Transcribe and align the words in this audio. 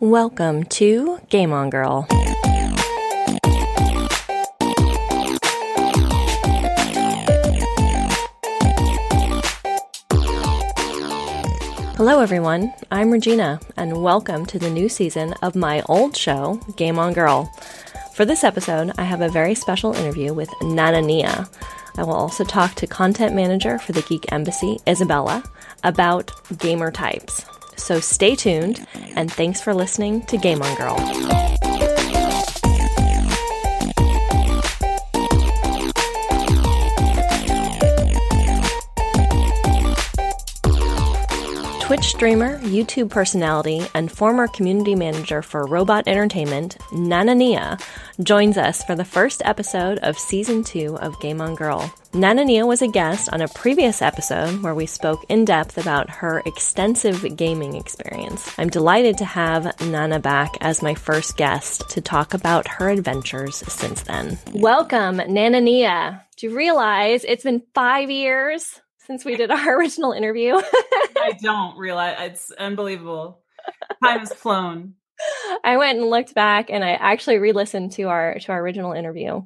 Welcome 0.00 0.64
to 0.64 1.18
Game 1.28 1.52
On 1.52 1.68
Girl. 1.68 2.06
Hello, 11.98 12.20
everyone. 12.20 12.72
I'm 12.90 13.10
Regina, 13.10 13.60
and 13.76 14.02
welcome 14.02 14.46
to 14.46 14.58
the 14.58 14.70
new 14.70 14.88
season 14.88 15.34
of 15.42 15.54
my 15.54 15.82
old 15.82 16.16
show, 16.16 16.58
Game 16.76 16.98
On 16.98 17.12
Girl. 17.12 17.52
For 18.14 18.24
this 18.24 18.42
episode, 18.42 18.92
I 18.96 19.02
have 19.02 19.20
a 19.20 19.28
very 19.28 19.54
special 19.54 19.92
interview 19.92 20.32
with 20.32 20.48
Nana 20.62 21.02
Nia. 21.02 21.46
I 21.98 22.04
will 22.04 22.14
also 22.14 22.42
talk 22.42 22.74
to 22.76 22.86
content 22.86 23.34
manager 23.34 23.78
for 23.78 23.92
the 23.92 24.00
Geek 24.00 24.32
Embassy, 24.32 24.78
Isabella, 24.88 25.44
about 25.84 26.32
gamer 26.58 26.90
types. 26.90 27.44
So 27.80 27.98
stay 27.98 28.36
tuned, 28.36 28.86
and 29.16 29.32
thanks 29.32 29.60
for 29.60 29.74
listening 29.74 30.22
to 30.26 30.36
Game 30.36 30.62
On 30.62 30.76
Girl. 30.76 30.96
Twitch 41.80 42.04
streamer, 42.04 42.60
YouTube 42.60 43.10
personality, 43.10 43.84
and 43.94 44.12
former 44.12 44.46
community 44.46 44.94
manager 44.94 45.42
for 45.42 45.66
Robot 45.66 46.06
Entertainment, 46.06 46.76
Nana 46.92 47.34
Nia, 47.34 47.78
joins 48.22 48.56
us 48.56 48.84
for 48.84 48.94
the 48.94 49.04
first 49.04 49.42
episode 49.44 49.98
of 49.98 50.16
season 50.16 50.62
two 50.62 50.96
of 50.98 51.18
Game 51.20 51.40
on 51.40 51.56
Girl. 51.56 51.92
Nana 52.12 52.44
Nia 52.44 52.66
was 52.66 52.82
a 52.82 52.88
guest 52.88 53.28
on 53.32 53.40
a 53.40 53.48
previous 53.48 54.02
episode 54.02 54.62
where 54.62 54.74
we 54.74 54.86
spoke 54.86 55.24
in 55.28 55.44
depth 55.44 55.78
about 55.78 56.10
her 56.10 56.42
extensive 56.44 57.36
gaming 57.36 57.76
experience. 57.76 58.52
I'm 58.58 58.68
delighted 58.68 59.16
to 59.18 59.24
have 59.24 59.80
Nana 59.80 60.18
back 60.18 60.56
as 60.60 60.82
my 60.82 60.94
first 60.94 61.36
guest 61.36 61.88
to 61.90 62.00
talk 62.00 62.34
about 62.34 62.66
her 62.66 62.90
adventures 62.90 63.56
since 63.56 64.02
then. 64.02 64.38
Welcome, 64.52 65.18
Nana 65.18 65.60
Nia. 65.60 66.26
Do 66.36 66.48
you 66.48 66.56
realize 66.56 67.24
it's 67.24 67.44
been 67.44 67.62
five 67.74 68.10
years 68.10 68.80
since 69.10 69.24
we 69.24 69.36
did 69.36 69.50
our 69.50 69.76
original 69.78 70.12
interview. 70.12 70.54
I 70.56 71.36
don't 71.42 71.76
realize 71.76 72.16
it's 72.20 72.50
unbelievable. 72.52 73.40
Time 74.02 74.20
has 74.20 74.32
flown. 74.32 74.94
I 75.64 75.76
went 75.76 75.98
and 75.98 76.10
looked 76.10 76.34
back 76.34 76.70
and 76.70 76.84
I 76.84 76.92
actually 76.92 77.38
re-listened 77.38 77.92
to 77.92 78.04
our 78.04 78.38
to 78.38 78.52
our 78.52 78.60
original 78.60 78.92
interview. 78.92 79.42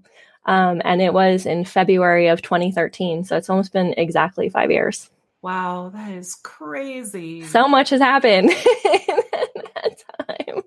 Um, 0.46 0.82
and 0.84 1.00
it 1.00 1.14
was 1.14 1.46
in 1.46 1.64
February 1.64 2.28
of 2.28 2.42
2013. 2.42 3.24
So 3.24 3.36
it's 3.36 3.48
almost 3.48 3.72
been 3.72 3.94
exactly 3.96 4.48
five 4.48 4.70
years. 4.70 5.10
Wow, 5.42 5.90
that 5.94 6.12
is 6.12 6.34
crazy. 6.36 7.42
So 7.42 7.68
much 7.68 7.90
has 7.90 8.00
happened 8.00 8.50
in 8.84 9.62
that 9.74 10.02
time. 10.28 10.62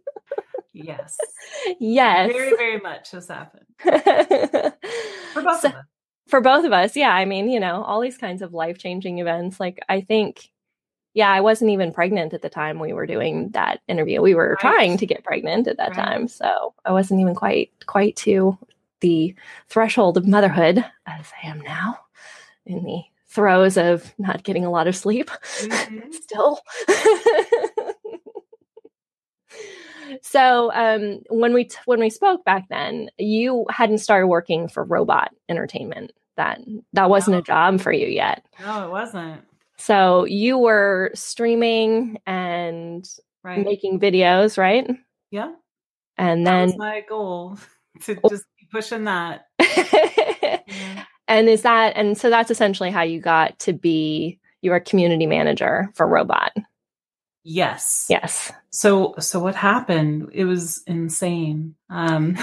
Yes. 0.74 1.18
Yes. 1.80 2.32
Very, 2.32 2.56
very 2.56 2.80
much 2.80 3.12
has 3.12 3.28
happened. 3.28 3.66
For 5.34 5.42
both 5.42 5.62
so, 5.62 5.70
of 5.70 5.76
us 5.76 5.86
for 6.28 6.42
both 6.42 6.66
of 6.66 6.74
us 6.74 6.96
yeah 6.96 7.14
i 7.14 7.26
mean 7.26 7.50
you 7.50 7.60
know 7.60 7.84
all 7.84 8.02
these 8.02 8.18
kinds 8.18 8.42
of 8.42 8.54
life 8.54 8.78
changing 8.78 9.20
events 9.20 9.60
like 9.60 9.80
i 9.90 10.02
think 10.02 10.50
yeah 11.14 11.30
i 11.32 11.42
wasn't 11.42 11.72
even 11.72 11.94
pregnant 11.94 12.34
at 12.34 12.42
the 12.42 12.50
time 12.50 12.80
we 12.80 12.94
were 12.94 13.06
doing 13.08 13.50
that 13.52 13.80
interview 13.88 14.22
we 14.22 14.36
were 14.36 14.52
right. 14.52 14.60
trying 14.60 14.98
to 14.98 15.06
get 15.06 15.24
pregnant 15.24 15.68
at 15.68 15.78
that 15.78 15.96
right. 15.96 16.06
time 16.06 16.28
so 16.28 16.74
i 16.86 16.92
wasn't 16.92 17.20
even 17.20 17.34
quite 17.34 17.72
quite 17.86 18.16
to 18.16 18.58
the 19.02 19.36
threshold 19.68 20.18
of 20.18 20.28
motherhood 20.28 20.84
as 21.06 21.32
i 21.44 21.48
am 21.48 21.62
now 21.62 22.00
in 22.66 22.84
the 22.84 23.02
throes 23.28 23.78
of 23.78 24.14
not 24.18 24.44
getting 24.44 24.66
a 24.66 24.72
lot 24.72 24.88
of 24.88 24.96
sleep 24.96 25.30
mm-hmm. 25.30 26.12
still 26.12 26.60
so 30.22 30.72
um, 30.74 31.22
when 31.30 31.54
we 31.54 31.66
t- 31.66 31.78
when 31.86 32.00
we 32.00 32.10
spoke 32.10 32.44
back 32.46 32.68
then, 32.70 33.10
you 33.18 33.66
hadn't 33.70 34.00
started 34.00 34.28
working 34.28 34.68
for 34.68 34.84
Robot 34.84 35.34
Entertainment. 35.50 36.12
That 36.36 36.60
that 36.94 37.10
wasn't 37.10 37.34
no. 37.34 37.40
a 37.40 37.44
job 37.44 37.82
for 37.82 37.92
you 37.92 38.08
yet. 38.08 38.46
No, 38.60 38.88
it 38.88 38.92
wasn't. 38.92 39.42
So 39.78 40.26
you 40.26 40.58
were 40.58 41.12
streaming 41.14 42.20
and 42.26 43.08
right. 43.44 43.64
making 43.64 44.00
videos, 44.00 44.58
right? 44.58 44.90
Yeah. 45.32 45.54
And 46.18 46.46
then 46.48 46.74
my 46.78 47.02
goal 47.08 47.58
to 48.02 48.16
just 48.30 48.46
keep 48.57 48.57
pushing 48.72 49.06
that. 49.06 49.48
yeah. 49.60 50.62
And 51.28 51.50
is 51.50 51.64
that 51.64 51.94
and 51.98 52.18
so 52.18 52.30
that's 52.30 52.52
essentially 52.52 52.90
how 52.90 53.02
you 53.02 53.20
got 53.20 53.60
to 53.60 53.74
be 53.74 54.40
your 54.62 54.80
community 54.80 55.28
manager 55.28 55.90
for 55.94 56.08
Robot. 56.08 56.54
Yes. 57.44 58.08
Yes. 58.10 58.52
So 58.70 59.16
so 59.20 59.40
what 59.40 59.56
happened? 59.56 60.30
It 60.34 60.46
was 60.46 60.84
insane. 60.88 61.76
Um 61.90 62.38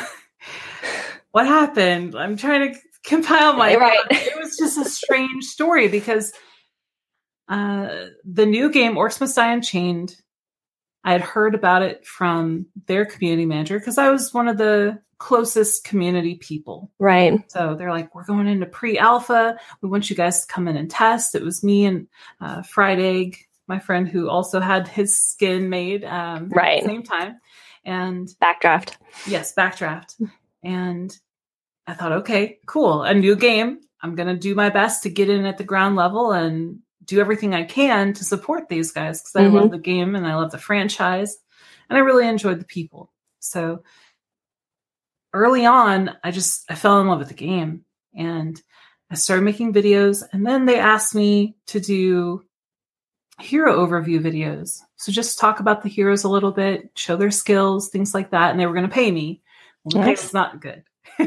what 1.31 1.47
happened? 1.47 2.15
I'm 2.15 2.37
trying 2.37 2.75
to 2.75 2.81
compile 3.05 3.55
my 3.55 3.75
right. 3.77 3.99
It 4.11 4.39
was 4.39 4.57
just 4.57 4.79
a 4.79 4.85
strange 4.85 5.45
story 5.45 5.89
because 5.89 6.33
uh 7.49 7.89
the 8.25 8.47
new 8.47 8.71
game 8.71 8.97
Orcs 8.97 9.21
Must 9.21 9.35
Die 9.35 9.53
Unchained, 9.53 10.15
I 11.05 11.13
had 11.13 11.23
heard 11.23 11.55
about 11.55 11.83
it 11.83 12.07
from 12.07 12.67
their 12.87 13.07
community 13.07 13.47
manager 13.47 13.79
because 13.79 13.97
I 13.97 14.11
was 14.11 14.35
one 14.35 14.49
of 14.49 14.59
the 14.59 15.01
closest 15.19 15.85
community 15.85 16.37
people. 16.37 16.91
Right. 16.99 17.51
So 17.51 17.75
they're 17.75 17.91
like, 17.91 18.15
we're 18.15 18.25
going 18.25 18.49
into 18.49 18.67
pre-alpha. 18.67 19.59
We 19.81 19.89
want 19.89 20.11
you 20.11 20.17
guys 20.17 20.45
to 20.45 20.53
come 20.53 20.69
in 20.69 20.77
and 20.77 20.91
test. 20.91 21.35
It 21.35 21.43
was 21.43 21.65
me 21.65 21.85
and 21.85 22.09
uh, 22.41 22.63
Fried 22.63 23.01
Egg 23.01 23.47
my 23.67 23.79
friend 23.79 24.09
who 24.09 24.29
also 24.29 24.61
had 24.61 24.89
his 24.89 25.17
skin 25.17 25.69
made 25.69 26.05
um, 26.05 26.49
right 26.51 26.79
at 26.79 26.85
the 26.85 26.89
same 26.89 27.03
time 27.03 27.41
and 27.85 28.29
backdraft 28.43 28.97
yes 29.27 29.55
backdraft 29.55 30.21
and 30.63 31.19
i 31.87 31.95
thought 31.95 32.13
okay 32.13 32.59
cool 32.67 33.03
a 33.03 33.15
new 33.15 33.37
game 33.37 33.79
i'm 34.03 34.15
going 34.15 34.29
to 34.29 34.37
do 34.37 34.55
my 34.55 34.71
best 34.71 35.03
to 35.03 35.11
get 35.11 35.31
in 35.31 35.45
at 35.47 35.59
the 35.59 35.65
ground 35.65 35.97
level 35.97 36.33
and 36.33 36.79
do 37.05 37.21
everything 37.21 37.55
i 37.55 37.65
can 37.65 38.13
to 38.13 38.25
support 38.25 38.69
these 38.69 38.93
guys 38.93 39.21
because 39.21 39.33
mm-hmm. 39.33 39.57
i 39.57 39.61
love 39.61 39.71
the 39.71 39.79
game 39.79 40.15
and 40.15 40.27
i 40.27 40.35
love 40.35 40.51
the 40.51 40.59
franchise 40.59 41.37
and 41.89 41.99
i 41.99 42.01
really 42.01 42.27
enjoyed 42.27 42.61
the 42.61 42.67
people 42.67 43.13
so 43.41 43.83
early 45.35 45.67
on 45.67 46.11
i 46.25 46.31
just 46.31 46.65
i 46.71 46.75
fell 46.75 47.01
in 47.01 47.09
love 47.09 47.19
with 47.19 47.29
the 47.29 47.35
game 47.35 47.85
and 48.17 48.63
i 49.11 49.15
started 49.15 49.43
making 49.43 49.75
videos 49.75 50.23
and 50.33 50.47
then 50.47 50.65
they 50.65 50.79
asked 50.79 51.15
me 51.15 51.55
to 51.67 51.81
do 51.81 52.43
hero 53.41 53.77
overview 53.77 54.21
videos. 54.21 54.81
So 54.97 55.13
just 55.13 55.39
talk 55.39 55.61
about 55.61 55.83
the 55.83 55.89
heroes 55.89 56.25
a 56.25 56.29
little 56.29 56.53
bit, 56.53 56.91
show 56.95 57.17
their 57.17 57.31
skills, 57.31 57.89
things 57.89 58.15
like 58.15 58.31
that. 58.31 58.51
And 58.51 58.61
they 58.61 58.67
were 58.67 58.75
going 58.75 58.89
to 58.89 58.95
pay 58.95 59.11
me. 59.11 59.43
Well, 59.85 60.03
the 60.03 60.07
nice. 60.07 60.33
not 60.33 60.61
good. 60.61 60.83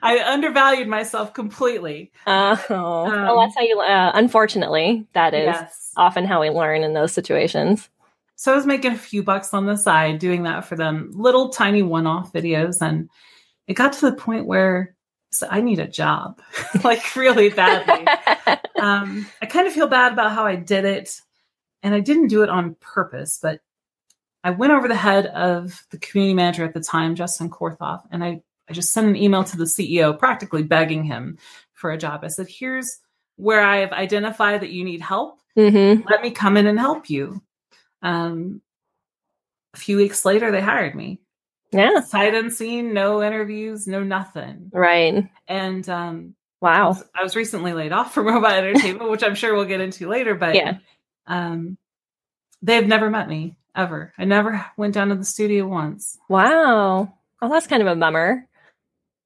I 0.00 0.20
undervalued 0.24 0.86
myself 0.86 1.34
completely. 1.34 2.12
Oh, 2.26 2.52
um, 2.70 3.10
well, 3.10 3.40
that's 3.40 3.56
how 3.56 3.62
you, 3.62 3.80
uh, 3.80 4.12
unfortunately, 4.14 5.06
that 5.14 5.34
is 5.34 5.46
yes. 5.46 5.92
often 5.96 6.24
how 6.24 6.40
we 6.40 6.50
learn 6.50 6.84
in 6.84 6.92
those 6.92 7.12
situations. 7.12 7.88
So 8.38 8.52
I 8.52 8.54
was 8.54 8.66
making 8.66 8.92
a 8.92 8.98
few 8.98 9.24
bucks 9.24 9.52
on 9.52 9.66
the 9.66 9.76
side 9.76 10.20
doing 10.20 10.44
that 10.44 10.64
for 10.64 10.76
them, 10.76 11.10
little 11.12 11.48
tiny 11.48 11.82
one 11.82 12.06
off 12.06 12.32
videos. 12.32 12.80
And 12.80 13.10
it 13.66 13.74
got 13.74 13.94
to 13.94 14.08
the 14.08 14.16
point 14.16 14.46
where 14.46 14.94
so 15.32 15.48
I 15.50 15.60
need 15.60 15.80
a 15.80 15.88
job, 15.88 16.40
like 16.84 17.16
really 17.16 17.50
badly. 17.50 18.06
um, 18.80 19.26
I 19.42 19.46
kind 19.46 19.66
of 19.66 19.72
feel 19.72 19.88
bad 19.88 20.12
about 20.12 20.32
how 20.32 20.46
I 20.46 20.54
did 20.54 20.84
it, 20.84 21.20
and 21.82 21.94
I 21.94 22.00
didn't 22.00 22.28
do 22.28 22.42
it 22.42 22.48
on 22.48 22.76
purpose, 22.76 23.40
but 23.42 23.60
I 24.44 24.50
went 24.50 24.72
over 24.72 24.86
the 24.86 24.94
head 24.94 25.26
of 25.26 25.84
the 25.90 25.98
community 25.98 26.34
manager 26.34 26.64
at 26.64 26.74
the 26.74 26.80
time, 26.80 27.16
Justin 27.16 27.50
Korthoff, 27.50 28.04
and 28.12 28.22
I, 28.22 28.40
I 28.70 28.72
just 28.72 28.92
sent 28.92 29.08
an 29.08 29.16
email 29.16 29.42
to 29.44 29.56
the 29.56 29.64
CEO, 29.64 30.16
practically 30.16 30.62
begging 30.62 31.02
him 31.02 31.38
for 31.72 31.90
a 31.90 31.98
job. 31.98 32.20
I 32.22 32.28
said, 32.28 32.46
"Here's 32.48 33.00
where 33.36 33.60
I 33.60 33.78
have 33.78 33.92
identified 33.92 34.62
that 34.62 34.70
you 34.70 34.84
need 34.84 35.00
help. 35.00 35.40
Mm-hmm. 35.58 36.08
Let 36.08 36.22
me 36.22 36.30
come 36.30 36.56
in 36.56 36.68
and 36.68 36.78
help 36.78 37.10
you." 37.10 37.42
Um, 38.02 38.62
a 39.74 39.78
few 39.78 39.96
weeks 39.96 40.24
later, 40.24 40.50
they 40.50 40.60
hired 40.60 40.94
me. 40.94 41.20
Yeah. 41.72 42.00
Sight 42.00 42.34
unseen, 42.34 42.94
no 42.94 43.22
interviews, 43.22 43.86
no 43.86 44.02
nothing. 44.02 44.70
Right. 44.72 45.28
And 45.46 45.88
um 45.88 46.34
wow. 46.60 46.84
I 46.84 46.88
was, 46.88 47.04
I 47.20 47.22
was 47.22 47.36
recently 47.36 47.72
laid 47.72 47.92
off 47.92 48.14
from 48.14 48.26
Robot 48.28 48.52
Entertainment, 48.52 49.10
which 49.10 49.22
I'm 49.22 49.34
sure 49.34 49.54
we'll 49.54 49.66
get 49.66 49.80
into 49.80 50.08
later, 50.08 50.34
but 50.34 50.54
yeah. 50.54 50.78
um 51.26 51.76
they've 52.62 52.86
never 52.86 53.10
met 53.10 53.28
me 53.28 53.56
ever. 53.76 54.12
I 54.18 54.24
never 54.24 54.64
went 54.76 54.94
down 54.94 55.08
to 55.10 55.14
the 55.14 55.24
studio 55.24 55.66
once. 55.66 56.18
Wow. 56.28 57.12
Oh, 57.40 57.48
that's 57.48 57.66
kind 57.66 57.82
of 57.82 57.88
a 57.88 57.96
bummer. 57.96 58.46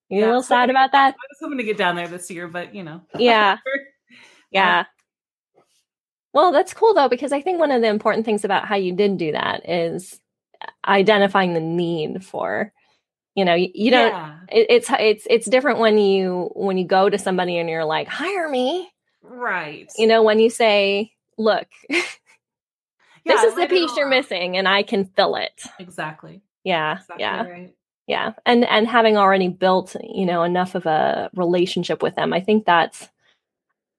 You 0.08 0.18
yeah, 0.18 0.26
a 0.26 0.28
little 0.28 0.42
sad 0.42 0.68
about 0.68 0.92
that? 0.92 1.14
I 1.14 1.26
was 1.30 1.38
hoping 1.40 1.58
to 1.58 1.64
get 1.64 1.78
down 1.78 1.96
there 1.96 2.08
this 2.08 2.30
year, 2.30 2.46
but 2.46 2.74
you 2.74 2.82
know. 2.82 3.00
Yeah. 3.16 3.56
yeah. 4.50 4.84
Well, 6.32 6.52
that's 6.52 6.74
cool 6.74 6.94
though, 6.94 7.08
because 7.08 7.32
I 7.32 7.42
think 7.42 7.58
one 7.58 7.70
of 7.70 7.82
the 7.82 7.88
important 7.88 8.24
things 8.24 8.44
about 8.44 8.66
how 8.66 8.76
you 8.76 8.92
did 8.92 9.18
do 9.18 9.32
that 9.32 9.68
is 9.68 10.20
uh, 10.60 10.66
identifying 10.86 11.54
the 11.54 11.60
need 11.60 12.24
for 12.24 12.72
you 13.34 13.46
know 13.46 13.54
you, 13.54 13.70
you 13.74 13.90
don't 13.90 14.12
yeah. 14.12 14.36
it, 14.50 14.66
it's 14.68 14.90
it's 14.90 15.26
it's 15.30 15.48
different 15.48 15.78
when 15.78 15.96
you 15.96 16.50
when 16.54 16.76
you 16.76 16.86
go 16.86 17.08
to 17.08 17.16
somebody 17.16 17.56
and 17.56 17.70
you're 17.70 17.82
like 17.82 18.06
hire 18.06 18.46
me 18.46 18.90
right 19.22 19.90
you 19.96 20.06
know 20.06 20.22
when 20.22 20.38
you 20.38 20.50
say 20.50 21.10
look 21.38 21.66
Yeah, 23.24 23.34
this 23.34 23.44
is 23.44 23.54
the 23.54 23.66
piece 23.66 23.96
you're 23.96 24.08
missing 24.08 24.56
and 24.56 24.66
I 24.66 24.82
can 24.82 25.04
fill 25.04 25.36
it. 25.36 25.62
Exactly. 25.78 26.42
Yeah. 26.64 26.94
Exactly 26.94 27.20
yeah. 27.20 27.42
right. 27.42 27.74
Yeah. 28.06 28.32
And 28.44 28.64
and 28.64 28.86
having 28.86 29.16
already 29.16 29.48
built, 29.48 29.94
you 30.02 30.26
know, 30.26 30.42
enough 30.42 30.74
of 30.74 30.86
a 30.86 31.30
relationship 31.34 32.02
with 32.02 32.16
them, 32.16 32.32
I 32.32 32.40
think 32.40 32.64
that's 32.64 33.08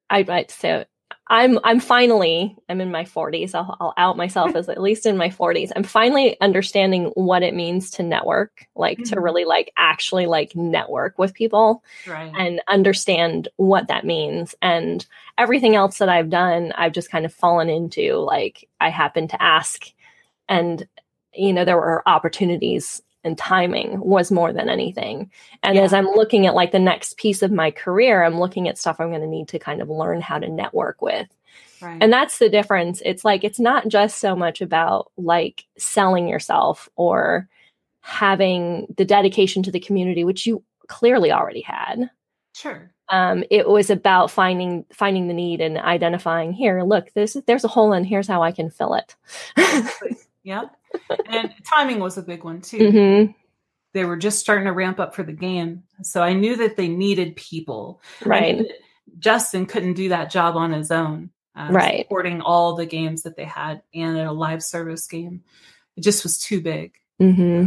I 0.09 0.25
I'd 0.27 0.51
say 0.51 0.85
I'm 1.33 1.57
I'm 1.63 1.80
finally 1.80 2.56
I'm 2.69 2.80
in 2.80 2.91
my 2.91 3.06
40s. 3.06 3.56
I'll, 3.56 3.75
I'll 3.80 3.94
out 3.97 4.18
myself 4.18 4.56
as 4.56 4.69
at 4.69 4.80
least 4.80 5.07
in 5.07 5.18
my 5.18 5.30
40s. 5.30 5.71
I'm 5.75 5.81
finally 5.83 6.39
understanding 6.41 7.06
what 7.15 7.41
it 7.41 7.56
means 7.56 7.89
to 7.91 8.03
network, 8.03 8.68
like 8.75 9.00
to 9.06 9.15
Mhm. 9.15 9.24
really 9.24 9.44
like 9.44 9.74
actually 9.75 10.27
like 10.27 10.56
network 10.56 11.18
with 11.18 11.33
people 11.33 11.83
Right. 12.06 12.31
and 12.38 12.62
understand 12.68 13.47
what 13.56 13.88
that 13.88 14.06
means. 14.06 14.53
And 14.62 15.03
everything 15.39 15.75
else 15.75 15.97
that 15.97 16.07
I've 16.07 16.30
done, 16.30 16.71
I've 16.75 16.94
just 16.94 17.09
kind 17.09 17.25
of 17.25 17.33
fallen 17.33 17.68
into. 17.68 18.13
Like 18.18 18.69
I 18.80 18.89
happened 18.89 19.31
to 19.31 19.41
ask, 19.41 19.88
and 20.47 20.88
you 21.33 21.51
know, 21.51 21.65
there 21.65 21.77
were 21.77 22.07
opportunities 22.07 23.01
and 23.24 23.38
timing 23.38 24.00
was 24.00 24.31
more 24.31 24.52
than 24.52 24.70
anything. 24.70 25.31
And 25.62 25.78
as 25.78 25.94
I'm 25.94 26.08
looking 26.08 26.46
at 26.46 26.56
like 26.56 26.72
the 26.72 26.80
next 26.80 27.18
piece 27.18 27.42
of 27.42 27.52
my 27.52 27.72
career, 27.72 28.24
I'm 28.24 28.40
looking 28.40 28.68
at 28.68 28.78
stuff 28.78 29.00
I'm 29.00 29.10
going 29.10 29.22
to 29.22 29.28
need 29.28 29.48
to 29.50 29.60
kind 29.60 29.81
of 29.81 29.90
learn 29.90 30.22
how 30.22 30.40
to 30.40 30.50
network 30.50 31.02
with. 31.02 31.28
right. 31.81 31.98
And 32.02 32.12
that's 32.12 32.40
the 32.40 32.50
difference. 32.50 33.02
It's 33.06 33.24
like 33.24 33.44
it's 33.44 33.60
not 33.60 33.88
just 33.88 34.20
so 34.20 34.36
much 34.36 34.62
about 34.62 35.12
like 35.18 35.66
selling 35.78 36.28
yourself 36.28 36.90
or 36.96 37.48
having 38.02 38.88
the 38.98 39.06
dedication 39.06 39.64
to 39.64 39.72
the 39.72 39.80
community, 39.80 40.24
which 40.24 40.46
you 40.46 40.64
clearly 40.88 41.31
already 41.31 41.62
had 41.62 42.10
sure. 42.54 42.92
um, 43.10 43.44
it 43.50 43.68
was 43.68 43.90
about 43.90 44.31
finding 44.31 44.86
finding 44.92 45.28
the 45.28 45.34
need 45.34 45.62
and 45.62 45.78
identifying 45.78 46.52
here 46.52 46.84
look 46.84 47.12
this 47.14 47.38
there's 47.48 47.64
a 47.64 47.69
hole 47.69 47.94
and 47.94 48.06
here's 48.06 48.28
how 48.28 48.44
i 48.44 48.52
can 48.52 48.69
fill 48.69 48.94
it 48.94 49.16
yeah. 50.44 50.64
And 51.25 51.54
timing 51.69 52.00
was 52.00 52.18
a 52.18 52.22
big 52.24 52.44
one 52.44 52.62
too. 52.62 52.92
hmm 52.92 53.31
They 53.94 54.06
were 54.06 54.18
just 54.18 54.40
starting 54.40 54.66
to 54.66 54.72
ramp 54.74 55.00
up 55.00 55.16
for 55.16 55.24
the 55.24 55.34
game. 55.34 55.84
So 56.01 56.22
I 56.22 56.34
knew 56.34 56.56
that 56.57 56.75
they 56.78 56.88
needed 56.88 57.36
people. 57.36 58.01
Right 58.25 58.66
Justin 59.19 59.66
couldn't 59.66 59.94
do 59.94 60.10
that 60.10 60.31
job 60.31 60.56
on 60.56 60.72
his 60.72 60.90
own. 60.92 61.30
uh, 61.56 61.68
Right. 61.72 62.06
Supporting 62.06 62.42
all 62.42 62.75
the 62.75 62.86
games 62.86 63.24
that 63.24 63.36
they 63.36 63.44
had 63.45 63.81
and 63.94 64.18
a 64.18 64.31
live 64.31 64.63
service 64.63 65.06
game. 65.07 65.44
It 65.95 66.01
just 66.01 66.24
was 66.24 66.40
too 66.40 66.62
big. 66.62 66.95
hmm 67.19 67.66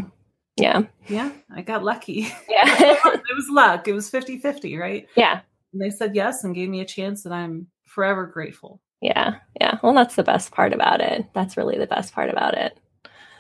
yeah 0.57 0.83
Yeah, 1.09 1.31
I 1.55 1.63
got 1.63 1.85
lucky. 1.85 2.21
yeah 2.49 2.65
it 2.67 3.37
was 3.37 3.49
luck. 3.51 3.87
It 3.89 3.93
was 3.93 4.11
50 4.11 4.39
50, 4.39 4.77
right? 4.77 5.07
yeah 5.17 5.41
And 5.73 5.81
they 5.83 5.91
said 5.91 6.17
yes 6.17 6.43
and 6.45 6.55
gave 6.55 6.69
me 6.69 6.81
a 6.81 6.85
chance, 6.87 7.25
and 7.27 7.35
I'm 7.35 7.69
forever 7.85 8.27
grateful. 8.27 8.81
yeah 9.03 9.37
yeah 9.61 9.79
well 9.83 9.93
that's 9.95 10.17
the 10.17 10.23
best 10.25 10.51
part 10.51 10.73
about 10.73 11.01
it 11.01 11.27
that's 11.35 11.57
really 11.57 11.77
the 11.79 11.87
best 11.87 12.13
part 12.15 12.31
about 12.31 12.55
it 12.55 12.79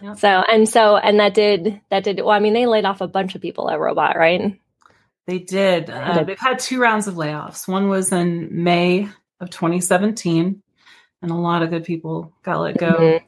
Yep. 0.02 0.18
so 0.18 0.28
and 0.28 0.68
so 0.68 0.96
and 0.96 1.20
that 1.20 1.32
did 1.34 1.80
that 1.90 2.04
did 2.04 2.18
well 2.18 2.30
i 2.30 2.38
mean 2.38 2.52
they 2.52 2.66
laid 2.66 2.84
off 2.84 3.00
a 3.00 3.08
bunch 3.08 3.34
of 3.34 3.40
people 3.40 3.70
at 3.70 3.78
robot 3.80 4.16
right 4.16 4.60
They 5.26 5.38
did. 5.40 5.90
Uh, 5.90 6.18
did. 6.18 6.26
they've 6.26 6.38
had 6.38 6.58
two 6.60 6.78
rounds 6.80 7.08
of 7.08 7.14
layoffs. 7.14 7.66
One 7.66 7.88
was 7.88 8.12
in 8.12 8.62
May 8.62 9.08
of 9.40 9.50
2017, 9.50 10.62
and 11.22 11.30
a 11.30 11.34
lot 11.34 11.62
of 11.62 11.70
good 11.70 11.82
people 11.84 12.32
got 12.44 12.60
let 12.60 12.78
go. 12.78 12.92
Mhm. 12.94 13.20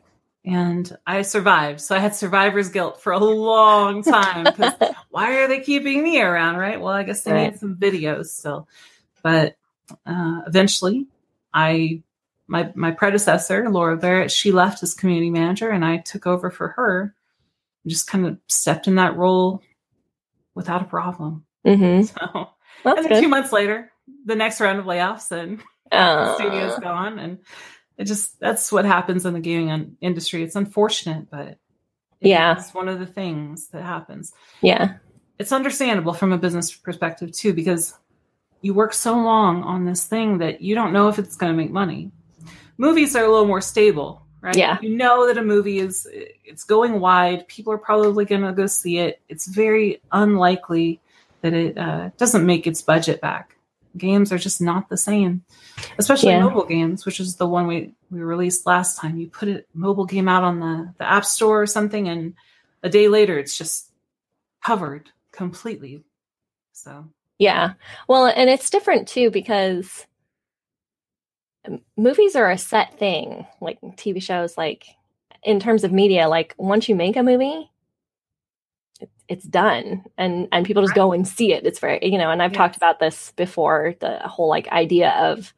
And 0.44 0.96
I 1.06 1.22
survived. 1.22 1.80
So 1.80 1.96
I 1.96 1.98
had 1.98 2.14
survivor's 2.14 2.68
guilt 2.70 3.02
for 3.02 3.12
a 3.12 3.18
long 3.18 4.02
time 4.16 4.44
because 4.44 4.74
why 5.10 5.40
are 5.40 5.48
they 5.48 5.58
keeping 5.60 6.00
me 6.02 6.20
around, 6.22 6.56
right? 6.56 6.80
Well, 6.80 6.92
I 6.92 7.02
guess 7.02 7.22
they 7.22 7.32
Right. 7.32 7.50
need 7.50 7.58
some 7.58 7.74
videos 7.76 8.26
still. 8.26 8.68
But 9.24 9.56
uh, 10.06 10.42
eventually, 10.46 11.08
I 11.52 12.02
my 12.48 12.72
my 12.74 12.90
predecessor 12.90 13.68
Laura 13.70 13.96
Barrett 13.96 14.30
she 14.32 14.52
left 14.52 14.82
as 14.82 14.94
community 14.94 15.30
manager, 15.30 15.70
and 15.70 15.84
I 15.84 15.98
took 15.98 16.26
over 16.26 16.50
for 16.50 16.68
her. 16.68 17.14
Just 17.86 18.06
kind 18.08 18.26
of 18.26 18.38
stepped 18.48 18.88
in 18.88 18.96
that 18.96 19.16
role 19.16 19.62
without 20.54 20.82
a 20.82 20.86
problem. 20.86 21.44
hmm 21.64 22.02
So, 22.18 22.48
and 22.84 23.04
then 23.04 23.22
two 23.22 23.28
months 23.28 23.52
later, 23.52 23.92
the 24.24 24.34
next 24.36 24.60
round 24.60 24.78
of 24.78 24.86
layoffs, 24.86 25.30
and 25.30 25.58
the 25.90 25.96
uh, 25.96 26.34
studio's 26.34 26.78
gone, 26.78 27.18
and 27.18 27.38
it 27.96 28.04
just 28.04 28.38
that's 28.40 28.72
what 28.72 28.84
happens 28.84 29.26
in 29.26 29.34
the 29.34 29.40
gaming 29.40 29.96
industry. 30.00 30.42
It's 30.42 30.56
unfortunate, 30.56 31.30
but 31.30 31.58
it 32.20 32.28
Yeah. 32.28 32.58
is 32.58 32.70
one 32.72 32.88
of 32.88 32.98
the 32.98 33.06
things 33.06 33.68
that 33.68 33.82
happens. 33.82 34.32
yeah 34.62 34.94
It's 35.38 35.52
understandable 35.52 36.14
from 36.14 36.32
a 36.32 36.38
business 36.38 36.74
perspective 36.74 37.32
too, 37.32 37.52
because 37.52 37.94
you 38.62 38.74
work 38.74 38.92
so 38.92 39.14
long 39.14 39.62
on 39.62 39.84
this 39.84 40.04
thing 40.06 40.38
that 40.38 40.60
you 40.60 40.74
don't 40.74 40.92
know 40.92 41.08
if 41.08 41.18
it's 41.18 41.36
going 41.36 41.52
to 41.52 41.56
make 41.56 41.70
money. 41.70 42.10
Movies 42.78 43.16
are 43.16 43.24
a 43.24 43.28
little 43.28 43.46
more 43.46 43.60
stable, 43.60 44.22
right? 44.40 44.56
Yeah. 44.56 44.78
You 44.80 44.90
know 44.90 45.26
that 45.26 45.36
a 45.36 45.42
movie 45.42 45.80
is 45.80 46.06
it's 46.44 46.64
going 46.64 47.00
wide. 47.00 47.46
People 47.48 47.72
are 47.72 47.78
probably 47.78 48.24
going 48.24 48.42
to 48.42 48.52
go 48.52 48.66
see 48.66 48.98
it. 48.98 49.20
It's 49.28 49.46
very 49.46 50.00
unlikely 50.12 51.00
that 51.42 51.52
it 51.52 51.76
uh, 51.76 52.10
doesn't 52.16 52.46
make 52.46 52.66
its 52.66 52.80
budget 52.80 53.20
back. 53.20 53.56
Games 53.96 54.32
are 54.32 54.38
just 54.38 54.60
not 54.60 54.88
the 54.88 54.96
same, 54.96 55.42
especially 55.98 56.30
Yeah. 56.30 56.44
mobile 56.44 56.66
games, 56.66 57.04
which 57.04 57.18
is 57.20 57.36
the 57.36 57.48
one 57.48 57.66
we 57.66 57.94
we 58.10 58.20
released 58.20 58.64
last 58.66 58.98
time. 58.98 59.16
You 59.18 59.28
put 59.28 59.48
a 59.48 59.64
mobile 59.74 60.06
game 60.06 60.28
out 60.28 60.44
on 60.44 60.60
the 60.60 60.94
the 60.98 61.08
app 61.10 61.24
store 61.24 61.62
or 61.62 61.66
something, 61.66 62.08
and 62.08 62.34
a 62.82 62.88
day 62.88 63.08
later, 63.08 63.38
it's 63.38 63.58
just 63.58 63.90
covered 64.64 65.10
completely. 65.32 66.04
So 66.72 67.08
Yeah. 67.38 67.72
Well, 68.06 68.26
and 68.26 68.48
it's 68.48 68.70
different 68.70 69.08
too 69.08 69.30
because 69.32 70.06
movies 71.96 72.36
are 72.36 72.50
a 72.50 72.58
set 72.58 72.98
thing, 72.98 73.46
like 73.60 73.80
TV 73.80 74.22
shows, 74.22 74.56
like 74.56 74.86
in 75.42 75.60
terms 75.60 75.84
of 75.84 75.92
media, 75.92 76.28
like 76.28 76.54
once 76.58 76.88
you 76.88 76.94
make 76.94 77.16
a 77.16 77.22
movie, 77.22 77.70
it's 79.28 79.44
done 79.44 80.04
and 80.16 80.48
and 80.50 80.66
people 80.66 80.82
just 80.82 80.94
go 80.94 81.12
and 81.12 81.28
see 81.28 81.52
it. 81.52 81.66
It's 81.66 81.78
very 81.78 82.00
you 82.02 82.18
know 82.18 82.30
and 82.30 82.42
i've 82.42 82.52
talked 82.52 82.76
about 82.76 82.98
this 82.98 83.32
before 83.36 83.94
the 84.00 84.18
whole 84.20 84.48
like 84.48 84.68
idea 84.68 85.10
of 85.10 85.52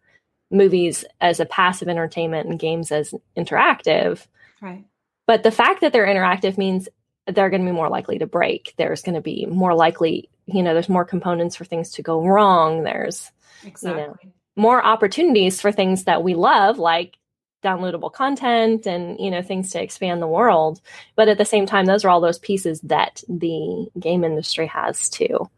movies 0.50 1.04
as 1.20 1.38
a 1.38 1.46
passive 1.46 1.88
entertainment 1.88 2.48
and 2.48 2.58
games 2.58 2.90
as 2.90 3.14
interactive. 3.36 4.26
Right, 4.60 4.84
but 5.26 5.42
the 5.42 5.52
fact 5.52 5.80
that 5.80 5.92
they're 5.92 6.06
interactive 6.06 6.58
means 6.58 6.88
they're 7.26 7.50
going 7.50 7.62
to 7.62 7.70
be 7.70 7.76
more 7.76 7.88
likely 7.88 8.18
to 8.18 8.26
break. 8.26 8.74
There's 8.76 9.02
going 9.02 9.14
to 9.14 9.20
be 9.20 9.46
more 9.46 9.74
likely 9.74 10.28
you 10.46 10.62
know 10.62 10.74
there's 10.74 10.88
more 10.88 11.04
components 11.04 11.56
for 11.56 11.64
things 11.64 11.92
to 11.92 12.02
go 12.02 12.26
wrong. 12.26 12.82
There's 12.82 13.30
exactly. 13.64 14.32
More 14.56 14.84
opportunities 14.84 15.60
for 15.60 15.72
things 15.72 16.04
that 16.04 16.22
we 16.22 16.34
love 16.34 16.78
like 16.78 17.16
downloadable 17.64 18.12
content 18.12 18.86
and 18.86 19.18
you 19.20 19.30
know 19.30 19.42
things 19.42 19.70
to 19.70 19.82
expand 19.82 20.22
the 20.22 20.26
world 20.28 20.80
but 21.16 21.28
at 21.28 21.38
the 21.38 21.44
same 21.44 21.66
time 21.66 21.86
those 21.86 22.04
are 22.04 22.08
all 22.10 22.20
those 22.20 22.38
pieces 22.38 22.80
that 22.82 23.22
the 23.28 23.86
game 24.00 24.24
industry 24.24 24.66
has 24.66 25.08
to 25.10 25.50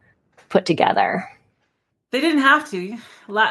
put 0.48 0.66
together 0.66 1.28
They 2.12 2.20
didn't 2.20 2.42
have 2.42 2.70
to, 2.70 2.98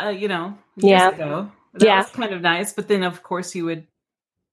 uh, 0.05 0.09
you 0.09 0.27
know, 0.27 0.57
years 0.77 0.89
Yeah. 0.91 1.09
ago. 1.09 1.51
That 1.73 1.81
Yeah. 1.85 1.97
was 1.97 2.09
kind 2.11 2.33
of 2.33 2.41
nice. 2.41 2.73
But 2.73 2.87
then, 2.87 3.03
of 3.03 3.23
course, 3.23 3.55
you 3.55 3.65
would 3.65 3.87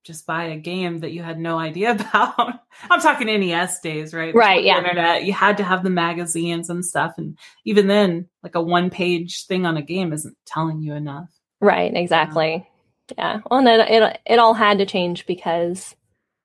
just 0.03 0.25
buy 0.25 0.45
a 0.45 0.57
game 0.57 0.99
that 0.99 1.11
you 1.11 1.21
had 1.23 1.39
no 1.39 1.57
idea 1.59 1.91
about. 1.99 2.59
I'm 2.89 3.01
talking 3.01 3.27
NES 3.27 3.79
days, 3.81 4.13
right? 4.13 4.33
Right, 4.33 4.57
Before 4.57 4.61
the 4.61 4.67
yeah. 4.67 4.77
Internet. 4.77 5.23
You 5.25 5.33
had 5.33 5.57
to 5.57 5.63
have 5.63 5.83
the 5.83 5.89
magazines 5.89 6.69
and 6.69 6.85
stuff, 6.85 7.13
and 7.17 7.37
even 7.65 7.87
then, 7.87 8.27
like 8.43 8.55
a 8.55 8.61
one 8.61 8.89
page 8.89 9.45
thing 9.45 9.65
on 9.65 9.77
a 9.77 9.81
game 9.81 10.13
isn't 10.13 10.37
telling 10.45 10.81
you 10.81 10.93
enough. 10.93 11.29
right 11.61 11.91
exactly 11.95 12.65
yeah 13.17 13.39
well 13.49 13.59
and 13.59 13.67
it, 13.67 13.89
it, 13.89 14.19
it 14.25 14.39
all 14.39 14.53
had 14.53 14.77
to 14.77 14.85
change 14.85 15.25
because 15.25 15.95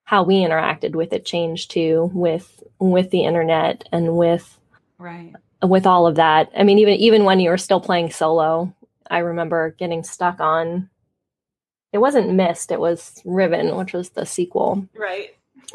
how 0.04 0.22
we 0.24 0.36
interacted 0.36 0.94
with 0.96 1.12
it 1.12 1.24
changed 1.26 1.70
too 1.70 2.10
with 2.14 2.62
with 2.80 3.10
the 3.10 3.24
internet 3.24 3.86
and 3.92 4.16
with 4.16 4.58
Right. 4.98 5.34
with 5.62 5.86
all 5.86 6.06
of 6.06 6.16
that 6.16 6.50
i 6.56 6.62
mean 6.64 6.78
even 6.78 6.94
even 6.94 7.24
when 7.24 7.38
you 7.38 7.50
were 7.50 7.58
still 7.58 7.80
playing 7.80 8.10
solo 8.10 8.74
i 9.10 9.18
remember 9.18 9.72
getting 9.78 10.02
stuck 10.02 10.40
on 10.40 10.88
it 11.94 11.98
wasn't 11.98 12.34
Myst 12.34 12.70
it 12.70 12.78
was 12.80 13.22
riven 13.24 13.74
which 13.76 13.92
was 13.94 14.10
the 14.10 14.26
sequel 14.26 14.86
Right. 14.94 15.30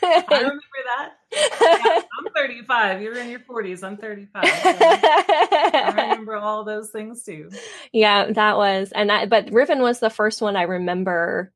I 0.00 0.22
remember 0.30 0.60
that. 0.86 1.12
Yeah, 1.32 2.00
I'm 2.20 2.32
35. 2.32 3.02
You're 3.02 3.18
in 3.18 3.28
your 3.30 3.40
40s. 3.40 3.82
I'm 3.82 3.96
35. 3.96 4.44
so 4.46 4.50
I 4.62 5.92
remember 6.10 6.36
all 6.36 6.62
those 6.62 6.90
things 6.90 7.24
too. 7.24 7.50
yeah 7.92 8.30
that 8.30 8.56
was 8.56 8.92
and 8.92 9.10
I, 9.10 9.26
but 9.26 9.52
riven 9.52 9.80
was 9.82 9.98
the 9.98 10.08
first 10.10 10.40
one 10.40 10.54
i 10.56 10.62
remember 10.62 11.52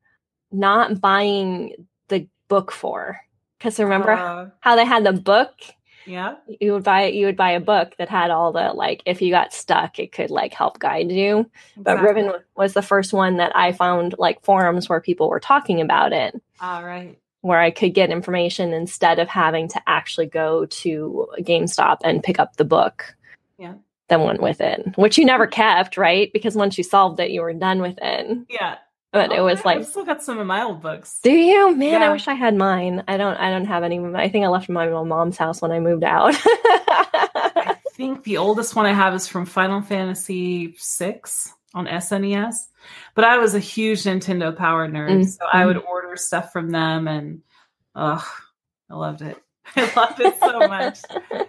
not 0.50 1.00
buying 1.00 1.86
the 2.08 2.26
book 2.48 2.72
for 2.72 3.20
because 3.58 3.78
remember 3.78 4.10
Uh, 4.12 4.48
how 4.60 4.74
they 4.76 4.84
had 4.84 5.04
the 5.04 5.12
book 5.12 5.52
yeah. 6.06 6.34
you 6.60 6.72
would 6.72 6.84
buy 6.84 7.06
you 7.06 7.26
would 7.26 7.36
buy 7.36 7.52
a 7.52 7.60
book 7.60 7.94
that 7.98 8.08
had 8.08 8.30
all 8.30 8.52
the 8.52 8.72
like 8.74 9.02
if 9.06 9.22
you 9.22 9.30
got 9.30 9.52
stuck 9.52 9.98
it 9.98 10.12
could 10.12 10.30
like 10.30 10.52
help 10.52 10.78
guide 10.78 11.10
you 11.10 11.48
but 11.76 11.94
exactly. 11.98 12.22
riven 12.22 12.40
was 12.56 12.72
the 12.74 12.82
first 12.82 13.12
one 13.12 13.36
that 13.36 13.54
i 13.56 13.72
found 13.72 14.14
like 14.18 14.42
forums 14.44 14.88
where 14.88 15.00
people 15.00 15.28
were 15.28 15.40
talking 15.40 15.80
about 15.80 16.12
it 16.12 16.34
All 16.60 16.84
right. 16.84 17.18
where 17.40 17.60
i 17.60 17.70
could 17.70 17.94
get 17.94 18.10
information 18.10 18.72
instead 18.72 19.18
of 19.18 19.28
having 19.28 19.68
to 19.68 19.82
actually 19.86 20.26
go 20.26 20.66
to 20.66 21.28
gamestop 21.40 21.98
and 22.04 22.22
pick 22.22 22.38
up 22.38 22.56
the 22.56 22.64
book 22.64 23.14
Yeah. 23.58 23.74
that 24.08 24.20
went 24.20 24.42
with 24.42 24.60
it 24.60 24.96
which 24.96 25.18
you 25.18 25.24
never 25.24 25.46
kept 25.46 25.96
right 25.96 26.32
because 26.32 26.54
once 26.56 26.76
you 26.78 26.84
solved 26.84 27.20
it 27.20 27.30
you 27.30 27.42
were 27.42 27.52
done 27.54 27.80
with 27.80 27.98
it 28.02 28.38
Yeah. 28.48 28.76
But 29.12 29.30
it 29.32 29.40
was 29.42 29.64
like 29.64 29.78
I've 29.78 29.86
still 29.86 30.04
got 30.04 30.22
some 30.22 30.38
of 30.38 30.46
my 30.46 30.62
old 30.62 30.80
books. 30.82 31.18
do 31.22 31.32
you 31.32 31.76
man 31.76 32.02
i 32.02 32.10
wish 32.10 32.28
i 32.28 32.34
had 32.34 32.54
mine 32.56 33.04
i 33.08 33.16
don't 33.16 33.36
i 33.36 33.50
don't 33.50 33.66
have 33.66 33.82
any 33.82 33.98
i 34.14 34.28
think 34.28 34.44
i 34.44 34.48
left 34.48 34.68
my 34.68 34.88
mom's 34.88 35.36
house 35.36 35.60
when 35.62 35.70
i 35.72 35.78
moved 35.80 36.04
out 36.04 36.34
I 36.44 37.76
think 37.94 38.24
the 38.24 38.38
oldest 38.38 38.74
one 38.74 38.86
I 38.86 38.92
have 38.92 39.14
is 39.14 39.28
from 39.28 39.46
Final 39.46 39.82
Fantasy 39.82 40.74
VI 40.98 41.20
on 41.74 41.86
SNES. 41.86 42.54
But 43.14 43.24
I 43.24 43.38
was 43.38 43.54
a 43.54 43.58
huge 43.60 44.02
Nintendo 44.02 44.54
Power 44.56 44.88
nerd, 44.88 45.10
Mm, 45.10 45.26
so 45.28 45.44
I 45.52 45.66
would 45.66 45.76
order 45.76 46.16
stuff 46.16 46.52
from 46.52 46.70
them, 46.70 47.06
and 47.06 47.42
ugh, 47.94 48.24
I 48.90 48.94
loved 48.94 49.22
it. 49.22 49.36
I 49.76 49.92
loved 49.94 50.20
it 50.20 50.34
so 50.40 50.58
much. 50.60 51.00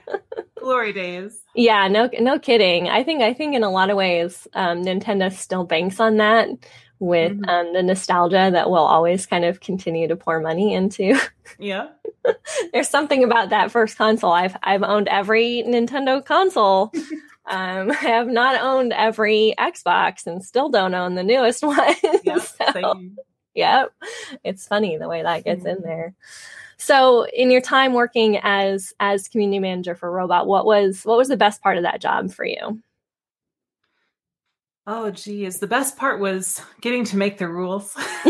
Glory 0.59 0.93
days. 0.93 1.41
Yeah, 1.55 1.87
no, 1.87 2.09
no 2.19 2.39
kidding. 2.39 2.87
I 2.87 3.03
think, 3.03 3.21
I 3.21 3.33
think 3.33 3.55
in 3.55 3.63
a 3.63 3.69
lot 3.71 3.89
of 3.89 3.97
ways, 3.97 4.47
um, 4.53 4.83
Nintendo 4.83 5.31
still 5.31 5.63
banks 5.65 5.99
on 5.99 6.17
that 6.17 6.49
with 7.03 7.33
Mhm. 7.39 7.47
um, 7.49 7.73
the 7.73 7.83
nostalgia 7.83 8.49
that 8.51 8.69
we'll 8.69 8.79
always 8.85 9.25
kind 9.25 9.45
of 9.45 9.59
continue 9.59 10.07
to 10.07 10.15
pour 10.15 10.39
money 10.39 10.73
into. 10.73 11.19
Yeah. 11.59 11.89
There's 12.73 12.87
something 12.89 13.23
about 13.23 13.49
that 13.49 13.71
first 13.71 13.97
console. 13.97 14.31
I've 14.31 14.55
I've 14.63 14.83
owned 14.83 15.07
every 15.09 15.63
Nintendo 15.67 16.23
console. 16.23 16.91
um, 17.45 17.91
I 17.91 17.95
have 17.95 18.27
not 18.27 18.61
owned 18.61 18.93
every 18.93 19.53
Xbox, 19.59 20.25
and 20.25 20.43
still 20.43 20.69
don't 20.69 20.93
own 20.93 21.15
the 21.15 21.23
newest 21.23 21.61
one. 21.63 21.93
Yeah. 22.23 22.37
So- 22.39 22.71
Same. 22.73 23.17
Yep. 23.55 23.91
It's 24.43 24.65
funny 24.67 24.97
the 24.97 25.07
way 25.09 25.21
that 25.21 25.43
gets 25.43 25.63
in 25.65 25.77
Mhm. 25.77 25.83
there. 25.83 26.13
So 26.77 27.25
in 27.27 27.51
your 27.51 27.61
time 27.61 27.93
working 27.93 28.39
as 28.41 28.93
as 28.99 29.27
community 29.27 29.59
manager 29.59 29.93
for 29.95 30.09
Robot, 30.11 30.47
what 30.47 30.65
was 30.65 31.03
what 31.05 31.17
was 31.17 31.27
the 31.27 31.37
best 31.37 31.61
part 31.61 31.77
of 31.77 31.83
that 31.83 32.01
job 32.01 32.31
for 32.31 32.45
you? 32.45 32.81
Oh, 34.85 35.11
geez. 35.11 35.59
The 35.59 35.67
best 35.67 35.95
part 35.97 36.19
was 36.19 36.59
getting 36.81 37.05
to 37.05 37.17
make 37.17 37.37
the 37.37 37.47
rules. 37.47 37.93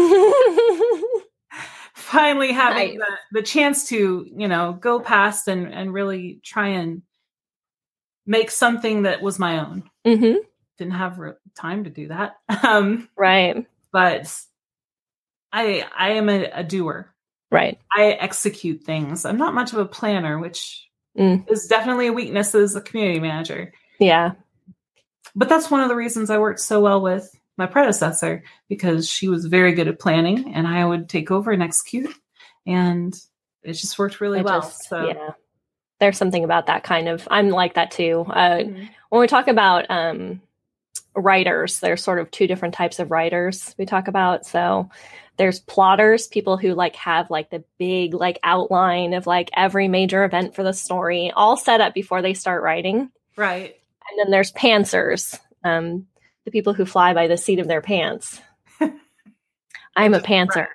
Finally 1.96 2.52
having 2.52 3.00
Nice. 3.00 3.08
the, 3.32 3.40
the 3.40 3.46
chance 3.46 3.88
to, 3.90 4.26
you 4.36 4.48
know, 4.48 4.74
go 4.80 5.00
past 5.00 5.48
and, 5.48 5.68
and 5.74 5.92
really 5.94 6.40
try 6.44 6.68
and 6.70 7.02
make 8.26 8.52
something 8.52 9.04
that 9.04 9.22
was 9.22 9.40
my 9.40 9.60
own. 9.60 9.84
hmm 10.06 10.36
Didn't 10.78 10.94
have 10.94 11.18
re- 11.20 11.34
time 11.60 11.84
to 11.86 11.90
do 11.90 12.08
that. 12.10 12.36
Um, 12.64 13.10
Right. 13.18 13.66
but 13.92 14.32
I 15.52 15.86
I 15.96 16.12
am 16.12 16.30
a, 16.30 16.46
a 16.54 16.64
doer. 16.64 17.14
Right. 17.52 17.80
I 17.96 18.12
execute 18.14 18.84
things. 18.84 19.26
I'm 19.26 19.38
not 19.38 19.54
much 19.54 19.74
of 19.74 19.80
a 19.80 19.86
planner, 19.86 20.40
which 20.40 20.88
Mm. 21.18 21.48
is 21.52 21.68
definitely 21.68 22.08
a 22.08 22.14
weakness 22.14 22.56
as 22.56 22.76
a 22.76 22.82
community 22.82 23.20
manager. 23.20 23.72
Yeah. 24.00 24.32
But 25.36 25.50
that's 25.50 25.72
one 25.72 25.82
of 25.82 25.90
the 25.90 25.96
reasons 25.96 26.30
I 26.30 26.38
worked 26.38 26.60
so 26.60 26.80
well 26.82 27.02
with 27.02 27.30
my 27.58 27.66
predecessor 27.66 28.44
because 28.70 29.10
she 29.10 29.28
was 29.28 29.46
very 29.46 29.74
good 29.74 29.88
at 29.88 30.00
planning 30.00 30.54
and 30.54 30.68
I 30.68 30.86
would 30.86 31.08
take 31.10 31.32
over 31.32 31.52
and 31.52 31.62
execute. 31.64 32.14
And 32.66 33.14
it 33.64 33.74
just 33.74 33.98
worked 34.00 34.22
really 34.22 34.40
It 34.40 34.46
well. 34.46 34.62
just- 34.62 34.88
so 34.90 35.08
yeah. 35.08 35.30
There's 36.00 36.18
something 36.18 36.44
about 36.44 36.66
that 36.68 36.84
kind 36.84 37.08
of 37.08 37.28
I'm 37.32 37.50
like 37.50 37.76
that 37.76 37.92
too. 37.92 38.26
Uh, 38.28 38.58
Mhm. 38.58 38.90
when 39.10 39.22
we 39.22 39.28
talk 39.28 39.48
about 39.48 39.86
um, 39.90 40.42
writers, 41.16 41.80
there's 41.80 42.04
sort 42.04 42.20
of 42.20 42.32
two 42.32 42.48
different 42.48 42.74
types 42.74 43.00
of 43.00 43.12
writers 43.12 43.74
we 43.78 43.86
talk 43.86 44.08
about. 44.08 44.46
So 44.46 44.90
there's 45.38 45.60
plotters, 45.60 46.28
people 46.28 46.58
who 46.58 46.74
like 46.74 46.96
have 46.98 47.30
like 47.30 47.50
the 47.52 47.64
big 47.78 48.14
like 48.14 48.40
outline 48.44 49.14
of 49.14 49.28
like 49.28 49.50
every 49.56 49.88
major 49.88 50.24
event 50.26 50.56
for 50.56 50.64
the 50.64 50.74
story 50.74 51.32
all 51.36 51.56
set 51.58 51.82
up 51.82 51.94
before 51.94 52.22
they 52.22 52.34
start 52.34 52.64
writing. 52.64 53.12
right. 53.38 53.76
And 54.10 54.20
then 54.20 54.32
there's 54.32 54.52
pantsers, 54.52 55.40
um, 55.64 56.08
the 56.46 56.52
people 56.52 56.74
who 56.74 56.86
fly 56.86 57.14
by 57.14 57.28
the 57.28 57.38
seat 57.38 57.60
of 57.60 57.68
their 57.68 57.82
pants. 57.82 58.42
I'm 59.96 60.14
a 60.14 60.20
pantser. 60.20 60.68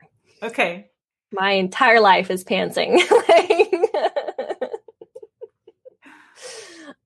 Okay. 0.43 0.91
My 1.33 1.53
entire 1.53 2.01
life 2.01 2.31
is 2.31 2.45
pantsing. 2.45 3.01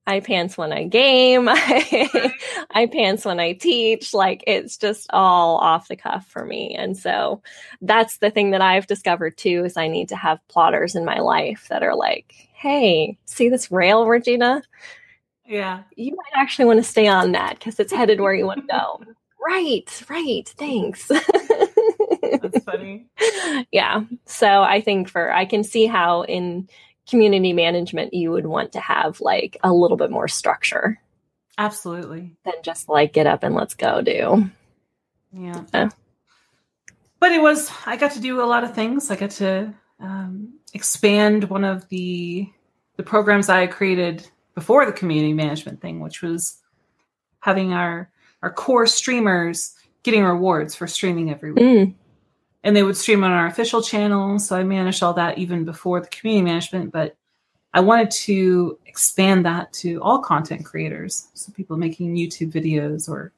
I 0.06 0.18
pants 0.20 0.58
when 0.58 0.72
I 0.72 0.84
game. 0.84 1.48
I, 1.48 2.32
I 2.70 2.86
pants 2.86 3.24
when 3.24 3.38
I 3.38 3.52
teach. 3.52 4.12
Like 4.12 4.42
it's 4.46 4.76
just 4.76 5.06
all 5.10 5.58
off 5.58 5.88
the 5.88 5.96
cuff 5.96 6.26
for 6.26 6.44
me. 6.44 6.74
And 6.74 6.96
so 6.96 7.42
that's 7.80 8.18
the 8.18 8.30
thing 8.30 8.50
that 8.50 8.60
I've 8.60 8.86
discovered 8.86 9.36
too 9.36 9.64
is 9.64 9.76
I 9.76 9.88
need 9.88 10.08
to 10.08 10.16
have 10.16 10.46
plotters 10.48 10.96
in 10.96 11.04
my 11.04 11.20
life 11.20 11.66
that 11.70 11.82
are 11.82 11.94
like, 11.94 12.34
hey, 12.52 13.16
see 13.26 13.48
this 13.48 13.70
rail, 13.70 14.06
Regina? 14.06 14.62
Yeah. 15.46 15.82
You 15.96 16.14
might 16.16 16.40
actually 16.40 16.66
want 16.66 16.78
to 16.78 16.88
stay 16.88 17.06
on 17.06 17.32
that 17.32 17.58
because 17.58 17.78
it's 17.80 17.92
headed 17.92 18.20
where 18.20 18.34
you 18.34 18.46
want 18.46 18.60
to 18.60 18.66
go. 18.66 19.00
right, 19.46 20.02
right. 20.08 20.48
Thanks. 20.56 21.08
That's 21.08 22.64
funny. 22.64 23.06
yeah. 23.72 24.04
So 24.26 24.62
I 24.62 24.80
think 24.80 25.08
for 25.08 25.32
I 25.32 25.44
can 25.44 25.64
see 25.64 25.86
how 25.86 26.22
in 26.22 26.68
community 27.08 27.52
management 27.52 28.14
you 28.14 28.30
would 28.30 28.46
want 28.46 28.72
to 28.72 28.80
have 28.80 29.20
like 29.20 29.56
a 29.64 29.72
little 29.72 29.96
bit 29.96 30.10
more 30.10 30.28
structure 30.28 31.00
Absolutely. 31.58 32.36
than 32.44 32.54
just 32.62 32.88
like 32.88 33.12
get 33.12 33.26
up 33.26 33.42
and 33.42 33.54
let's 33.54 33.74
go 33.74 34.00
do. 34.00 34.50
Yeah. 35.32 35.64
Yeah. 35.74 35.88
But 37.18 37.32
it 37.32 37.42
was, 37.42 37.70
I 37.86 37.96
got 37.96 38.12
to 38.12 38.20
do 38.20 38.42
a 38.42 38.46
lot 38.46 38.64
of 38.64 38.74
things. 38.74 39.10
I 39.10 39.16
got 39.16 39.30
to 39.32 39.74
um, 40.00 40.54
expand 40.74 41.44
one 41.44 41.64
of 41.64 41.88
the 41.88 42.48
the 42.96 43.02
programs 43.02 43.48
I 43.48 43.66
created 43.68 44.28
before 44.54 44.86
the 44.86 44.92
community 44.92 45.32
management 45.32 45.80
thing, 45.80 46.00
which 46.00 46.22
was 46.22 46.58
having 47.40 47.72
our 47.72 48.10
our 48.42 48.52
core 48.52 48.86
streamers 48.86 49.74
getting 50.02 50.24
rewards 50.24 50.74
for 50.74 50.86
streaming 50.86 51.30
every 51.30 51.52
week. 51.52 51.62
Mm, 51.62 51.94
And 52.64 52.76
they 52.76 52.82
would 52.82 52.96
stream 52.96 53.22
on 53.22 53.30
our 53.30 53.46
official 53.46 53.82
channel. 53.82 54.38
So 54.38 54.56
I 54.56 54.64
managed 54.64 55.02
all 55.02 55.14
that 55.14 55.38
even 55.38 55.64
before 55.64 56.00
the 56.00 56.08
community 56.08 56.44
management. 56.44 56.92
But 56.92 57.16
I 57.72 57.80
wanted 57.80 58.10
to 58.10 58.78
expand 58.86 59.46
that 59.46 59.72
to 59.74 60.02
all 60.02 60.18
content 60.20 60.64
creators. 60.64 61.28
So 61.34 61.52
people 61.52 61.76
making 61.76 62.16
YouTube 62.16 62.52
videos 62.52 63.08
or 63.08 63.32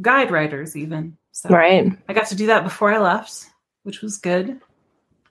guide 0.00 0.30
writers, 0.30 0.76
even. 0.76 1.16
So 1.32 1.48
right. 1.48 1.90
I 2.08 2.12
got 2.12 2.26
to 2.28 2.36
do 2.36 2.46
that 2.48 2.64
before 2.64 2.92
I 2.92 2.98
left, 2.98 3.46
which 3.82 4.02
was 4.02 4.18
good. 4.18 4.60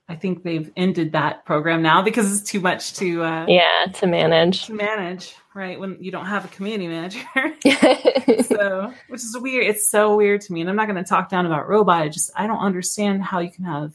I 0.08 0.16
think 0.16 0.42
they've 0.42 0.70
ended 0.76 1.12
that 1.12 1.46
program 1.46 1.80
now 1.80 2.02
because 2.02 2.30
it's 2.30 2.48
too 2.50 2.60
much 2.60 2.92
to 2.94 3.22
uh, 3.22 3.46
Yeah, 3.48 3.86
to 3.94 4.06
manage. 4.06 4.66
to 4.66 4.74
manage, 4.74 5.34
right? 5.54 5.80
When 5.80 5.96
you 5.98 6.10
don't 6.10 6.26
have 6.26 6.44
a 6.44 6.48
community 6.48 6.88
manager. 6.88 7.24
so, 8.44 8.92
which 9.08 9.22
is 9.22 9.36
weird. 9.38 9.64
It's 9.66 9.88
so 9.90 10.14
weird 10.14 10.42
to 10.42 10.52
me. 10.52 10.60
And 10.60 10.68
I'm 10.68 10.76
not 10.76 10.88
going 10.88 11.02
to 11.02 11.08
talk 11.08 11.30
down 11.30 11.46
about 11.46 11.68
Robot. 11.68 12.02
I 12.02 12.08
just, 12.08 12.30
I 12.36 12.46
don't 12.46 12.58
understand 12.58 13.22
how 13.22 13.38
you 13.40 13.50
can 13.50 13.64
have 13.64 13.94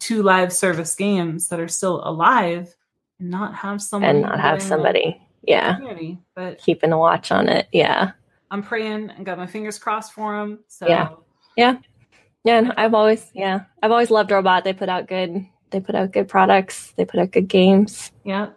two 0.00 0.22
live 0.22 0.52
service 0.52 0.94
games 0.94 1.48
that 1.48 1.60
are 1.60 1.68
still 1.68 2.06
alive 2.06 2.74
and 3.18 3.30
not 3.30 3.54
have 3.54 3.80
someone 3.80 4.10
and 4.10 4.22
not 4.22 4.38
have 4.38 4.60
somebody. 4.60 5.18
Yeah. 5.42 5.78
But 6.34 6.58
Keeping 6.58 6.92
a 6.92 6.98
watch 6.98 7.32
on 7.32 7.48
it. 7.48 7.68
Yeah. 7.72 8.10
I'm 8.50 8.62
praying 8.62 9.10
and 9.10 9.24
got 9.24 9.38
my 9.38 9.46
fingers 9.46 9.78
crossed 9.78 10.12
for 10.12 10.36
them. 10.36 10.58
So, 10.68 10.86
Yeah. 10.88 11.08
Yeah, 11.56 11.76
and 12.46 12.72
I've 12.76 12.94
always 12.94 13.30
yeah, 13.34 13.62
I've 13.82 13.90
always 13.90 14.10
loved 14.10 14.30
Robot. 14.30 14.64
They 14.64 14.72
put 14.72 14.88
out 14.88 15.08
good 15.08 15.46
they 15.70 15.80
put 15.80 15.94
out 15.94 16.12
good 16.12 16.28
products. 16.28 16.92
They 16.96 17.04
put 17.04 17.20
out 17.20 17.30
good 17.30 17.48
games. 17.48 18.10
yeah. 18.24 18.50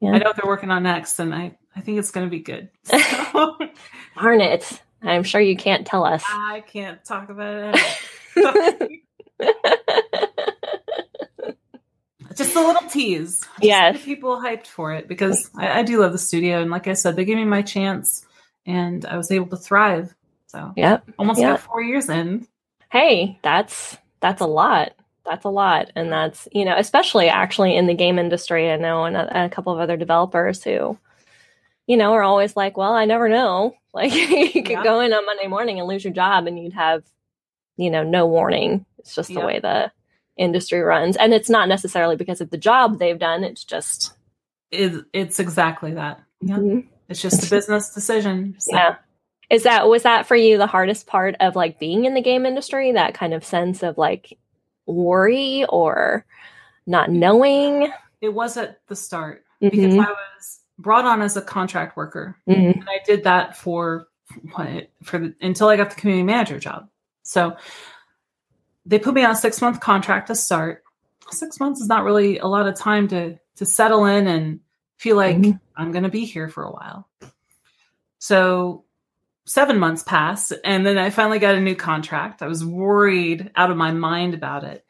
Yeah. 0.00 0.10
I 0.12 0.18
know 0.18 0.26
what 0.26 0.36
they're 0.36 0.46
working 0.46 0.70
on 0.70 0.82
next, 0.82 1.18
and 1.20 1.34
I, 1.34 1.56
I 1.74 1.80
think 1.80 1.98
it's 1.98 2.10
going 2.10 2.26
to 2.26 2.30
be 2.30 2.40
good. 2.40 2.68
So, 2.84 2.98
Darn 4.20 4.42
it. 4.42 4.82
I'm 5.02 5.22
sure 5.22 5.40
you 5.40 5.56
can't 5.56 5.86
tell 5.86 6.04
us. 6.04 6.22
I 6.28 6.62
can't 6.66 7.02
talk 7.02 7.30
about 7.30 7.74
it. 8.36 9.00
Just 12.36 12.54
a 12.54 12.60
little 12.60 12.86
tease. 12.90 13.40
Just 13.40 13.50
Yes. 13.62 14.04
people 14.04 14.36
hyped 14.36 14.66
for 14.66 14.92
it 14.92 15.08
because 15.08 15.50
I, 15.56 15.80
I 15.80 15.82
do 15.82 16.00
love 16.00 16.12
the 16.12 16.18
studio, 16.18 16.60
and 16.60 16.70
like 16.70 16.86
I 16.88 16.92
said, 16.92 17.16
they 17.16 17.24
gave 17.24 17.38
me 17.38 17.46
my 17.46 17.62
chance, 17.62 18.26
and 18.66 19.06
I 19.06 19.16
was 19.16 19.30
able 19.30 19.46
to 19.48 19.56
thrive. 19.56 20.14
So 20.48 20.72
yep. 20.76 21.08
almost 21.18 21.40
Yeah. 21.40 21.52
got 21.52 21.60
four 21.60 21.82
years 21.82 22.10
in. 22.10 22.46
Hey, 22.96 23.38
that's 23.42 23.98
that's 24.20 24.40
a 24.40 24.46
lot. 24.46 24.92
That's 25.26 25.44
a 25.44 25.50
lot, 25.50 25.92
and 25.96 26.10
that's 26.10 26.48
you 26.52 26.64
know, 26.64 26.74
especially 26.78 27.28
actually 27.28 27.76
in 27.76 27.86
the 27.86 27.94
game 27.94 28.18
industry. 28.18 28.70
I 28.70 28.76
know, 28.76 29.04
and 29.04 29.16
a, 29.16 29.46
a 29.46 29.48
couple 29.50 29.74
of 29.74 29.80
other 29.80 29.98
developers 29.98 30.64
who, 30.64 30.98
you 31.86 31.96
know, 31.98 32.12
are 32.12 32.22
always 32.22 32.56
like, 32.56 32.76
"Well, 32.78 32.92
I 32.94 33.04
never 33.06 33.28
know." 33.28 33.74
Like 33.94 34.14
you 34.14 34.62
could 34.62 34.70
Yeah. 34.70 34.84
go 34.84 35.00
in 35.00 35.12
on 35.14 35.26
Monday 35.26 35.48
morning 35.48 35.80
and 35.80 35.88
lose 35.88 36.04
your 36.04 36.12
job, 36.14 36.46
and 36.46 36.58
you'd 36.58 36.74
have, 36.74 37.04
you 37.78 37.90
know, 37.90 38.02
no 38.02 38.26
warning. 38.26 38.86
It's 38.98 39.14
just 39.14 39.30
the 39.30 39.40
Yeah. 39.40 39.46
way 39.46 39.60
the 39.60 39.92
industry 40.36 40.80
runs, 40.80 41.16
and 41.16 41.34
it's 41.34 41.50
not 41.50 41.68
necessarily 41.68 42.16
because 42.16 42.40
of 42.42 42.50
the 42.50 42.58
job 42.58 42.98
they've 42.98 43.18
done. 43.18 43.44
It's 43.44 43.64
just 43.64 44.12
It, 44.70 45.04
it's 45.14 45.40
exactly 45.40 45.94
that. 45.94 46.20
Yeah, 46.42 46.58
Mhm. 46.58 46.88
it's 47.08 47.22
just 47.22 47.46
a 47.46 47.50
business 47.56 47.94
decision. 47.94 48.56
So, 48.58 48.72
yeah. 48.76 48.96
Is 49.48 49.62
that 49.62 49.88
was 49.88 50.02
that 50.02 50.26
for 50.26 50.36
you 50.36 50.58
the 50.58 50.66
hardest 50.66 51.06
part 51.06 51.36
of 51.40 51.54
like 51.54 51.78
being 51.78 52.04
in 52.04 52.14
the 52.14 52.22
game 52.22 52.46
industry? 52.46 52.92
That 52.92 53.14
kind 53.14 53.32
of 53.32 53.44
sense 53.44 53.82
of 53.82 53.96
like 53.96 54.36
worry 54.86 55.64
or 55.68 56.24
not 56.86 57.10
knowing. 57.10 57.92
It 58.20 58.30
was 58.34 58.56
at 58.56 58.80
the 58.88 58.96
start 58.96 59.44
because 59.60 59.94
Mhm. 59.94 60.04
I 60.04 60.10
was 60.10 60.60
brought 60.78 61.04
on 61.04 61.22
as 61.22 61.36
a 61.36 61.42
contract 61.42 61.96
worker 61.96 62.36
Mhm. 62.48 62.74
and 62.80 62.88
I 62.88 63.00
did 63.06 63.24
that 63.24 63.56
for 63.56 64.08
what 64.54 64.90
for 65.02 65.18
the, 65.18 65.34
until 65.40 65.68
I 65.68 65.76
got 65.76 65.90
the 65.90 65.96
community 65.96 66.24
manager 66.24 66.58
job. 66.58 66.88
So 67.22 67.56
they 68.84 68.98
put 68.98 69.14
me 69.14 69.24
on 69.24 69.32
a 69.32 69.36
six 69.36 69.60
month 69.60 69.80
contract 69.80 70.28
to 70.28 70.34
start. 70.34 70.82
Six 71.30 71.58
months 71.60 71.80
is 71.80 71.88
not 71.88 72.04
really 72.04 72.38
a 72.38 72.46
lot 72.46 72.66
of 72.68 72.76
time 72.76 73.08
to 73.08 73.38
to 73.56 73.66
settle 73.66 74.04
in 74.06 74.26
and 74.26 74.60
feel 74.96 75.16
like 75.16 75.36
mm-hmm. 75.36 75.56
I'm 75.76 75.92
going 75.92 76.04
to 76.04 76.10
be 76.10 76.24
here 76.24 76.48
for 76.48 76.64
a 76.64 76.70
while. 76.70 77.08
So 78.18 78.84
seven 79.46 79.78
months 79.78 80.02
passed, 80.02 80.52
and 80.64 80.84
then 80.84 80.98
I 80.98 81.10
finally 81.10 81.38
got 81.38 81.54
a 81.54 81.60
new 81.60 81.76
contract. 81.76 82.42
I 82.42 82.46
was 82.46 82.64
worried 82.64 83.50
out 83.56 83.70
of 83.70 83.76
my 83.76 83.92
mind 83.92 84.34
about 84.34 84.64
it. 84.64 84.84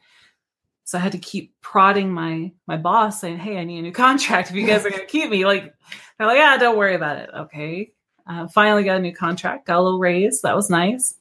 So 0.83 0.97
I 0.97 1.01
had 1.01 1.11
to 1.13 1.17
keep 1.17 1.53
prodding 1.61 2.11
my 2.11 2.51
my 2.65 2.77
boss 2.77 3.21
saying, 3.21 3.37
"Hey, 3.37 3.57
I 3.57 3.63
need 3.63 3.79
a 3.79 3.83
new 3.83 3.91
contract. 4.05 4.49
If 4.49 4.55
you 4.55 4.67
guys 4.67 4.85
are 4.85 4.89
going 4.89 5.01
to 5.01 5.07
keep 5.07 5.29
me, 5.29 5.45
like, 5.45 5.73
they're 6.17 6.27
like, 6.27 6.37
yeah, 6.37 6.57
don't 6.57 6.77
worry 6.77 6.95
about 6.95 7.17
it. 7.17 7.29
Okay. 7.35 7.91
Uh, 8.25 8.47
finally 8.47 8.83
got 8.83 8.97
a 8.97 9.01
new 9.01 9.13
contract, 9.13 9.67
got 9.67 9.79
a 9.79 9.81
little 9.81 9.99
raise. 9.99 10.41
That 10.41 10.55
was 10.55 10.69
nice. 10.69 11.15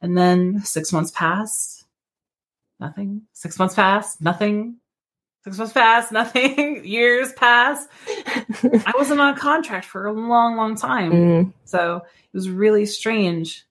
And 0.00 0.16
then 0.16 0.60
six 0.64 0.92
months 0.92 1.10
passed, 1.10 1.84
nothing. 2.78 3.22
Six 3.32 3.58
months 3.58 3.74
passed, 3.74 4.20
nothing. 4.20 4.76
Six 5.44 5.58
months 5.58 5.72
passed, 5.72 6.12
nothing. 6.12 6.84
Years 6.84 7.32
passed. 7.32 7.88
I 8.06 8.92
wasn't 8.96 9.20
on 9.20 9.36
contract 9.36 9.86
for 9.86 10.06
a 10.06 10.12
long, 10.12 10.56
long 10.56 10.76
time. 10.76 11.12
Mm. 11.12 11.52
So 11.64 11.96
it 11.96 12.36
was 12.36 12.48
really 12.48 12.86
strange. 12.86 13.64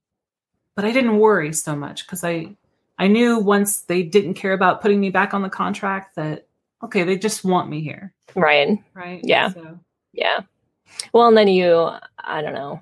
But 0.75 0.85
I 0.85 0.91
didn't 0.91 1.17
worry 1.17 1.53
so 1.53 1.75
much 1.75 2.05
because 2.05 2.23
I 2.23 2.55
I 2.97 3.07
knew 3.07 3.39
once 3.39 3.81
they 3.81 4.03
didn't 4.03 4.35
care 4.35 4.53
about 4.53 4.81
putting 4.81 4.99
me 4.99 5.09
back 5.09 5.33
on 5.33 5.41
the 5.41 5.49
contract 5.49 6.15
that 6.15 6.47
okay, 6.83 7.03
they 7.03 7.17
just 7.17 7.43
want 7.43 7.69
me 7.69 7.81
here. 7.81 8.13
Right. 8.35 8.77
Right. 8.93 9.21
Yeah. 9.23 9.49
So. 9.49 9.79
Yeah. 10.13 10.41
Well, 11.13 11.27
and 11.27 11.37
then 11.37 11.47
you, 11.47 11.89
I 12.19 12.41
don't 12.41 12.53
know. 12.53 12.81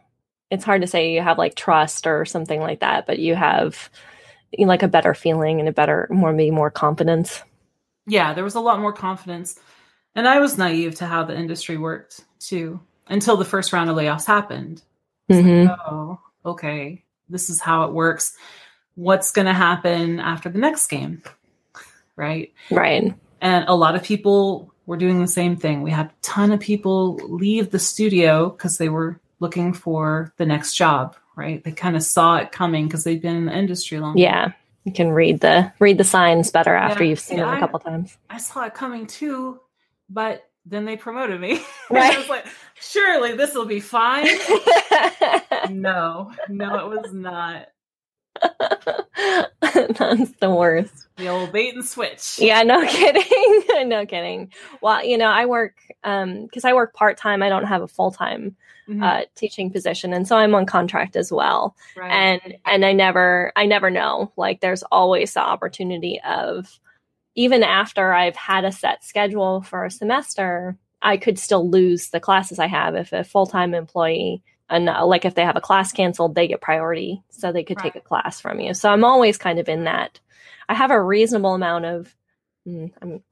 It's 0.49 0.63
hard 0.63 0.81
to 0.81 0.87
say 0.87 1.13
you 1.13 1.21
have 1.21 1.37
like 1.37 1.55
trust 1.55 2.07
or 2.07 2.25
something 2.25 2.59
like 2.59 2.79
that, 2.79 3.05
but 3.05 3.19
you 3.19 3.35
have 3.35 3.89
you 4.51 4.65
know, 4.65 4.69
like 4.69 4.83
a 4.83 4.87
better 4.87 5.13
feeling 5.13 5.59
and 5.59 5.69
a 5.69 5.73
better, 5.73 6.07
more 6.09 6.33
maybe 6.33 6.51
more 6.51 6.71
confidence. 6.71 7.43
Yeah, 8.09 8.33
there 8.33 8.43
was 8.43 8.55
a 8.55 8.59
lot 8.59 8.79
more 8.79 8.93
confidence, 8.93 9.59
and 10.15 10.27
I 10.27 10.39
was 10.39 10.57
naive 10.57 10.95
to 10.95 11.05
how 11.05 11.23
the 11.23 11.37
industry 11.37 11.77
worked 11.77 12.21
too 12.39 12.79
until 13.07 13.37
the 13.37 13.45
first 13.45 13.71
round 13.71 13.89
of 13.89 13.95
layoffs 13.95 14.25
happened. 14.25 14.81
Mm-hmm. 15.29 15.69
Like, 15.69 15.79
oh, 15.87 16.19
okay, 16.45 17.03
this 17.29 17.49
is 17.49 17.61
how 17.61 17.83
it 17.83 17.93
works. 17.93 18.35
What's 18.95 19.31
going 19.31 19.47
to 19.47 19.53
happen 19.53 20.19
after 20.19 20.49
the 20.49 20.59
next 20.59 20.87
game? 20.87 21.21
Right. 22.15 22.53
Right. 22.69 23.13
And 23.39 23.65
a 23.67 23.75
lot 23.75 23.95
of 23.95 24.03
people 24.03 24.73
were 24.85 24.97
doing 24.97 25.21
the 25.21 25.27
same 25.27 25.55
thing. 25.55 25.83
We 25.83 25.91
had 25.91 26.07
a 26.07 26.13
ton 26.21 26.51
of 26.51 26.59
people 26.59 27.15
leave 27.15 27.71
the 27.71 27.79
studio 27.79 28.49
because 28.49 28.77
they 28.77 28.89
were 28.89 29.19
looking 29.39 29.71
for 29.71 30.33
the 30.37 30.45
next 30.45 30.75
job, 30.75 31.15
right? 31.35 31.63
They 31.63 31.71
kind 31.71 31.95
of 31.95 32.03
saw 32.03 32.37
it 32.37 32.51
coming 32.51 32.87
because 32.87 33.03
they've 33.03 33.21
been 33.21 33.37
in 33.37 33.45
the 33.45 33.57
industry 33.57 33.99
long. 33.99 34.17
Yeah. 34.17 34.51
You 34.89 34.95
can 34.95 35.11
read 35.11 35.41
the 35.41 35.71
read 35.77 35.99
the 35.99 36.03
signs 36.03 36.49
better 36.49 36.73
after 36.73 37.03
yeah, 37.03 37.11
you've 37.11 37.19
seen 37.19 37.37
them 37.37 37.47
a 37.47 37.59
couple 37.59 37.77
times. 37.77 38.17
I 38.27 38.39
saw 38.39 38.65
it 38.65 38.73
coming 38.73 39.05
too, 39.05 39.59
but 40.09 40.49
then 40.65 40.85
they 40.85 40.97
promoted 40.97 41.39
me. 41.39 41.61
Right. 41.91 42.15
I 42.15 42.17
was 42.17 42.27
like, 42.27 42.47
surely 42.79 43.35
this 43.35 43.53
will 43.53 43.67
be 43.67 43.81
fine. 43.81 44.25
no, 45.69 46.31
no, 46.47 46.91
it 46.91 47.01
was 47.03 47.13
not. 47.13 47.67
That's 49.61 50.31
the 50.39 50.49
worst. 50.49 51.07
The 51.17 51.27
old 51.27 51.51
bait 51.51 51.75
and 51.75 51.85
switch. 51.85 52.39
Yeah, 52.39 52.63
no 52.63 52.85
kidding. 52.87 53.63
no 53.89 54.05
kidding. 54.05 54.51
Well, 54.81 55.03
you 55.03 55.17
know, 55.17 55.27
I 55.27 55.45
work 55.45 55.75
um 56.03 56.43
because 56.43 56.65
I 56.65 56.73
work 56.73 56.93
part 56.93 57.17
time. 57.17 57.43
I 57.43 57.49
don't 57.49 57.65
have 57.65 57.81
a 57.81 57.87
full 57.87 58.11
time 58.11 58.55
mm-hmm. 58.87 59.03
uh, 59.03 59.21
teaching 59.35 59.71
position, 59.71 60.13
and 60.13 60.27
so 60.27 60.37
I'm 60.37 60.55
on 60.55 60.65
contract 60.65 61.15
as 61.15 61.31
well. 61.31 61.75
Right. 61.95 62.11
And 62.11 62.57
and 62.65 62.85
I 62.85 62.93
never 62.93 63.51
I 63.55 63.65
never 63.65 63.89
know. 63.89 64.31
Like, 64.37 64.61
there's 64.61 64.83
always 64.83 65.33
the 65.33 65.41
opportunity 65.41 66.19
of 66.21 66.79
even 67.35 67.63
after 67.63 68.13
I've 68.13 68.35
had 68.35 68.65
a 68.65 68.71
set 68.71 69.03
schedule 69.03 69.61
for 69.61 69.85
a 69.85 69.91
semester, 69.91 70.77
I 71.01 71.17
could 71.17 71.39
still 71.39 71.69
lose 71.69 72.09
the 72.09 72.19
classes 72.19 72.59
I 72.59 72.67
have 72.67 72.95
if 72.95 73.13
a 73.13 73.23
full 73.23 73.45
time 73.45 73.73
employee 73.73 74.43
and 74.69 74.89
uh, 74.89 75.05
like 75.05 75.25
if 75.25 75.35
they 75.35 75.43
have 75.43 75.55
a 75.55 75.61
class 75.61 75.91
canceled 75.91 76.35
they 76.35 76.47
get 76.47 76.61
priority 76.61 77.23
so 77.29 77.51
they 77.51 77.63
could 77.63 77.77
right. 77.77 77.93
take 77.93 77.95
a 77.95 78.05
class 78.05 78.39
from 78.39 78.59
you. 78.59 78.73
So 78.73 78.89
i'm 78.89 79.03
always 79.03 79.37
kind 79.37 79.59
of 79.59 79.69
in 79.69 79.85
that. 79.85 80.19
I 80.67 80.75
have 80.75 80.91
a 80.91 81.01
reasonable 81.01 81.55
amount 81.55 81.85
of 81.85 82.15
mm, 82.67 82.91
I'm, 83.01 83.23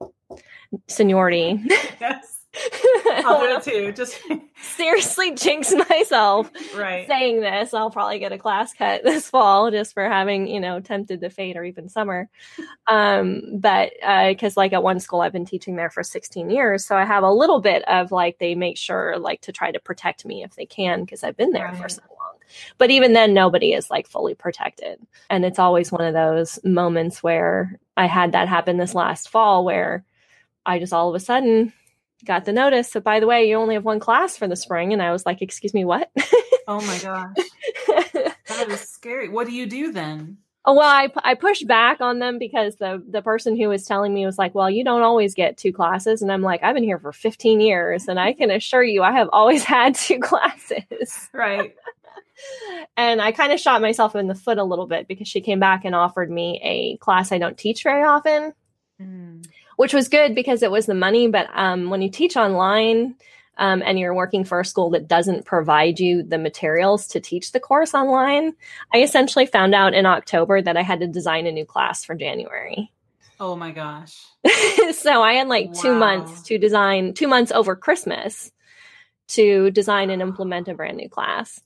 seniority. 0.88 1.62
Yes 2.00 2.37
I'll 3.24 3.40
do 3.40 3.56
it 3.56 3.62
too. 3.62 3.92
Just 3.92 4.20
seriously 4.76 5.34
jinx 5.34 5.72
myself. 5.88 6.50
Right. 6.76 7.06
Saying 7.06 7.40
this, 7.40 7.74
I'll 7.74 7.90
probably 7.90 8.18
get 8.18 8.32
a 8.32 8.38
class 8.38 8.72
cut 8.72 9.02
this 9.04 9.28
fall 9.28 9.70
just 9.70 9.94
for 9.94 10.08
having, 10.08 10.46
you 10.46 10.60
know, 10.60 10.80
tempted 10.80 11.20
the 11.20 11.30
fate 11.30 11.56
or 11.56 11.64
even 11.64 11.88
summer. 11.88 12.28
Um, 12.86 13.42
but 13.54 13.92
because 14.28 14.56
uh, 14.56 14.60
like 14.60 14.72
at 14.72 14.82
one 14.82 15.00
school 15.00 15.20
I've 15.20 15.32
been 15.32 15.44
teaching 15.44 15.76
there 15.76 15.90
for 15.90 16.02
16 16.02 16.50
years. 16.50 16.84
So 16.84 16.96
I 16.96 17.04
have 17.04 17.22
a 17.22 17.32
little 17.32 17.60
bit 17.60 17.86
of 17.88 18.12
like 18.12 18.38
they 18.38 18.54
make 18.54 18.76
sure 18.76 19.18
like 19.18 19.40
to 19.42 19.52
try 19.52 19.70
to 19.70 19.80
protect 19.80 20.24
me 20.24 20.42
if 20.42 20.54
they 20.54 20.66
can 20.66 21.02
because 21.02 21.22
I've 21.22 21.36
been 21.36 21.52
there 21.52 21.66
right. 21.66 21.76
for 21.80 21.88
so 21.88 22.02
long. 22.08 22.38
But 22.78 22.90
even 22.90 23.12
then 23.12 23.34
nobody 23.34 23.72
is 23.72 23.90
like 23.90 24.06
fully 24.06 24.34
protected. 24.34 24.98
And 25.30 25.44
it's 25.44 25.58
always 25.58 25.92
one 25.92 26.04
of 26.04 26.14
those 26.14 26.58
moments 26.64 27.22
where 27.22 27.78
I 27.96 28.06
had 28.06 28.32
that 28.32 28.48
happen 28.48 28.76
this 28.76 28.94
last 28.94 29.28
fall 29.28 29.64
where 29.64 30.04
I 30.64 30.78
just 30.78 30.92
all 30.92 31.08
of 31.08 31.14
a 31.14 31.20
sudden 31.20 31.72
got 32.24 32.44
the 32.44 32.52
notice. 32.52 32.90
That 32.90 33.04
by 33.04 33.20
the 33.20 33.26
way 33.26 33.48
you 33.48 33.56
only 33.56 33.74
have 33.74 33.84
one 33.84 34.00
class 34.00 34.36
for 34.36 34.48
the 34.48 34.56
spring. 34.56 34.92
And 34.92 35.02
i 35.02 35.12
was 35.12 35.26
like 35.26 35.42
excuse 35.42 35.74
me 35.74 35.84
what? 35.84 36.10
Oh 36.70 36.82
my 36.82 36.98
gosh. 36.98 37.34
That 38.48 38.68
is 38.68 38.82
scary. 38.82 39.30
What 39.30 39.46
do 39.46 39.54
you 39.54 39.64
do 39.64 39.90
then? 39.90 40.36
Oh 40.66 40.74
well 40.74 40.86
I, 40.86 41.08
I 41.24 41.34
pushed 41.34 41.66
back 41.66 42.02
on 42.02 42.18
them 42.18 42.38
because 42.38 42.76
the 42.76 43.02
the 43.08 43.22
person 43.22 43.56
who 43.56 43.70
was 43.70 43.86
telling 43.86 44.12
me 44.12 44.26
was 44.26 44.36
like 44.36 44.54
well 44.54 44.68
you 44.68 44.84
don't 44.84 45.00
always 45.00 45.34
get 45.34 45.56
two 45.56 45.72
classes. 45.72 46.20
And 46.20 46.30
i'm 46.30 46.42
like 46.42 46.62
i've 46.62 46.74
been 46.74 46.84
here 46.84 46.98
for 46.98 47.10
15 47.10 47.62
years 47.62 48.06
and 48.06 48.20
i 48.20 48.34
can 48.34 48.50
assure 48.50 48.84
you 48.84 49.02
i 49.02 49.12
have 49.12 49.30
always 49.32 49.64
had 49.76 49.94
two 49.94 50.20
classes. 50.20 51.28
Right. 51.32 51.74
And 52.96 53.20
i 53.20 53.32
kind 53.32 53.52
of 53.52 53.58
shot 53.58 53.82
myself 53.82 54.14
in 54.14 54.28
the 54.28 54.34
foot 54.34 54.58
a 54.58 54.64
little 54.64 54.86
bit 54.86 55.08
because 55.08 55.26
she 55.26 55.40
came 55.40 55.58
back 55.58 55.84
and 55.84 55.94
offered 55.94 56.30
me 56.30 56.60
a 56.62 56.96
class 56.98 57.32
i 57.32 57.38
don't 57.38 57.58
teach 57.58 57.82
very 57.82 58.04
often. 58.04 58.52
Mm 59.00 59.44
which 59.78 59.94
was 59.94 60.08
good 60.08 60.34
because 60.34 60.64
it 60.64 60.72
was 60.72 60.86
the 60.86 60.94
money. 60.94 61.28
But 61.28 61.46
um, 61.54 61.88
when 61.88 62.02
you 62.02 62.10
teach 62.10 62.36
online 62.36 63.14
um, 63.58 63.80
and 63.86 63.96
you're 63.96 64.12
working 64.12 64.44
for 64.44 64.58
a 64.58 64.64
school 64.64 64.90
that 64.90 65.06
doesn't 65.06 65.46
provide 65.46 66.00
you 66.00 66.24
the 66.24 66.36
materials 66.36 67.06
to 67.08 67.20
teach 67.20 67.52
the 67.52 67.60
course 67.60 67.94
online, 67.94 68.54
I 68.92 69.02
essentially 69.02 69.46
found 69.46 69.76
out 69.76 69.94
in 69.94 70.04
October 70.04 70.60
that 70.60 70.76
I 70.76 70.82
had 70.82 70.98
to 70.98 71.06
design 71.06 71.46
a 71.46 71.52
new 71.52 71.64
class 71.64 72.04
for 72.04 72.16
January. 72.16 72.92
Oh 73.38 73.54
my 73.54 73.70
gosh. 73.70 74.20
so 74.94 75.22
I 75.22 75.34
had 75.34 75.46
like 75.46 75.68
wow. 75.68 75.80
two 75.80 75.94
months 75.94 76.42
to 76.42 76.58
design, 76.58 77.14
two 77.14 77.28
months 77.28 77.52
over 77.52 77.76
Christmas 77.76 78.50
to 79.28 79.70
design 79.70 80.10
and 80.10 80.20
implement 80.20 80.66
a 80.66 80.74
brand 80.74 80.96
new 80.96 81.08
class. 81.08 81.60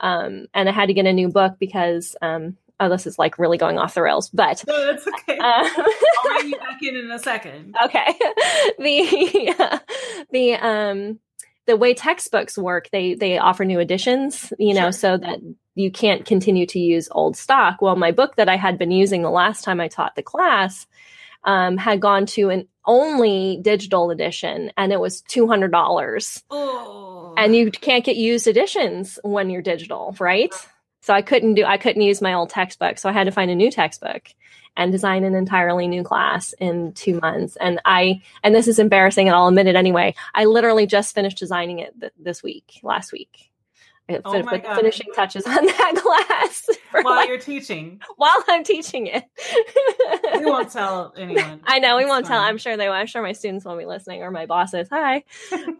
Um, 0.00 0.46
and 0.54 0.70
I 0.70 0.72
had 0.72 0.86
to 0.86 0.94
get 0.94 1.04
a 1.04 1.12
new 1.12 1.28
book 1.28 1.56
because 1.60 2.16
um, 2.22 2.56
oh, 2.82 2.88
this 2.88 3.06
is 3.06 3.18
like 3.18 3.38
really 3.38 3.58
going 3.58 3.78
off 3.78 3.94
the 3.94 4.02
rails, 4.02 4.28
but 4.30 4.64
no, 4.66 4.86
that's 4.86 5.06
okay. 5.06 5.38
Uh, 5.38 5.68
I'll 5.76 6.36
bring 6.36 6.48
you 6.48 6.58
back 6.58 6.82
in 6.82 6.96
in 6.96 7.10
a 7.10 7.18
second. 7.18 7.76
Okay. 7.84 8.06
the 8.78 9.80
the 10.32 10.54
um 10.54 11.18
the 11.66 11.76
way 11.76 11.94
textbooks 11.94 12.58
work, 12.58 12.88
they 12.90 13.14
they 13.14 13.38
offer 13.38 13.64
new 13.64 13.80
editions, 13.80 14.52
you 14.58 14.74
know, 14.74 14.86
sure. 14.86 14.92
so 14.92 15.16
that 15.16 15.38
you 15.74 15.90
can't 15.90 16.26
continue 16.26 16.66
to 16.66 16.78
use 16.78 17.08
old 17.12 17.36
stock. 17.36 17.80
Well, 17.80 17.96
my 17.96 18.10
book 18.10 18.36
that 18.36 18.48
I 18.48 18.56
had 18.56 18.78
been 18.78 18.90
using 18.90 19.22
the 19.22 19.30
last 19.30 19.64
time 19.64 19.80
I 19.80 19.88
taught 19.88 20.16
the 20.16 20.22
class 20.22 20.86
um, 21.44 21.76
had 21.76 22.00
gone 22.00 22.26
to 22.26 22.50
an 22.50 22.68
only 22.84 23.58
digital 23.62 24.10
edition, 24.10 24.72
and 24.76 24.92
it 24.92 25.00
was 25.00 25.22
two 25.22 25.46
hundred 25.46 25.72
dollars. 25.72 26.42
Oh. 26.50 27.34
And 27.36 27.56
you 27.56 27.70
can't 27.70 28.04
get 28.04 28.16
used 28.16 28.46
editions 28.46 29.18
when 29.22 29.50
you're 29.50 29.62
digital, 29.62 30.14
right? 30.20 30.52
So 31.02 31.12
I 31.12 31.22
couldn't 31.22 31.54
do 31.54 31.64
I 31.64 31.76
couldn't 31.76 32.02
use 32.02 32.22
my 32.22 32.34
old 32.34 32.50
textbook. 32.50 32.98
So 32.98 33.08
I 33.08 33.12
had 33.12 33.24
to 33.24 33.32
find 33.32 33.50
a 33.50 33.54
new 33.54 33.70
textbook 33.70 34.28
and 34.76 34.90
design 34.90 35.24
an 35.24 35.34
entirely 35.34 35.86
new 35.86 36.02
class 36.02 36.54
in 36.58 36.92
2 36.94 37.20
months. 37.20 37.56
And 37.60 37.80
I 37.84 38.22
and 38.42 38.54
this 38.54 38.68
is 38.68 38.78
embarrassing 38.78 39.28
and 39.28 39.36
I'll 39.36 39.48
admit 39.48 39.66
it 39.66 39.76
anyway. 39.76 40.14
I 40.34 40.46
literally 40.46 40.86
just 40.86 41.14
finished 41.14 41.38
designing 41.38 41.80
it 41.80 41.98
th- 42.00 42.12
this 42.18 42.42
week, 42.42 42.80
last 42.82 43.12
week 43.12 43.51
oh 44.08 44.32
with 44.32 44.64
finishing 44.76 45.06
touches 45.14 45.46
on 45.46 45.54
that 45.66 45.94
class 45.96 46.68
while 47.02 47.16
like, 47.16 47.28
you're 47.28 47.38
teaching. 47.38 48.00
While 48.16 48.44
I'm 48.48 48.64
teaching 48.64 49.06
it, 49.06 49.24
we 50.38 50.44
won't 50.44 50.70
tell 50.70 51.12
anyone. 51.16 51.60
I 51.64 51.78
know 51.78 51.96
we 51.96 52.04
won't 52.04 52.26
fine. 52.26 52.36
tell. 52.36 52.42
I'm 52.42 52.58
sure 52.58 52.76
they. 52.76 52.88
will. 52.88 52.94
I'm 52.94 53.06
sure 53.06 53.22
my 53.22 53.32
students 53.32 53.64
won't 53.64 53.78
be 53.78 53.86
listening, 53.86 54.22
or 54.22 54.30
my 54.30 54.46
bosses. 54.46 54.88
Hi, 54.90 55.24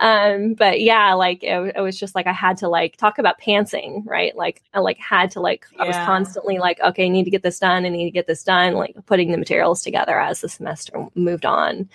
um, 0.00 0.54
but 0.54 0.80
yeah, 0.80 1.12
like 1.14 1.42
it, 1.42 1.74
it, 1.76 1.80
was 1.80 1.98
just 1.98 2.14
like 2.14 2.26
I 2.26 2.32
had 2.32 2.56
to 2.58 2.68
like 2.68 2.96
talk 2.96 3.18
about 3.18 3.40
pantsing, 3.40 4.02
right? 4.06 4.34
Like 4.36 4.62
I 4.72 4.80
like 4.80 4.98
had 4.98 5.30
to 5.32 5.40
like 5.40 5.66
yeah. 5.74 5.82
I 5.82 5.86
was 5.86 5.96
constantly 5.96 6.58
like, 6.58 6.80
okay, 6.80 7.06
I 7.06 7.08
need 7.08 7.24
to 7.24 7.30
get 7.30 7.42
this 7.42 7.58
done. 7.58 7.84
I 7.84 7.88
need 7.88 8.04
to 8.04 8.10
get 8.10 8.26
this 8.26 8.42
done. 8.42 8.74
Like 8.74 8.94
putting 9.06 9.32
the 9.32 9.38
materials 9.38 9.82
together 9.82 10.18
as 10.18 10.40
the 10.40 10.48
semester 10.48 11.06
moved 11.14 11.44
on, 11.44 11.88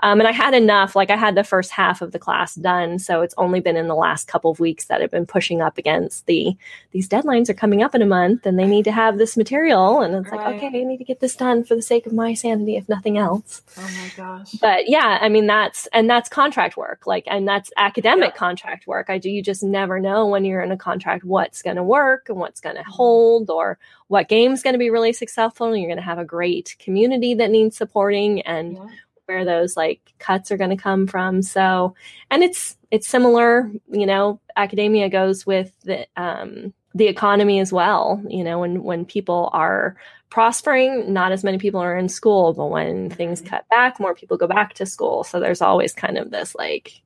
um, 0.00 0.20
and 0.20 0.28
I 0.28 0.32
had 0.32 0.54
enough. 0.54 0.96
Like 0.96 1.10
I 1.10 1.16
had 1.16 1.34
the 1.34 1.44
first 1.44 1.70
half 1.70 2.00
of 2.00 2.12
the 2.12 2.18
class 2.18 2.54
done, 2.54 2.98
so 2.98 3.20
it's 3.20 3.34
only 3.36 3.60
been 3.60 3.76
in 3.76 3.88
the 3.88 3.94
last 3.94 4.28
couple 4.28 4.50
of 4.50 4.60
weeks 4.60 4.86
that 4.86 5.02
I've 5.02 5.10
been 5.10 5.26
pushing 5.26 5.60
up 5.60 5.71
up 5.72 5.78
against 5.78 6.26
the 6.26 6.54
these 6.90 7.08
deadlines 7.08 7.48
are 7.48 7.54
coming 7.54 7.82
up 7.82 7.94
in 7.94 8.02
a 8.02 8.06
month 8.06 8.44
and 8.44 8.58
they 8.58 8.66
need 8.66 8.84
to 8.84 8.92
have 8.92 9.16
this 9.16 9.36
material 9.38 10.02
and 10.02 10.14
it's 10.14 10.30
Right. 10.30 10.40
like 10.44 10.56
okay 10.56 10.66
i 10.80 10.84
need 10.84 10.98
to 10.98 11.04
get 11.04 11.20
this 11.20 11.34
done 11.34 11.64
for 11.64 11.74
the 11.74 11.80
sake 11.82 12.04
of 12.06 12.12
my 12.12 12.34
sanity 12.34 12.76
if 12.76 12.88
nothing 12.88 13.16
else 13.16 13.62
Oh 13.78 13.82
my 13.82 14.12
gosh. 14.16 14.52
but 14.60 14.88
yeah 14.88 15.18
i 15.22 15.28
mean 15.30 15.46
that's 15.46 15.86
and 15.94 16.10
that's 16.10 16.28
contract 16.28 16.76
work 16.76 17.06
like 17.06 17.24
and 17.26 17.48
that's 17.48 17.70
academic 17.78 18.32
Yeah. 18.34 18.38
contract 18.38 18.86
work 18.86 19.06
i 19.08 19.16
do 19.16 19.30
you 19.30 19.42
just 19.42 19.62
never 19.62 19.98
know 19.98 20.26
when 20.26 20.44
you're 20.44 20.60
in 20.60 20.72
a 20.72 20.76
contract 20.76 21.24
what's 21.24 21.62
going 21.62 21.76
to 21.76 21.82
work 21.82 22.28
and 22.28 22.38
what's 22.38 22.60
going 22.60 22.76
to 22.76 22.82
mm-hmm. 22.82 22.90
hold 22.92 23.48
or 23.50 23.78
what 24.08 24.28
game's 24.28 24.62
going 24.62 24.74
to 24.74 24.78
be 24.78 24.90
really 24.90 25.14
successful 25.14 25.68
and 25.68 25.78
you're 25.80 25.88
going 25.88 25.96
to 25.96 26.02
have 26.12 26.18
a 26.18 26.24
great 26.24 26.76
community 26.78 27.32
that 27.34 27.50
needs 27.50 27.76
supporting 27.78 28.42
and 28.42 28.74
Yeah. 28.76 28.86
Where 29.32 29.44
those 29.44 29.76
like 29.76 30.12
cuts 30.18 30.50
are 30.50 30.56
going 30.56 30.70
to 30.70 30.76
come 30.76 31.06
from. 31.06 31.42
So 31.42 31.94
and 32.30 32.42
it's 32.42 32.76
it's 32.90 33.08
similar 33.08 33.70
you 33.90 34.06
know 34.06 34.38
academia 34.56 35.08
goes 35.08 35.46
with 35.46 35.72
the 35.84 36.06
um 36.16 36.72
the 36.94 37.06
economy 37.06 37.58
as 37.58 37.72
well 37.72 38.22
you 38.28 38.44
know 38.44 38.58
when 38.58 38.82
when 38.82 39.04
people 39.06 39.48
are 39.54 39.96
prospering 40.28 41.12
not 41.12 41.32
as 41.32 41.42
many 41.42 41.56
people 41.58 41.80
are 41.80 41.96
in 41.96 42.08
school 42.08 42.52
but 42.52 42.66
when 42.66 43.08
things 43.08 43.40
cut 43.40 43.66
back 43.70 43.98
more 43.98 44.14
people 44.14 44.36
go 44.36 44.46
back 44.46 44.74
to 44.74 44.86
school. 44.86 45.24
So 45.24 45.40
there's 45.40 45.62
always 45.62 45.94
kind 45.94 46.18
of 46.18 46.30
this 46.30 46.54
like 46.54 47.02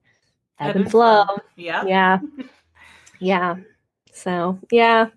ebb 0.59 0.77
and 0.77 0.91
flow. 0.91 1.25
Yeah. 1.57 1.85
yeah. 1.87 2.19
Yeah. 3.19 3.57
So 4.13 4.59
yeah. 4.71 5.09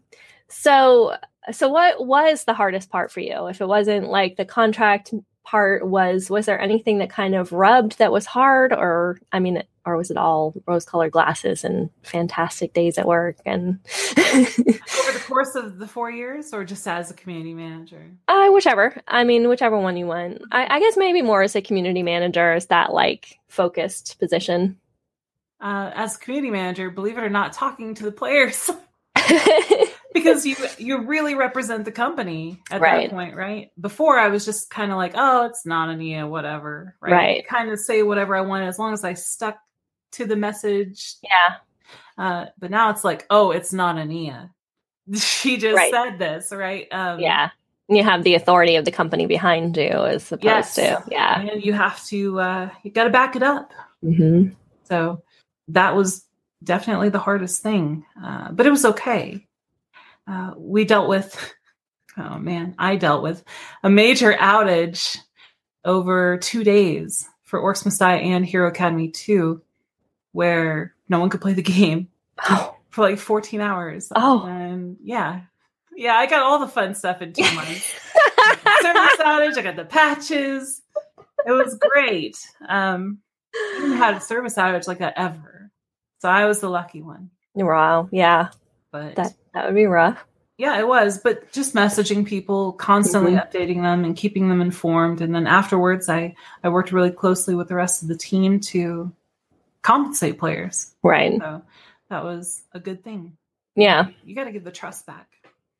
So 0.47 1.15
so 1.51 1.67
what 1.67 2.05
was 2.05 2.43
the 2.43 2.53
hardest 2.53 2.89
part 2.89 3.11
for 3.11 3.21
you? 3.21 3.47
If 3.47 3.61
it 3.61 3.67
wasn't 3.67 4.09
like 4.09 4.35
the 4.35 4.45
contract 4.45 5.13
part 5.49 5.87
was 5.87 6.29
was 6.29 6.45
there 6.45 6.61
anything 6.61 6.99
that 6.99 7.09
kind 7.09 7.33
of 7.33 7.51
rubbed 7.51 7.97
that 7.97 8.11
was 8.11 8.27
hard 8.27 8.71
or 8.71 9.19
i 9.31 9.39
mean 9.39 9.63
or 9.83 9.97
was 9.97 10.11
it 10.11 10.17
all 10.17 10.53
rose 10.67 10.85
colored 10.85 11.11
glasses 11.11 11.63
and 11.63 11.89
fantastic 12.03 12.71
days 12.73 12.99
at 12.99 13.07
work 13.07 13.35
and 13.47 13.79
Over 14.19 15.11
the 15.11 15.23
course 15.27 15.55
of 15.55 15.79
the 15.79 15.87
four 15.87 16.11
years, 16.11 16.53
or 16.53 16.63
just 16.63 16.87
as 16.87 17.09
a 17.09 17.15
community 17.15 17.55
manager? 17.55 18.11
uh 18.27 18.49
whichever. 18.49 19.01
I 19.07 19.23
mean 19.23 19.49
whichever 19.49 19.79
one 19.79 19.97
you 19.97 20.05
want. 20.05 20.43
I, 20.51 20.75
I 20.75 20.79
guess 20.79 20.95
maybe 20.97 21.23
more 21.23 21.41
as 21.41 21.55
a 21.55 21.61
community 21.61 22.03
manager 22.03 22.53
is 22.53 22.67
that 22.67 22.93
like 22.93 23.39
focused 23.47 24.19
position. 24.19 24.77
Uh, 25.59 25.91
as 25.95 26.15
community 26.15 26.51
manager, 26.51 26.91
believe 26.91 27.17
it 27.17 27.23
or 27.23 27.29
not, 27.29 27.53
talking 27.53 27.95
to 27.95 28.03
the 28.03 28.11
players 28.11 28.69
because 30.13 30.45
you 30.45 30.55
you 30.77 31.05
really 31.05 31.35
represent 31.35 31.85
the 31.85 31.91
company 31.91 32.59
at 32.71 32.81
Right. 32.81 33.09
that 33.09 33.15
point, 33.15 33.35
right? 33.35 33.71
Before 33.79 34.17
I 34.17 34.29
was 34.29 34.45
just 34.45 34.69
kind 34.69 34.91
of 34.91 34.97
like, 34.97 35.13
oh, 35.15 35.45
it's 35.45 35.65
not 35.65 35.89
Ania, 35.89 36.27
whatever, 36.29 36.95
right? 37.01 37.11
Right. 37.13 37.47
Kind 37.47 37.71
of 37.71 37.79
say 37.79 38.03
whatever 38.03 38.35
I 38.35 38.41
wanted 38.41 38.67
as 38.67 38.79
long 38.79 38.93
as 38.93 39.03
I 39.03 39.13
stuck 39.13 39.57
to 40.13 40.25
the 40.25 40.35
message. 40.35 41.15
yeah 41.23 41.55
Uh, 42.17 42.45
but 42.59 42.71
now 42.71 42.89
it's 42.89 43.03
like, 43.03 43.25
oh, 43.29 43.51
it's 43.51 43.73
not 43.73 43.95
Ania. 43.97 44.49
She 45.15 45.57
just 45.57 45.75
Right. 45.75 45.91
said 45.91 46.19
this, 46.19 46.51
right? 46.51 46.87
Um, 46.91 47.19
yeah 47.19 47.49
you 47.91 48.03
have 48.03 48.23
the 48.23 48.35
authority 48.35 48.75
of 48.75 48.85
the 48.85 48.91
company 48.91 49.25
behind 49.25 49.75
you 49.75 49.89
as 49.89 50.31
opposed 50.31 50.43
Yes. 50.43 50.75
to 50.75 51.03
yeah 51.09 51.41
and 51.41 51.65
you 51.65 51.73
have 51.73 52.03
to 52.07 52.39
uh, 52.39 52.69
you 52.83 52.91
got 52.91 53.05
to 53.05 53.09
back 53.09 53.35
it 53.35 53.43
up. 53.43 53.71
hmm 54.03 54.49
So 54.83 55.23
that 55.69 55.95
was 55.95 56.25
definitely 56.63 57.09
the 57.09 57.19
hardest 57.19 57.63
thing, 57.63 58.05
uh, 58.23 58.51
but 58.51 58.65
it 58.67 58.69
was 58.71 58.85
okay. 58.85 59.47
Uh, 60.29 60.53
we 60.57 60.85
dealt 60.85 61.09
with, 61.09 61.53
oh 62.17 62.37
man, 62.37 62.75
I 62.77 62.97
dealt 62.97 63.23
with 63.23 63.43
a 63.83 63.89
major 63.89 64.33
outage 64.33 65.17
over 65.83 66.37
two 66.37 66.63
days 66.63 67.27
for 67.43 67.59
Orcs 67.59 67.83
Must 67.83 67.99
Die 67.99 68.15
and 68.15 68.45
Hero 68.45 68.67
Academy 68.67 69.09
2, 69.09 69.59
where 70.33 70.93
no 71.07 71.19
one 71.19 71.29
could 71.29 71.41
play 71.41 71.53
the 71.53 71.61
game 71.63 72.09
oh 72.47 72.75
for 72.89 73.01
like 73.01 73.17
14 73.17 73.59
hours. 73.59 74.11
Oh. 74.15 74.45
And 74.45 74.97
yeah, 75.03 75.41
yeah, 75.95 76.13
I 76.13 76.27
got 76.27 76.41
all 76.41 76.59
the 76.59 76.67
fun 76.67 76.93
stuff 76.93 77.21
in 77.21 77.33
two 77.33 77.41
months. 77.55 77.93
Service 78.81 79.17
outage, 79.19 79.57
I 79.57 79.61
got 79.63 79.75
the 79.75 79.85
patches. 79.85 80.81
It 81.45 81.51
was 81.51 81.75
great. 81.75 82.37
Um, 82.67 83.19
I 83.55 83.79
haven't 83.79 83.97
had 83.97 84.13
a 84.15 84.21
service 84.21 84.55
outage 84.55 84.87
like 84.87 84.99
that 84.99 85.13
ever. 85.17 85.71
So 86.19 86.29
I 86.29 86.45
was 86.45 86.59
the 86.59 86.69
lucky 86.69 87.01
one. 87.01 87.31
wow 87.55 88.07
yeah 88.11 88.49
But 88.91 89.15
that 89.15 89.33
that 89.53 89.65
would 89.65 89.75
be 89.75 89.85
rough 89.85 90.23
yeah, 90.59 90.77
it 90.77 90.85
was. 90.85 91.19
But 91.19 91.53
just 91.53 91.73
messaging 91.73 92.25
people, 92.27 92.73
constantly 92.73 93.31
Mhm. 93.31 93.49
updating 93.49 93.81
them 93.81 94.03
and 94.03 94.13
keeping 94.13 94.49
them 94.49 94.59
informed. 94.59 95.21
And 95.21 95.33
then 95.33 95.47
afterwards 95.47 96.09
I, 96.09 96.35
I 96.61 96.67
worked 96.67 96.91
really 96.91 97.11
closely 97.11 97.55
with 97.55 97.69
the 97.69 97.75
rest 97.75 98.01
of 98.01 98.09
the 98.09 98.17
team 98.17 98.59
to 98.71 99.09
compensate 99.81 100.37
players. 100.37 100.93
right 101.01 101.39
So 101.39 101.61
that 102.09 102.25
was 102.25 102.63
a 102.73 102.79
good 102.81 103.05
thing. 103.05 103.37
yeah 103.77 104.07
You 104.25 104.35
gotta 104.35 104.51
give 104.51 104.65
the 104.65 104.71
trust 104.71 105.05
back. 105.05 105.27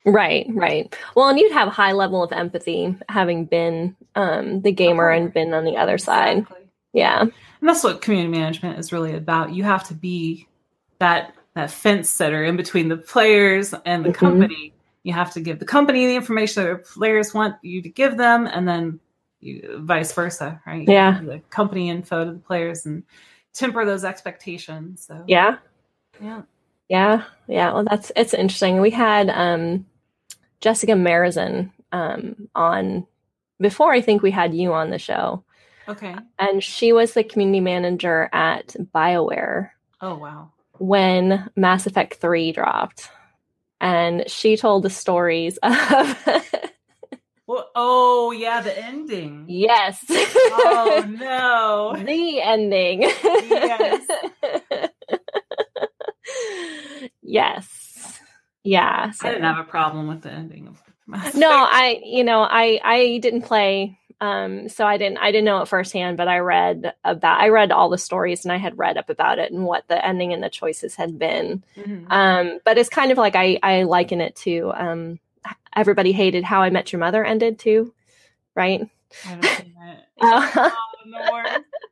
Right, 0.06 0.48
right. 0.52 0.96
Well, 1.14 1.28
and 1.28 1.38
you'd 1.38 1.52
have 1.52 1.68
a 1.68 1.72
high 1.72 1.92
level 1.92 2.24
of 2.24 2.32
empathy 2.32 2.96
having 3.10 3.46
been 3.46 3.98
um, 4.16 4.62
the 4.62 4.72
gamer 4.72 5.10
and 5.10 5.34
been 5.34 5.54
on 5.54 5.66
the 5.66 5.76
other 5.76 5.98
side. 5.98 6.38
Exactly. 6.38 6.68
Yeah, 6.94 7.20
And 7.22 7.32
that's 7.62 7.84
what 7.84 8.02
community 8.02 8.32
management 8.32 8.80
is 8.80 8.94
really 8.94 9.14
about. 9.14 9.52
You 9.54 9.64
have 9.64 9.84
to 9.90 9.94
be 9.94 10.48
that 11.00 11.34
that 11.56 11.72
fence 11.72 12.10
setter 12.10 12.44
in 12.44 12.56
between 12.58 12.90
the 12.90 12.98
players 12.98 13.74
and 13.86 14.06
the 14.06 14.10
Mhm. 14.10 14.16
company. 14.16 14.74
You 15.04 15.14
have 15.14 15.34
to 15.34 15.40
give 15.42 15.60
the 15.60 15.66
company 15.66 16.06
the 16.06 16.16
information 16.16 16.64
that 16.64 16.84
the 16.86 16.94
players 16.94 17.34
want 17.34 17.56
you 17.64 17.82
to 17.82 17.90
give 17.90 18.18
them, 18.18 18.48
and 18.48 18.68
then 18.68 19.00
you, 19.40 19.80
vice 19.82 20.12
versa, 20.14 20.62
right? 20.68 20.88
You 20.88 20.94
Yeah. 20.94 21.22
The 21.24 21.40
company 21.50 21.90
info 21.90 22.26
to 22.26 22.32
the 22.34 22.40
players 22.40 22.86
and 22.86 23.04
temper 23.54 23.86
those 23.86 24.04
expectations. 24.04 25.06
So 25.08 25.24
yeah, 25.28 25.58
yeah. 26.22 26.42
yeah, 26.90 27.24
yeah. 27.48 27.74
Well, 27.74 27.86
that's 27.86 28.12
it's 28.16 28.34
interesting. 28.34 28.82
We 28.82 28.92
had 28.92 29.30
um, 29.30 29.86
Jessica 30.62 30.92
Merizan 30.94 31.72
um, 31.92 32.50
on 32.54 33.08
before. 33.60 33.94
I 33.94 34.02
think 34.02 34.22
we 34.22 34.32
had 34.32 34.54
you 34.54 34.74
on 34.74 34.90
the 34.90 35.00
show, 35.00 35.44
Okay. 35.88 36.16
and 36.38 36.62
she 36.64 36.92
was 36.94 37.14
the 37.14 37.24
community 37.24 37.62
manager 37.62 38.30
at 38.34 38.76
Bioware 38.94 39.72
Oh 40.02 40.16
wow. 40.16 40.52
When 40.80 41.50
Mass 41.56 41.86
Effect 41.88 42.16
Three 42.16 42.52
dropped, 42.52 43.10
and 43.82 44.30
she 44.30 44.58
told 44.58 44.84
the 44.84 44.90
stories 44.90 45.58
of 45.64 45.74
Well, 47.48 47.70
oh 47.76 48.32
yeah, 48.32 48.62
the 48.62 48.78
ending. 48.86 49.46
yes. 49.48 50.04
Oh 50.10 51.06
no. 51.10 51.96
the 52.04 52.42
ending. 52.42 53.02
Yes. 53.04 54.08
yes. 57.22 58.20
Yeah. 58.64 59.12
so- 59.12 59.28
I 59.28 59.32
didn't 59.32 59.46
have 59.46 59.58
a 59.66 59.70
problem 59.70 60.08
with 60.08 60.22
the 60.22 60.32
ending 60.32 60.68
of 60.68 60.82
Mass 61.08 61.34
no, 61.34 61.50
I 61.50 62.00
you 62.04 62.24
know, 62.24 62.42
I 62.42 62.80
I 62.84 63.18
didn't 63.20 63.42
play 63.42 63.98
um 64.22 64.68
so 64.70 64.86
I 64.86 64.98
didn't 64.98 65.18
I 65.20 65.32
didn't 65.32 65.46
know 65.46 65.62
it 65.62 65.68
firsthand, 65.68 66.18
but 66.18 66.28
I 66.28 66.40
read 66.40 66.94
about 67.04 67.40
I 67.40 67.50
read 67.50 67.72
all 67.72 67.90
the 67.90 67.98
stories 67.98 68.44
and 68.46 68.52
I 68.52 68.58
had 68.58 68.78
read 68.78 68.98
up 68.98 69.10
about 69.10 69.40
it 69.40 69.52
and 69.52 69.66
what 69.66 69.88
the 69.88 70.04
ending 70.06 70.34
and 70.34 70.44
the 70.44 70.50
choices 70.50 70.96
had 70.96 71.18
been. 71.18 71.64
Mhm. 71.78 72.06
Um 72.12 72.60
but 72.66 72.78
it's 72.78 72.90
kind 72.90 73.12
of 73.12 73.18
like 73.18 73.36
I 73.36 73.60
I 73.64 73.84
liken 73.84 74.22
it 74.22 74.36
to 74.38 74.72
um 74.76 75.20
everybody 75.76 76.12
hated 76.12 76.44
how 76.44 76.62
I 76.62 76.70
met 76.70 76.92
your 76.92 77.00
mother 77.00 77.24
ended 77.24 77.60
too, 77.60 77.94
right? 78.56 78.88
I 79.26 79.36
don't 79.36 79.44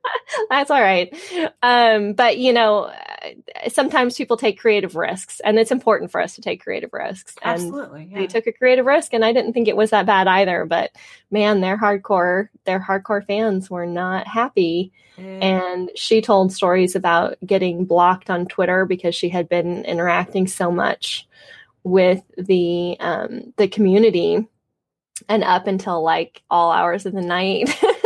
That's 0.49 0.71
all 0.71 0.81
right. 0.81 1.13
Um, 1.61 2.13
but 2.13 2.37
you 2.37 2.53
know, 2.53 2.85
uh, 2.85 3.69
sometimes 3.69 4.15
people 4.15 4.37
take 4.37 4.59
creative 4.59 4.95
risks, 4.95 5.39
and 5.41 5.57
it's 5.57 5.71
important 5.71 6.11
for 6.11 6.21
us 6.21 6.35
to 6.35 6.41
take 6.41 6.63
creative 6.63 6.91
risks. 6.93 7.35
And 7.41 7.53
Absolutely. 7.53 8.09
Yeah. 8.11 8.19
they 8.19 8.27
took 8.27 8.47
a 8.47 8.51
creative 8.51 8.85
risk, 8.85 9.13
and 9.13 9.25
I 9.25 9.33
didn't 9.33 9.53
think 9.53 9.67
it 9.67 9.77
was 9.77 9.89
that 9.91 10.05
bad 10.05 10.27
either. 10.27 10.65
But 10.65 10.91
man, 11.31 11.61
their 11.61 11.77
hardcore, 11.77 12.49
their 12.65 12.79
hardcore 12.79 13.25
fans 13.25 13.69
were 13.69 13.85
not 13.85 14.27
happy. 14.27 14.91
And 15.17 15.89
she 15.95 16.21
told 16.21 16.53
stories 16.53 16.95
about 16.95 17.37
getting 17.43 17.85
blocked 17.85 18.29
on 18.29 18.45
Twitter 18.45 18.85
because 18.85 19.15
she 19.15 19.29
had 19.29 19.49
been 19.49 19.83
interacting 19.83 20.45
so 20.45 20.69
much 20.69 21.27
with 21.83 22.21
the 22.37 22.97
um, 22.99 23.51
the 23.57 23.67
community, 23.67 24.45
and 25.27 25.43
up 25.43 25.65
until 25.65 26.03
like 26.03 26.43
all 26.49 26.71
hours 26.71 27.05
of 27.05 27.13
the 27.13 27.21
night. 27.21 27.75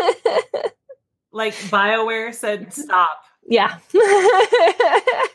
like 1.32 1.54
BioWare 1.54 2.34
said, 2.34 2.74
stop. 2.74 3.24
yeah. 3.48 3.78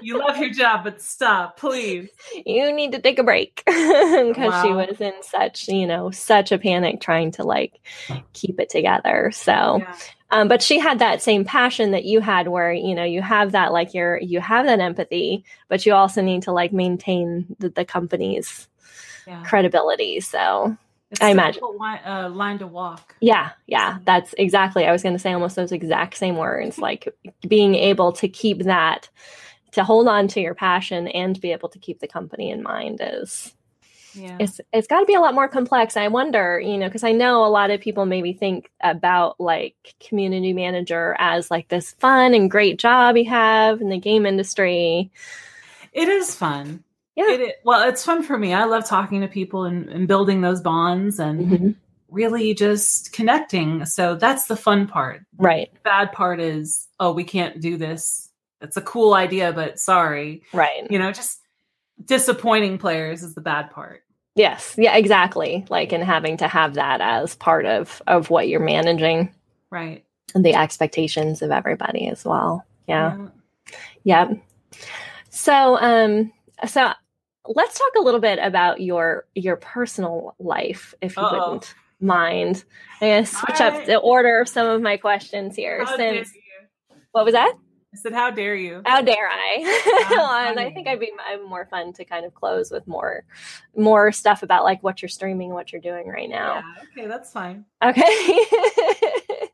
You 0.00 0.18
love 0.18 0.38
your 0.38 0.50
job, 0.50 0.84
but 0.84 1.00
stop, 1.02 1.58
please. 1.58 2.08
you 2.46 2.72
need 2.72 2.92
to 2.92 3.00
take 3.00 3.18
a 3.18 3.24
break 3.24 3.62
because 3.66 4.62
she 4.62 4.72
was 4.72 5.00
in 5.00 5.12
such 5.22 5.66
you 5.66 5.86
know 5.88 6.10
such 6.12 6.52
a 6.52 6.58
panic 6.58 7.00
trying 7.00 7.32
to 7.32 7.42
like 7.42 7.80
keep 8.32 8.60
it 8.60 8.70
together 8.70 9.30
so 9.32 9.78
Yeah. 9.80 9.96
um, 10.30 10.46
but 10.46 10.62
she 10.62 10.78
had 10.78 11.00
that 11.00 11.20
same 11.20 11.44
passion 11.44 11.90
that 11.90 12.04
you 12.04 12.20
had 12.20 12.46
where 12.48 12.72
you 12.72 12.94
know 12.94 13.02
you 13.04 13.22
have 13.22 13.52
that 13.52 13.72
like 13.72 13.92
you're 13.92 14.18
you 14.20 14.40
have 14.40 14.66
that 14.66 14.78
empathy 14.78 15.44
but 15.68 15.84
you 15.84 15.94
also 15.94 16.22
need 16.22 16.42
to 16.44 16.52
like 16.52 16.72
maintain 16.72 17.44
the, 17.58 17.68
the 17.70 17.84
company's 17.84 18.68
Yeah. 19.26 19.42
credibility 19.44 20.20
so 20.20 20.76
It's 21.10 21.20
I 21.22 21.30
imagine. 21.30 21.62
Line, 21.78 22.00
uh, 22.04 22.28
line 22.28 22.58
to 22.58 22.66
walk. 22.66 23.14
yeah 23.20 23.50
yeah 23.66 23.98
that's 24.04 24.34
exactly 24.36 24.86
i 24.86 24.92
was 24.92 25.02
going 25.02 25.14
to 25.14 25.18
say 25.18 25.32
almost 25.32 25.56
those 25.56 25.72
exact 25.72 26.16
same 26.16 26.36
words 26.36 26.78
like 26.88 27.14
being 27.46 27.74
able 27.74 28.12
to 28.12 28.28
keep 28.28 28.64
that 28.64 29.08
to 29.72 29.84
hold 29.84 30.08
on 30.08 30.28
to 30.28 30.40
your 30.40 30.54
passion 30.54 31.08
and 31.08 31.40
be 31.40 31.52
able 31.52 31.68
to 31.68 31.78
keep 31.78 32.00
the 32.00 32.08
company 32.08 32.50
in 32.50 32.62
mind 32.62 33.00
is 33.02 33.54
yeah. 34.14 34.36
it's 34.40 34.60
it's 34.72 34.86
got 34.86 35.00
to 35.00 35.06
be 35.06 35.14
a 35.14 35.20
lot 35.20 35.34
more 35.34 35.48
complex. 35.48 35.96
I 35.96 36.08
wonder, 36.08 36.60
you 36.60 36.78
know, 36.78 36.86
because 36.88 37.04
I 37.04 37.12
know 37.12 37.44
a 37.44 37.48
lot 37.48 37.70
of 37.70 37.80
people 37.80 38.06
maybe 38.06 38.32
think 38.32 38.70
about 38.80 39.38
like 39.38 39.94
community 40.00 40.52
manager 40.52 41.16
as 41.18 41.50
like 41.50 41.68
this 41.68 41.92
fun 41.92 42.34
and 42.34 42.50
great 42.50 42.78
job 42.78 43.16
you 43.16 43.28
have 43.28 43.80
in 43.80 43.88
the 43.88 43.98
game 43.98 44.26
industry. 44.26 45.10
It 45.92 46.08
is 46.08 46.34
fun. 46.34 46.84
Yeah. 47.18 47.30
It, 47.30 47.56
well, 47.64 47.88
it's 47.88 48.04
fun 48.04 48.22
for 48.22 48.38
me. 48.38 48.54
I 48.54 48.64
love 48.64 48.86
talking 48.86 49.22
to 49.22 49.28
people 49.28 49.64
and, 49.64 49.88
and 49.88 50.06
building 50.06 50.40
those 50.40 50.60
bonds 50.60 51.18
and 51.18 51.40
mm-hmm. 51.40 51.70
really 52.08 52.54
just 52.54 53.12
connecting. 53.12 53.84
So 53.86 54.14
that's 54.14 54.46
the 54.46 54.54
fun 54.54 54.86
part. 54.86 55.22
Right. 55.36 55.68
The 55.74 55.80
bad 55.80 56.12
part 56.12 56.38
is, 56.38 56.86
oh, 57.00 57.10
we 57.10 57.24
can't 57.24 57.60
do 57.60 57.76
this. 57.76 58.30
It's 58.60 58.76
a 58.76 58.82
cool 58.82 59.14
idea, 59.14 59.52
but 59.52 59.80
sorry. 59.80 60.42
Right. 60.52 60.88
You 60.88 61.00
know, 61.00 61.10
just 61.10 61.40
disappointing 62.04 62.78
players 62.78 63.24
is 63.24 63.34
the 63.34 63.40
bad 63.40 63.72
part. 63.72 64.04
Yes. 64.36 64.76
Yeah, 64.78 64.96
exactly. 64.96 65.66
Like 65.68 65.92
in 65.92 66.00
having 66.00 66.36
to 66.36 66.46
have 66.46 66.74
that 66.74 67.00
as 67.00 67.34
part 67.34 67.66
of 67.66 68.00
of 68.06 68.30
what 68.30 68.46
you're 68.46 68.60
managing. 68.60 69.34
Right. 69.70 70.04
And 70.36 70.44
the 70.44 70.54
expectations 70.54 71.42
of 71.42 71.50
everybody 71.50 72.06
as 72.06 72.24
well. 72.24 72.64
Yeah. 72.86 73.16
Yeah. 74.04 74.28
yeah. 74.30 74.34
So 75.30 75.76
um 75.80 76.32
so 76.64 76.92
let's 77.48 77.78
talk 77.78 77.92
a 77.96 78.02
little 78.02 78.20
bit 78.20 78.38
about 78.40 78.80
your 78.80 79.24
your 79.34 79.56
personal 79.56 80.34
life 80.38 80.94
if 81.00 81.16
you 81.16 81.22
Uh-oh. 81.22 81.52
wouldn't 81.52 81.74
mind. 82.00 82.64
I'm 83.00 83.08
gonna 83.08 83.26
switch 83.26 83.60
up 83.60 83.86
the 83.86 83.96
order 83.96 84.40
of 84.40 84.48
some 84.48 84.68
of 84.68 84.82
my 84.82 84.96
questions 84.96 85.56
here 85.56 85.84
since 85.96 86.30
what 87.12 87.24
was 87.24 87.34
that? 87.34 87.54
I 87.92 87.96
said, 87.96 88.12
"How 88.12 88.30
dare 88.30 88.54
you? 88.54 88.82
How 88.84 89.00
dare 89.00 89.28
I?" 89.30 90.46
and 90.50 90.60
I 90.60 90.70
think 90.70 90.86
I'd 90.86 91.00
be 91.00 91.10
more 91.48 91.66
fun 91.66 91.94
to 91.94 92.04
kind 92.04 92.26
of 92.26 92.34
close 92.34 92.70
with 92.70 92.86
more, 92.86 93.24
more 93.74 94.12
stuff 94.12 94.42
about 94.42 94.64
like 94.64 94.82
what 94.82 95.00
you're 95.00 95.08
streaming, 95.08 95.50
what 95.54 95.72
you're 95.72 95.80
doing 95.80 96.06
right 96.06 96.28
now. 96.28 96.56
Yeah, 96.56 96.82
okay, 96.92 97.08
that's 97.08 97.32
fine. 97.32 97.64
Okay. 97.82 98.02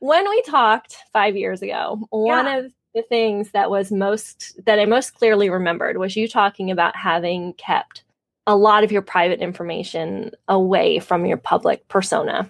when 0.00 0.28
we 0.28 0.42
talked 0.42 0.96
five 1.14 1.34
years 1.34 1.62
ago, 1.62 2.06
one 2.10 2.46
of 2.46 2.72
the 2.94 3.02
things 3.02 3.50
that 3.50 3.70
was 3.70 3.90
most 3.90 4.58
that 4.64 4.78
I 4.78 4.84
most 4.84 5.14
clearly 5.14 5.50
remembered 5.50 5.98
was 5.98 6.16
you 6.16 6.28
talking 6.28 6.70
about 6.70 6.96
having 6.96 7.52
kept 7.54 8.04
a 8.46 8.56
lot 8.56 8.84
of 8.84 8.92
your 8.92 9.02
private 9.02 9.40
information 9.40 10.30
away 10.48 10.98
from 10.98 11.26
your 11.26 11.36
public 11.36 11.86
persona. 11.88 12.48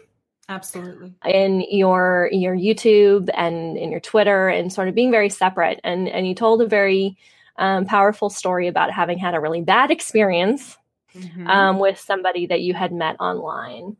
Absolutely. 0.48 1.14
In 1.24 1.64
your 1.70 2.28
your 2.30 2.54
youtube 2.54 3.30
and 3.34 3.78
in 3.78 3.90
your 3.90 4.00
twitter 4.00 4.48
and 4.48 4.72
sort 4.72 4.88
of 4.88 4.94
being 4.94 5.10
very 5.10 5.30
separate. 5.30 5.80
And 5.82 6.08
and 6.08 6.28
you 6.28 6.34
told 6.34 6.60
a 6.60 6.66
very 6.66 7.16
um, 7.56 7.86
powerful 7.86 8.28
story 8.28 8.68
about 8.68 8.90
having 8.90 9.16
had 9.16 9.34
a 9.34 9.40
really 9.40 9.62
bad 9.62 9.90
experience 9.90 10.76
mm-hmm. 11.14 11.46
um, 11.46 11.78
with 11.78 11.98
somebody 11.98 12.46
that 12.46 12.60
you 12.60 12.74
had 12.74 12.92
met 12.92 13.16
online. 13.20 13.96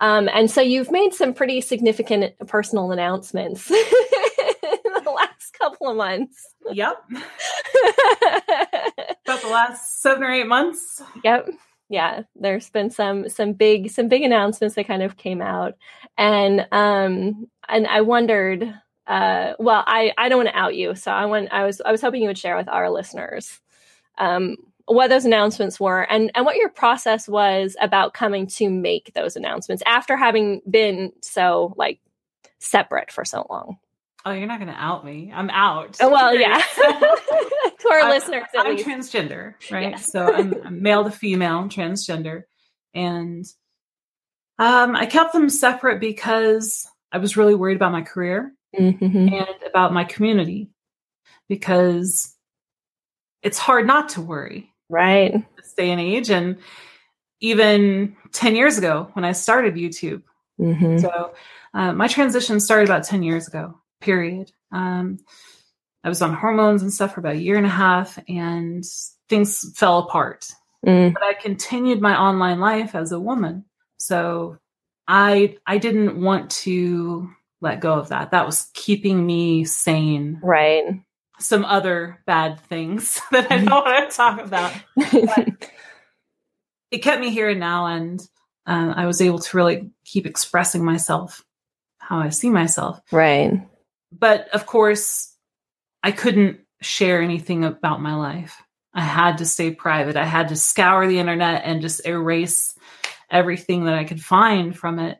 Um, 0.00 0.28
and 0.32 0.50
so 0.50 0.60
you've 0.60 0.92
made 0.92 1.12
some 1.12 1.34
pretty 1.34 1.60
significant 1.60 2.34
personal 2.46 2.92
announcements. 2.92 3.68
in 3.70 3.76
the 3.76 3.82
last 3.86 4.07
couple 5.58 5.88
of 5.88 5.96
months. 5.96 6.54
Yep. 6.72 6.96
About 9.26 9.42
the 9.42 9.48
last 9.48 10.00
seven 10.02 10.22
or 10.22 10.32
eight 10.32 10.46
months. 10.46 11.02
Yep. 11.24 11.50
Yeah 11.88 12.22
there's 12.36 12.68
been 12.70 12.90
some 12.90 13.28
some 13.28 13.54
big 13.54 13.90
some 13.90 14.08
big 14.08 14.22
announcements 14.22 14.74
that 14.74 14.86
kind 14.86 15.02
of 15.02 15.16
came 15.16 15.40
out. 15.40 15.74
And 16.16 16.66
um 16.72 17.48
and 17.68 17.86
i 17.86 18.00
wondered 18.00 18.74
uh 19.06 19.52
well 19.58 19.84
i 19.86 20.12
i 20.18 20.28
don't 20.28 20.38
want 20.38 20.48
to 20.48 20.58
out 20.58 20.74
you 20.74 20.94
so 20.94 21.10
i 21.10 21.26
want 21.26 21.48
i 21.52 21.64
was 21.64 21.80
i 21.84 21.92
was 21.92 22.00
hoping 22.00 22.22
you 22.22 22.28
would 22.28 22.38
share 22.38 22.56
with 22.56 22.68
our 22.68 22.90
listeners 22.90 23.60
um 24.18 24.56
what 24.86 25.08
those 25.08 25.24
announcements 25.24 25.78
were 25.78 26.02
and 26.02 26.30
and 26.34 26.46
what 26.46 26.56
your 26.56 26.70
process 26.70 27.28
was 27.28 27.76
about 27.80 28.14
coming 28.14 28.46
to 28.46 28.70
make 28.70 29.12
those 29.14 29.36
announcements 29.36 29.82
after 29.86 30.16
having 30.16 30.60
been 30.68 31.12
so 31.20 31.74
like 31.76 32.00
separate 32.58 33.10
for 33.10 33.24
so 33.24 33.46
long 33.50 33.76
Oh, 34.28 34.32
you're 34.32 34.46
not 34.46 34.60
going 34.60 34.70
to 34.70 34.78
out 34.78 35.06
me. 35.06 35.32
I'm 35.34 35.48
out. 35.48 35.96
Oh, 36.02 36.10
well, 36.10 36.36
yeah. 36.36 36.60
to 36.76 37.88
our 37.90 38.00
I'm, 38.00 38.10
listeners, 38.10 38.44
I'm 38.54 38.76
least. 38.76 38.86
transgender, 38.86 39.54
right? 39.70 39.92
Yes. 39.92 40.12
so 40.12 40.20
I'm, 40.20 40.52
I'm, 40.66 40.82
male 40.82 41.04
to 41.04 41.10
female, 41.10 41.62
transgender, 41.64 42.42
and 42.92 43.46
um, 44.58 44.94
I 44.94 45.06
kept 45.06 45.32
them 45.32 45.48
separate 45.48 45.98
because 45.98 46.86
I 47.10 47.16
was 47.18 47.38
really 47.38 47.54
worried 47.54 47.76
about 47.76 47.92
my 47.92 48.02
career 48.02 48.52
mm-hmm. 48.78 49.16
and 49.32 49.62
about 49.66 49.94
my 49.94 50.04
community 50.04 50.68
because 51.48 52.36
it's 53.42 53.56
hard 53.56 53.86
not 53.86 54.10
to 54.10 54.20
worry, 54.20 54.74
right? 54.90 55.42
This 55.56 55.72
day 55.72 55.90
and 55.90 56.02
age, 56.02 56.28
and 56.28 56.58
even 57.40 58.14
ten 58.32 58.56
years 58.56 58.76
ago 58.76 59.08
when 59.14 59.24
I 59.24 59.32
started 59.32 59.76
YouTube. 59.76 60.20
Mm-hmm. 60.60 60.98
So 60.98 61.32
uh, 61.72 61.94
my 61.94 62.08
transition 62.08 62.60
started 62.60 62.90
about 62.90 63.04
ten 63.04 63.22
years 63.22 63.48
ago 63.48 63.80
period. 64.00 64.52
Um, 64.72 65.18
I 66.04 66.08
was 66.08 66.22
on 66.22 66.34
hormones 66.34 66.82
and 66.82 66.92
stuff 66.92 67.14
for 67.14 67.20
about 67.20 67.36
a 67.36 67.40
year 67.40 67.56
and 67.56 67.66
a 67.66 67.70
half, 67.70 68.18
and 68.28 68.84
things 69.28 69.72
fell 69.76 69.98
apart. 69.98 70.46
Mm. 70.86 71.12
But 71.12 71.22
I 71.22 71.34
continued 71.34 72.00
my 72.00 72.18
online 72.18 72.60
life 72.60 72.94
as 72.94 73.12
a 73.12 73.20
woman, 73.20 73.64
so 73.98 74.58
I 75.06 75.56
I 75.66 75.78
didn't 75.78 76.20
want 76.20 76.50
to 76.50 77.30
let 77.60 77.80
go 77.80 77.94
of 77.94 78.10
that. 78.10 78.30
That 78.30 78.46
was 78.46 78.70
keeping 78.74 79.26
me 79.26 79.64
sane. 79.64 80.38
Right. 80.42 80.84
Some 81.40 81.64
other 81.64 82.22
bad 82.26 82.60
things 82.60 83.20
that 83.32 83.50
I 83.50 83.58
don't 83.58 83.70
want 83.70 84.10
to 84.10 84.16
talk 84.16 84.40
about. 84.40 84.72
it 86.90 86.98
kept 86.98 87.20
me 87.20 87.30
here 87.30 87.48
and 87.48 87.60
now, 87.60 87.86
and 87.86 88.20
uh, 88.66 88.94
I 88.96 89.06
was 89.06 89.20
able 89.20 89.40
to 89.40 89.56
really 89.56 89.90
keep 90.04 90.26
expressing 90.26 90.84
myself, 90.84 91.44
how 91.98 92.18
I 92.18 92.28
see 92.28 92.50
myself. 92.50 93.00
Right 93.10 93.60
but 94.12 94.48
of 94.48 94.66
course, 94.66 95.34
I 96.02 96.12
couldn't 96.12 96.60
share 96.80 97.20
anything 97.20 97.64
about 97.64 98.00
my 98.00 98.14
life. 98.14 98.62
I 98.94 99.02
had 99.02 99.38
to 99.38 99.46
stay 99.46 99.70
private. 99.70 100.16
I 100.16 100.24
had 100.24 100.48
to 100.48 100.56
scour 100.56 101.06
the 101.06 101.18
internet 101.18 101.62
and 101.64 101.82
just 101.82 102.06
erase 102.06 102.74
everything 103.30 103.84
that 103.84 103.94
I 103.94 104.04
could 104.04 104.22
find 104.22 104.76
from 104.76 104.98
it 104.98 105.18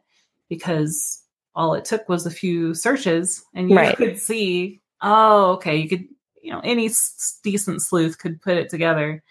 because 0.48 1.22
all 1.54 1.74
it 1.74 1.84
took 1.84 2.08
was 2.08 2.26
a 2.26 2.30
few 2.30 2.74
searches 2.74 3.44
and 3.54 3.68
you 3.68 3.76
right. 3.76 3.96
could 3.96 4.18
see, 4.18 4.80
oh, 5.02 5.52
okay, 5.52 5.76
you 5.76 5.88
could, 5.88 6.06
you 6.42 6.52
know, 6.52 6.60
any 6.64 6.86
s- 6.86 7.38
decent 7.42 7.82
sleuth 7.82 8.18
could 8.18 8.40
put 8.40 8.56
it 8.56 8.68
together. 8.68 9.22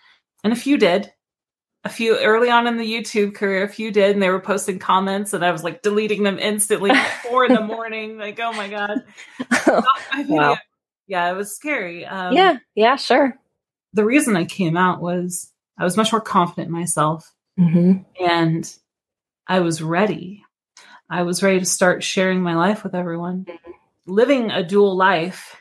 And 0.44 0.54
a 0.54 0.58
few 0.58 0.78
did 0.78 1.12
a 1.88 1.90
few 1.90 2.18
early 2.18 2.50
on 2.50 2.68
in 2.68 2.76
the 2.76 2.84
YouTube 2.84 3.34
career, 3.34 3.64
a 3.64 3.70
few 3.70 3.92
did, 3.92 4.12
and 4.12 4.22
they 4.22 4.30
were 4.30 4.42
posting 4.42 4.78
comments, 4.78 5.32
and 5.32 5.44
I 5.44 5.52
was 5.52 5.64
like 5.64 5.82
deleting 5.82 6.24
them 6.24 6.38
instantly 6.38 6.92
four 7.24 7.46
in 7.46 7.54
the 7.54 7.62
morning. 7.76 8.18
Like, 8.18 8.38
oh 8.42 8.52
my 8.52 8.68
god, 8.68 9.04
wow. 10.28 10.58
yeah, 11.08 11.32
it 11.32 11.36
was 11.36 11.56
scary. 11.56 12.06
Um, 12.06 12.34
yeah, 12.34 12.58
yeah, 12.76 12.98
sure. 12.98 13.40
The 13.94 14.04
reason 14.04 14.36
I 14.36 14.44
came 14.44 14.76
out 14.76 15.02
was 15.02 15.50
I 15.78 15.86
was 15.86 15.96
much 15.96 16.12
more 16.12 16.20
confident 16.20 16.68
in 16.68 16.74
myself, 16.74 17.34
mm-hmm. 17.58 18.00
and 18.22 18.76
I 19.48 19.62
was 19.62 19.82
ready. 19.82 20.44
I 21.10 21.24
was 21.24 21.42
ready 21.42 21.60
to 21.60 21.66
start 21.66 22.04
sharing 22.04 22.42
my 22.42 22.56
life 22.56 22.84
with 22.84 22.96
everyone. 22.96 23.46
Mm-hmm. 23.46 23.72
Living 24.08 24.52
a 24.52 24.62
dual 24.62 24.98
life 24.98 25.56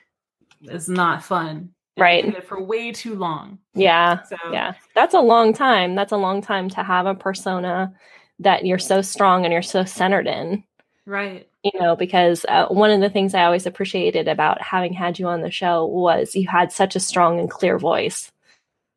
is 0.62 0.89
not 0.89 1.23
fun 1.23 1.71
right. 1.97 2.45
for 2.45 2.63
way 2.63 2.93
too 2.93 3.15
long. 3.15 3.59
Yeah. 3.75 4.23
So. 4.23 4.37
yeah. 4.53 4.75
That's 4.95 5.15
a 5.15 5.21
long 5.21 5.53
time. 5.53 5.95
That's 5.95 6.13
a 6.13 6.17
long 6.17 6.43
time 6.43 6.69
to 6.71 6.83
have 6.83 7.07
a 7.07 7.15
persona 7.15 7.93
that 8.39 8.67
you're 8.67 8.79
so 8.79 9.03
strong 9.03 9.45
and 9.45 9.53
you're 9.53 9.63
so 9.63 9.85
centered 9.85 10.27
in. 10.27 10.63
Right. 11.07 11.49
You 11.63 11.81
know 11.81 11.97
because 11.97 12.45
uh, 12.49 12.67
one 12.67 12.91
of 12.91 13.01
the 13.01 13.11
things 13.11 13.35
i 13.35 13.45
always 13.45 13.67
appreciated 13.67 14.29
about 14.29 14.61
having 14.61 14.93
had 14.93 15.19
you 15.19 15.27
on 15.27 15.41
the 15.41 15.51
show 15.51 15.85
was 15.85 16.35
you 16.35 16.47
had 16.49 16.71
such 16.71 16.95
a 16.95 17.01
strong 17.01 17.41
and 17.41 17.51
clear 17.51 17.79
voice. 17.79 18.31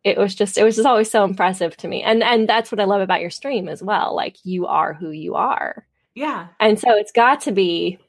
It 0.04 0.18
was 0.18 0.36
just 0.36 0.58
it 0.58 0.64
was 0.64 0.76
just 0.76 0.88
always 0.88 1.10
so 1.10 1.24
impressive 1.24 1.78
to 1.78 1.88
me. 1.88 2.02
And 2.04 2.24
and 2.24 2.50
that's 2.50 2.72
what 2.72 2.80
i 2.80 2.84
love 2.84 3.02
about 3.02 3.22
your 3.22 3.30
stream 3.30 3.68
as 3.70 3.82
well. 3.82 4.16
Like 4.16 4.38
you 4.44 4.66
are 4.66 4.94
who 4.94 5.12
you 5.12 5.36
are. 5.36 5.86
Yeah. 6.16 6.48
And 6.60 6.80
so 6.80 6.96
it's 6.96 7.12
got 7.12 7.42
to 7.42 7.52
be 7.52 8.00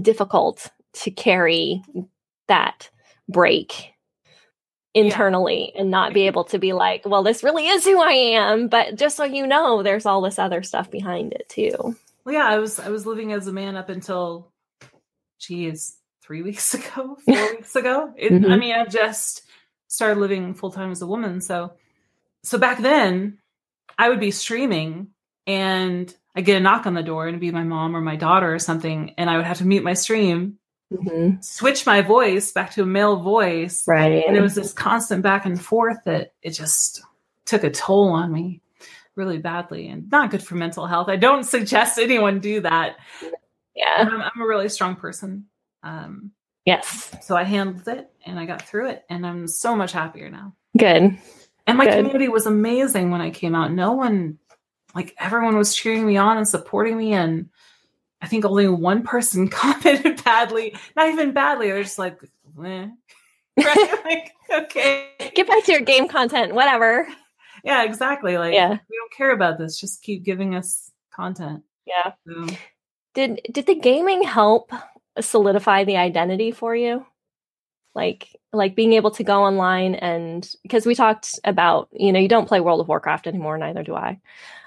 difficult 0.00 0.70
to 0.92 1.10
carry 1.10 1.82
that 2.48 2.90
break 3.30 3.92
internally 4.94 5.72
yeah. 5.74 5.80
and 5.80 5.90
not 5.90 6.12
be 6.12 6.26
able 6.26 6.44
to 6.44 6.58
be 6.58 6.72
like, 6.72 7.02
well, 7.06 7.22
this 7.22 7.42
really 7.42 7.66
is 7.66 7.84
who 7.84 8.00
I 8.00 8.12
am. 8.12 8.68
But 8.68 8.96
just 8.96 9.16
so 9.16 9.24
you 9.24 9.46
know, 9.46 9.82
there's 9.82 10.06
all 10.06 10.20
this 10.20 10.38
other 10.38 10.62
stuff 10.62 10.90
behind 10.90 11.32
it 11.32 11.48
too. 11.48 11.96
Well, 12.24 12.34
yeah, 12.34 12.46
I 12.46 12.58
was 12.58 12.78
I 12.78 12.88
was 12.88 13.06
living 13.06 13.32
as 13.32 13.46
a 13.46 13.52
man 13.52 13.76
up 13.76 13.88
until, 13.88 14.52
geez, 15.38 15.96
three 16.22 16.42
weeks 16.44 16.74
ago, 16.74 17.16
four 17.24 17.50
weeks 17.56 17.76
ago. 17.76 18.12
It, 18.16 18.32
mm-hmm. 18.32 18.50
I 18.50 18.56
mean, 18.56 18.74
I 18.74 18.84
just 18.84 19.42
started 19.88 20.20
living 20.20 20.54
full 20.54 20.70
time 20.70 20.90
as 20.92 21.02
a 21.02 21.06
woman. 21.06 21.40
So, 21.40 21.72
so 22.44 22.58
back 22.58 22.78
then, 22.78 23.38
I 23.98 24.08
would 24.08 24.20
be 24.20 24.30
streaming 24.30 25.08
and 25.46 26.14
I 26.36 26.42
get 26.42 26.56
a 26.56 26.60
knock 26.60 26.86
on 26.86 26.94
the 26.94 27.02
door 27.02 27.26
and 27.26 27.34
it'd 27.34 27.40
be 27.40 27.50
my 27.50 27.64
mom 27.64 27.96
or 27.96 28.00
my 28.00 28.16
daughter 28.16 28.54
or 28.54 28.60
something, 28.60 29.14
and 29.18 29.28
I 29.28 29.36
would 29.36 29.46
have 29.46 29.58
to 29.58 29.66
mute 29.66 29.82
my 29.82 29.94
stream 29.94 30.59
Mhm. 30.92 31.42
switch 31.44 31.86
my 31.86 32.02
voice 32.02 32.50
back 32.52 32.72
to 32.72 32.82
a 32.82 32.86
male 32.86 33.16
voice. 33.22 33.84
Right. 33.86 34.24
And 34.26 34.36
it 34.36 34.40
was 34.40 34.54
this 34.56 34.72
constant 34.72 35.22
back 35.22 35.46
and 35.46 35.60
forth 35.60 35.98
that 36.04 36.32
it 36.42 36.50
just 36.50 37.02
took 37.44 37.62
a 37.64 37.70
toll 37.70 38.08
on 38.10 38.32
me 38.32 38.60
really 39.14 39.38
badly 39.38 39.88
and 39.88 40.10
not 40.10 40.30
good 40.30 40.42
for 40.42 40.54
mental 40.56 40.86
health. 40.86 41.08
I 41.08 41.16
don't 41.16 41.44
suggest 41.44 41.98
anyone 41.98 42.40
do 42.40 42.60
that. 42.62 42.96
yeah. 43.76 43.96
I'm, 43.98 44.20
I'm 44.20 44.40
a 44.40 44.46
really 44.46 44.68
strong 44.68 44.96
person. 44.96 45.46
Um, 45.82 46.32
Yes. 46.66 47.10
so 47.22 47.36
I 47.36 47.44
handled 47.44 47.88
it 47.88 48.10
and 48.26 48.38
I 48.38 48.44
got 48.46 48.62
through 48.62 48.88
it 48.90 49.04
and 49.08 49.26
I'm 49.26 49.46
so 49.48 49.74
much 49.74 49.92
happier 49.92 50.28
now. 50.28 50.54
Good. 50.78 51.16
And 51.66 51.78
my 51.78 51.86
Good. 51.86 51.96
community 51.96 52.28
was 52.28 52.46
amazing 52.46 53.10
when 53.10 53.20
I 53.20 53.30
came 53.30 53.54
out. 53.54 53.72
No 53.72 53.92
one, 53.92 54.38
like 54.94 55.14
everyone 55.18 55.56
was 55.56 55.74
cheering 55.74 56.06
me 56.06 56.16
on 56.16 56.36
and 56.36 56.46
supporting 56.46 56.96
me. 56.98 57.12
And 57.14 57.48
I 58.20 58.26
think 58.26 58.44
only 58.44 58.68
one 58.68 59.02
person 59.02 59.48
commented 59.50 60.19
badly, 60.30 60.74
not 60.96 61.08
even 61.08 61.32
badly. 61.32 61.68
They're 61.70 61.82
just 61.82 61.98
like, 61.98 62.18
eh. 62.64 62.86
right? 63.56 63.94
like, 64.04 64.32
okay. 64.50 65.08
Get 65.34 65.48
back 65.48 65.64
to 65.64 65.72
your 65.72 65.80
game 65.80 66.08
content, 66.08 66.54
whatever. 66.54 67.08
Yeah, 67.64 67.84
exactly. 67.84 68.38
Like, 68.38 68.54
Yeah. 68.54 68.70
we 68.70 68.96
don't 68.96 69.12
care 69.16 69.32
about 69.32 69.58
this. 69.58 69.78
Just 69.78 70.02
keep 70.02 70.22
giving 70.22 70.54
us 70.54 70.90
content. 71.12 71.62
Yeah. 71.86 72.12
So, 72.26 72.46
Did 73.14 73.40
did 73.52 73.66
the 73.66 73.74
gaming 73.74 74.22
help 74.22 74.72
solidify 75.20 75.84
the 75.84 75.96
identity 75.96 76.52
for 76.52 76.74
you? 76.76 77.04
Like 77.94 78.36
like 78.52 78.76
being 78.76 78.92
able 78.92 79.10
to 79.12 79.24
go 79.24 79.42
online 79.42 79.96
and 79.96 80.48
because 80.62 80.86
we 80.86 80.94
talked 80.94 81.40
about, 81.42 81.88
you 81.92 82.12
know, 82.12 82.20
you 82.20 82.28
don't 82.28 82.46
play 82.46 82.60
World 82.60 82.80
of 82.80 82.88
Warcraft 82.88 83.26
anymore, 83.26 83.58
neither 83.58 83.82
do 83.82 83.94
I. 83.96 84.20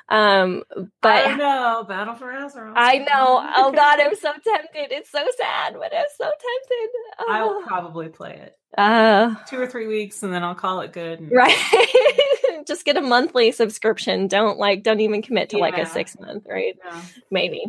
Um 0.10 0.64
but 1.02 1.24
don't 1.26 1.38
know. 1.38 1.86
Battle 1.88 2.16
for 2.16 2.28
Azeroth. 2.28 2.74
I 2.76 2.98
know. 3.00 3.50
Oh 3.56 3.72
God, 3.72 4.00
I'm 4.00 4.16
so 4.16 4.32
tempted. 4.32 4.92
It's 4.92 5.10
so 5.12 5.26
sad, 5.38 5.74
but 5.74 5.94
I'm 5.96 6.06
so 6.18 6.26
tempted. 6.26 6.90
I 7.30 7.44
will 7.44 7.62
Oh. 7.62 7.64
probably 7.66 8.10
play 8.10 8.34
it 8.34 8.58
Uh, 8.78 9.36
two 9.48 9.60
or 9.60 9.68
three 9.68 9.88
weeks 9.88 10.24
and 10.24 10.34
then 10.34 10.44
I'll 10.44 10.56
call 10.56 10.82
it 10.82 10.92
good. 10.94 11.20
and- 11.20 11.32
right. 11.32 11.56
Just 12.68 12.86
get 12.86 12.98
a 12.98 13.02
monthly 13.02 13.52
subscription. 13.52 14.28
Don't 14.28 14.58
like 14.60 14.84
don't 14.84 15.00
even 15.02 15.22
commit 15.22 15.50
to 15.52 15.58
like 15.58 15.78
a 15.78 15.86
six 15.86 16.18
month, 16.20 16.46
right? 16.50 16.76
Yeah. 16.86 17.02
maybe 17.32 17.64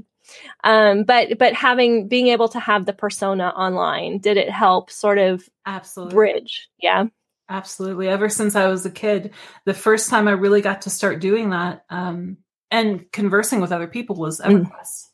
um 0.65 1.05
but 1.05 1.39
but 1.39 1.53
having 1.53 2.09
being 2.09 2.29
able 2.29 2.49
to 2.49 2.59
have 2.59 2.87
the 2.87 2.93
persona 2.95 3.49
online 3.49 4.19
did 4.19 4.39
it 4.39 4.49
help 4.49 4.91
sort 4.91 5.19
of 5.19 5.47
Absolutely. 5.67 6.15
bridge 6.15 6.69
yeah 6.81 7.05
Absolutely. 7.49 8.09
Ever 8.09 8.29
since 8.29 8.57
I 8.57 8.69
was 8.69 8.87
a 8.87 8.91
kid, 8.91 9.33
the 9.67 9.75
first 9.75 10.09
time 10.09 10.29
I 10.29 10.33
really 10.33 10.63
got 10.63 10.83
to 10.83 10.91
start 10.91 11.21
doing 11.21 11.51
that 11.51 11.85
um, 11.91 12.39
and 12.71 13.11
conversing 13.13 13.61
with 13.61 13.73
other 13.73 13.87
people 13.87 14.17
was 14.17 14.41
Mm. 14.41 14.65
EverQuest. 14.71 15.05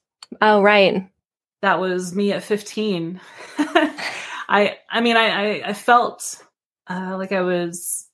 oh 0.41 0.63
right 0.63 1.11
That 1.63 1.81
was 1.81 2.15
me 2.15 2.33
at 2.33 2.45
15. 2.45 3.21
I 4.49 4.79
I 4.89 5.01
mean, 5.01 5.17
I, 5.17 5.29
I, 5.61 5.69
I 5.71 5.73
felt 5.75 6.43
uh, 6.89 7.17
like 7.19 7.33
I 7.33 7.43
was 7.43 8.07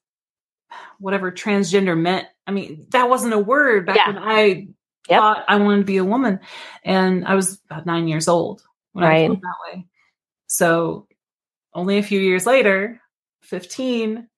whatever 0.99 1.31
transgender 1.31 1.99
meant. 1.99 2.27
I 2.47 2.53
mean, 2.53 2.87
that 2.91 3.09
wasn't 3.11 3.35
a 3.35 3.39
word 3.39 3.87
back 3.87 3.97
Yeah. 3.97 4.07
when 4.09 4.19
I 4.19 4.69
Yep. 5.09 5.21
thought 5.21 5.45
I 5.47 5.57
wanted 5.59 5.79
to 5.81 5.85
be 5.85 5.99
a 5.99 6.05
woman. 6.05 6.41
And 6.83 7.25
I 7.27 7.37
was 7.37 7.61
about 7.71 7.87
nine 7.87 8.09
years 8.09 8.27
old 8.27 8.63
when 8.93 9.05
I 9.05 9.09
Right. 9.09 9.27
felt 9.29 9.41
that 9.41 9.55
way. 9.77 9.87
So 10.49 11.07
only 11.75 11.99
a 11.99 12.03
few 12.03 12.19
years 12.19 12.45
later, 12.45 13.01
15, 13.47 14.29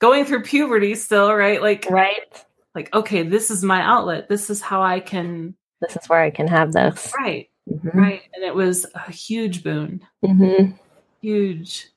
going 0.00 0.24
through 0.24 0.42
puberty 0.42 0.94
still, 0.94 1.32
right? 1.34 1.60
Like, 1.62 1.86
right 1.90 2.44
like, 2.74 2.94
okay, 2.94 3.22
this 3.22 3.50
is 3.50 3.62
my 3.64 3.80
outlet. 3.80 4.28
This 4.28 4.50
is 4.50 4.60
how 4.60 4.82
I 4.82 5.00
can, 5.00 5.54
this 5.80 5.96
is 5.96 6.06
where 6.08 6.20
i 6.20 6.30
can 6.30 6.46
have 6.46 6.72
this 6.72 7.12
right, 7.18 7.48
Mhm. 7.70 7.94
right. 7.94 8.22
And 8.34 8.44
it 8.44 8.54
was 8.54 8.84
a 8.94 9.10
huge 9.10 9.62
boon, 9.64 10.02
Mhm. 10.24 10.78
huge. 11.22 11.88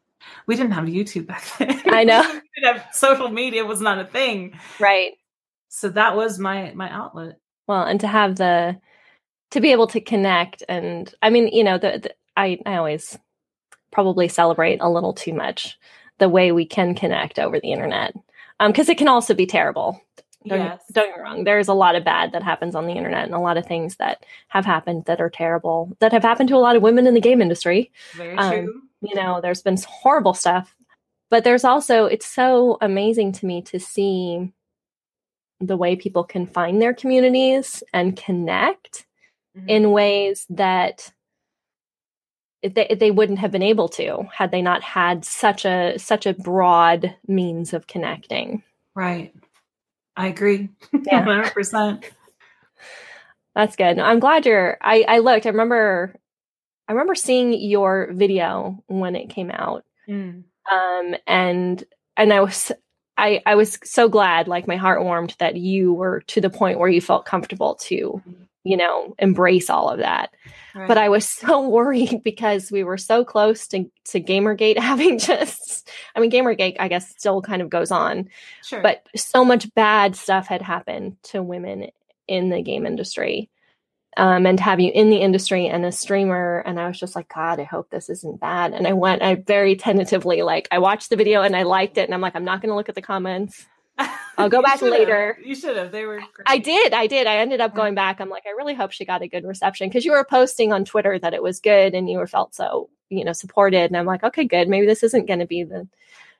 We 0.48 0.56
didn't 0.56 0.72
have 0.72 0.86
YouTube 0.86 1.28
back 1.28 1.44
then. 1.58 1.82
I 1.88 2.04
know. 2.04 2.22
we 2.34 2.62
didn't 2.62 2.78
have 2.78 2.96
social 2.96 3.30
media 3.30 3.66
was 3.66 3.82
not 3.82 4.00
a 4.00 4.06
thing. 4.06 4.58
right 4.80 5.14
So 5.70 5.90
that 5.90 6.16
was 6.16 6.40
my 6.40 6.72
my 6.76 6.90
outlet. 6.90 7.38
well 7.68 7.84
and 7.84 8.00
to 8.00 8.08
have 8.08 8.36
the 8.38 8.80
to 9.52 9.60
be 9.62 9.72
able 9.72 9.88
to 9.88 10.00
connect 10.02 10.64
and 10.70 11.14
i 11.22 11.30
mean 11.30 11.48
you 11.48 11.64
know 11.64 11.78
the, 11.78 12.00
the 12.04 12.12
i 12.38 12.58
i 12.66 12.76
always 12.78 13.18
probably 13.92 14.28
celebrate 14.28 14.80
a 14.82 14.90
little 14.90 15.14
too 15.14 15.34
much 15.34 15.78
the 16.20 16.30
way 16.30 16.52
we 16.52 16.66
can 16.66 16.94
connect 16.96 17.40
over 17.40 17.60
the 17.60 17.72
internet 17.72 18.14
um 18.60 18.72
because 18.72 18.90
it 18.90 18.98
can 18.98 19.08
also 19.08 19.34
be 19.34 19.46
terrible 19.46 20.02
Don't, 20.48 20.60
yes. 20.60 20.82
don't 20.94 21.10
get 21.10 21.18
me 21.18 21.24
wrong. 21.24 21.44
There's 21.44 21.68
a 21.68 21.74
lot 21.74 21.96
of 21.96 22.06
bad 22.06 22.32
that 22.32 22.44
happens 22.44 22.74
on 22.74 22.86
the 22.88 22.94
internet 22.94 23.26
and 23.26 23.34
a 23.34 23.40
lot 23.40 23.58
of 23.58 23.66
things 23.66 23.98
that 23.98 24.26
have 24.48 24.66
happened 24.66 25.04
that 25.06 25.20
are 25.20 25.30
terrible, 25.30 25.98
that 26.00 26.14
have 26.14 26.24
happened 26.24 26.48
to 26.50 26.56
a 26.56 26.64
lot 26.66 26.78
of 26.78 26.82
women 26.82 27.06
in 27.08 27.14
the 27.14 27.20
game 27.30 27.42
industry. 27.42 27.92
Very 28.16 28.38
um, 28.38 28.52
true. 28.52 28.82
You 29.02 29.16
know, 29.16 29.42
there's 29.42 29.62
been 29.62 29.78
horrible 29.86 30.34
stuff, 30.34 30.74
but 31.30 31.44
there's 31.44 31.66
also, 31.66 32.06
it's 32.06 32.26
so 32.26 32.78
amazing 32.80 33.34
to 33.34 33.46
me 33.46 33.62
to 33.64 33.80
see 33.80 34.50
the 35.60 35.76
way 35.76 35.98
people 35.98 36.24
can 36.24 36.48
find 36.48 36.82
their 36.82 36.94
communities 36.94 37.84
and 37.94 38.16
connect 38.16 39.06
Mhm. 39.58 39.68
in 39.68 39.92
ways 39.92 40.46
that 40.50 41.12
they, 42.64 42.96
they 43.00 43.12
wouldn't 43.12 43.40
have 43.40 43.52
been 43.52 43.62
able 43.64 43.90
to 43.90 44.28
had 44.34 44.52
they 44.52 44.62
not 44.62 44.84
had 44.84 45.24
such 45.26 45.66
a 45.66 45.98
such 45.98 46.26
a 46.26 46.34
broad 46.34 47.16
means 47.28 47.74
of 47.74 47.88
connecting. 47.88 48.64
Right. 48.96 49.34
I 50.16 50.28
agree. 50.28 50.70
Yeah. 50.92 51.24
100%. 51.54 52.04
That's 53.56 53.76
good. 53.76 54.00
I'm 54.00 54.20
glad 54.20 54.46
you're. 54.46 54.78
I 54.82 55.04
I 55.08 55.20
looked. 55.20 55.46
I 55.46 55.50
remember. 55.50 56.16
I 56.88 56.94
remember 56.94 57.16
seeing 57.16 57.54
your 57.54 58.10
video 58.14 58.84
when 58.88 59.16
it 59.16 59.30
came 59.30 59.52
out, 59.52 59.86
Mm. 60.08 60.44
um, 60.72 61.16
and 61.28 61.84
and 62.18 62.34
I 62.34 62.42
was 62.42 62.72
I 63.18 63.42
I 63.46 63.56
was 63.56 63.78
so 63.84 64.08
glad. 64.10 64.48
Like 64.48 64.68
my 64.68 64.76
heart 64.78 65.04
warmed 65.04 65.36
that 65.40 65.56
you 65.56 65.94
were 65.94 66.22
to 66.28 66.42
the 66.42 66.50
point 66.50 66.80
where 66.80 66.90
you 66.90 67.02
felt 67.02 67.26
comfortable 67.26 67.76
to, 67.82 68.22
you 68.64 68.78
know, 68.78 69.16
embrace 69.20 69.70
all 69.70 69.90
of 69.90 70.00
that. 70.00 70.32
Right. 70.76 70.88
But 70.88 70.98
I 70.98 71.10
was 71.10 71.28
so 71.30 71.68
worried 71.68 72.22
because 72.24 72.72
we 72.72 72.84
were 72.84 72.98
so 72.98 73.24
close 73.24 73.68
to 73.70 73.90
to 74.06 74.22
GamerGate 74.22 74.78
having 74.80 75.20
just. 75.20 75.90
I 76.16 76.20
mean, 76.20 76.32
GamerGate 76.32 76.78
I 76.80 76.88
guess 76.88 77.10
still 77.10 77.42
kind 77.42 77.62
of 77.62 77.70
goes 77.70 77.92
on, 77.92 78.30
sure. 78.64 78.82
but 78.82 79.06
so 79.16 79.44
much 79.44 79.74
bad 79.74 80.16
stuff 80.16 80.48
had 80.48 80.62
happened 80.62 81.18
to 81.24 81.42
women 81.42 81.88
in 82.28 82.50
the 82.50 82.62
game 82.62 82.86
industry 82.86 83.50
um, 84.18 84.46
and 84.46 84.58
to 84.58 84.64
have 84.64 84.80
you 84.80 84.92
in 84.94 85.10
the 85.10 85.18
industry 85.18 85.68
and 85.68 85.86
a 85.86 85.92
streamer 85.92 86.64
and 86.66 86.80
i 86.80 86.88
was 86.88 87.00
just 87.00 87.16
like 87.16 87.28
god 87.34 87.60
i 87.60 87.64
hope 87.64 87.90
this 87.90 88.10
isn't 88.10 88.40
bad 88.40 88.74
and 88.74 88.88
i 88.88 88.94
went 88.94 89.22
i 89.22 89.36
very 89.36 89.76
tentatively 89.76 90.42
like 90.42 90.68
i 90.72 90.80
watched 90.80 91.10
the 91.10 91.16
video 91.16 91.42
and 91.42 91.56
i 91.56 91.64
liked 91.64 91.98
it 91.98 92.04
and 92.06 92.14
i'm 92.14 92.22
like 92.22 92.36
i'm 92.36 92.46
not 92.46 92.62
going 92.62 92.70
to 92.70 92.76
look 92.76 92.90
at 92.90 92.96
the 92.96 93.02
comments 93.02 93.66
I'll 94.38 94.50
go 94.50 94.62
back 94.62 94.82
later. 94.82 95.38
You 95.44 95.54
should 95.56 95.76
have. 95.78 95.92
They 95.92 96.06
were. 96.06 96.18
Great. 96.18 96.46
i 96.48 96.58
did 96.58 96.94
i 96.94 97.08
did 97.08 97.28
i 97.28 97.38
ended 97.38 97.60
up 97.62 97.76
going 97.76 97.94
back 97.96 98.20
i'm 98.22 98.30
like 98.30 98.44
i 98.48 98.52
really 98.52 98.74
hope 98.74 98.92
she 98.92 99.04
got 99.06 99.22
a 99.22 99.28
good 99.28 99.44
reception 99.44 99.90
because 99.90 100.06
you 100.06 100.12
were 100.12 100.24
posting 100.24 100.72
on 100.72 100.86
twitter 100.86 101.20
that 101.20 101.34
it 101.34 101.44
was 101.44 101.60
good 101.60 101.94
and 101.94 102.10
you 102.10 102.18
were 102.18 102.28
felt 102.28 102.56
so 102.56 102.90
you 103.10 103.26
know 103.26 103.34
supported 103.34 103.84
and 103.90 103.98
i'm 103.98 104.06
like 104.06 104.24
okay 104.24 104.46
good 104.46 104.68
maybe 104.70 104.86
this 104.86 105.04
isn't 105.04 105.26
going 105.28 105.40
to 105.40 105.46
be 105.46 105.64
the 105.64 105.88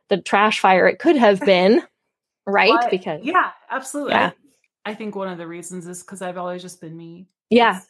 the 0.08 0.18
trash 0.22 0.60
fire 0.60 0.88
it 0.88 1.00
could 1.00 1.18
have 1.18 1.40
been 1.42 1.82
right 2.48 2.70
Well, 2.70 2.88
because 2.90 3.22
yeah, 3.24 3.52
absolutely. 3.70 4.14
Yeah. 4.14 4.32
I, 4.86 4.92
I 4.92 4.96
think 4.96 5.16
one 5.16 5.28
of 5.28 5.38
the 5.38 5.46
reasons 5.48 5.86
is 5.88 6.02
because 6.02 6.22
I've 6.22 6.38
always 6.38 6.62
just 6.62 6.80
been 6.82 6.96
me. 6.96 7.28
yeah 7.50 7.78
It's, 7.78 7.88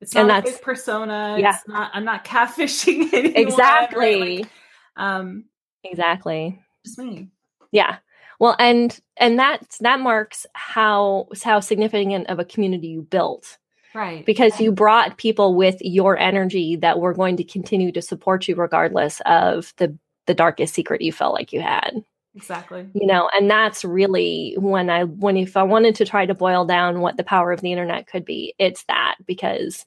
it's 0.00 0.14
not 0.14 0.20
And 0.22 0.30
a 0.30 0.34
that's- 0.34 0.54
fake 0.54 0.62
persona. 0.64 1.36
Yeah. 1.38 1.56
It's 1.56 1.68
not. 1.68 1.90
I'm 1.92 2.04
not 2.04 2.24
catfishing 2.24 3.08
anyone. 3.12 3.36
exactly 3.36 3.98
right? 4.20 4.40
Like, 4.42 4.48
um, 4.96 5.44
exactly 5.84 6.58
just 6.84 6.98
me. 6.98 7.28
Yeah. 7.72 7.98
Well, 8.40 8.56
and 8.58 8.98
and 9.18 9.38
that 9.38 9.76
that 9.80 10.00
marks 10.00 10.46
how 10.54 11.28
how 11.44 11.60
significant 11.60 12.28
of 12.28 12.40
a 12.40 12.44
community 12.44 12.88
you 12.88 13.02
built 13.02 13.58
Right. 13.94 14.24
because 14.24 14.60
you 14.60 14.72
brought 14.72 15.18
people 15.18 15.54
with 15.56 15.76
your 15.80 16.16
energy 16.18 16.76
that 16.76 17.00
were 17.00 17.14
going 17.14 17.36
to 17.38 17.44
continue 17.44 17.92
to 17.92 18.02
support 18.02 18.48
you 18.48 18.54
regardless 18.56 19.20
of 19.26 19.74
the 19.78 19.96
the 20.26 20.34
darkest 20.34 20.74
secret 20.74 21.02
you 21.02 21.12
felt 21.12 21.34
like 21.34 21.52
you 21.52 21.60
had. 21.60 22.04
exactly. 22.36 22.88
You 22.94 23.06
know, 23.06 23.28
and 23.34 23.50
that's 23.50 23.84
really 23.84 24.54
when 24.58 24.90
I 24.90 25.04
when 25.04 25.36
if 25.36 25.56
I 25.56 25.62
wanted 25.64 25.94
to 25.96 26.04
try 26.06 26.24
to 26.26 26.34
boil 26.34 26.64
down 26.64 27.00
what 27.00 27.16
the 27.16 27.24
power 27.24 27.52
of 27.52 27.60
the 27.60 27.72
internet 27.72 28.06
could 28.06 28.24
be, 28.24 28.54
it's 28.58 28.84
that 28.84 29.16
because 29.26 29.84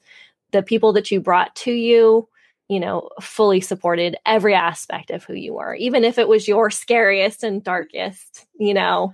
the 0.52 0.62
people 0.64 0.94
that 0.94 1.12
you 1.12 1.20
brought 1.22 1.56
to 1.58 1.72
you 1.72 2.28
you 2.70 2.80
know, 2.80 3.10
fully 3.22 3.62
supported 3.62 4.16
every 4.26 4.56
aspect 4.56 5.12
of 5.12 5.24
who 5.24 5.34
you 5.34 5.54
were, 5.54 5.76
even 5.76 6.04
if 6.04 6.18
it 6.18 6.28
was 6.28 6.48
your 6.48 6.70
scariest 6.70 7.44
and 7.44 7.64
darkest, 7.64 8.46
you 8.58 8.74
know, 8.74 9.14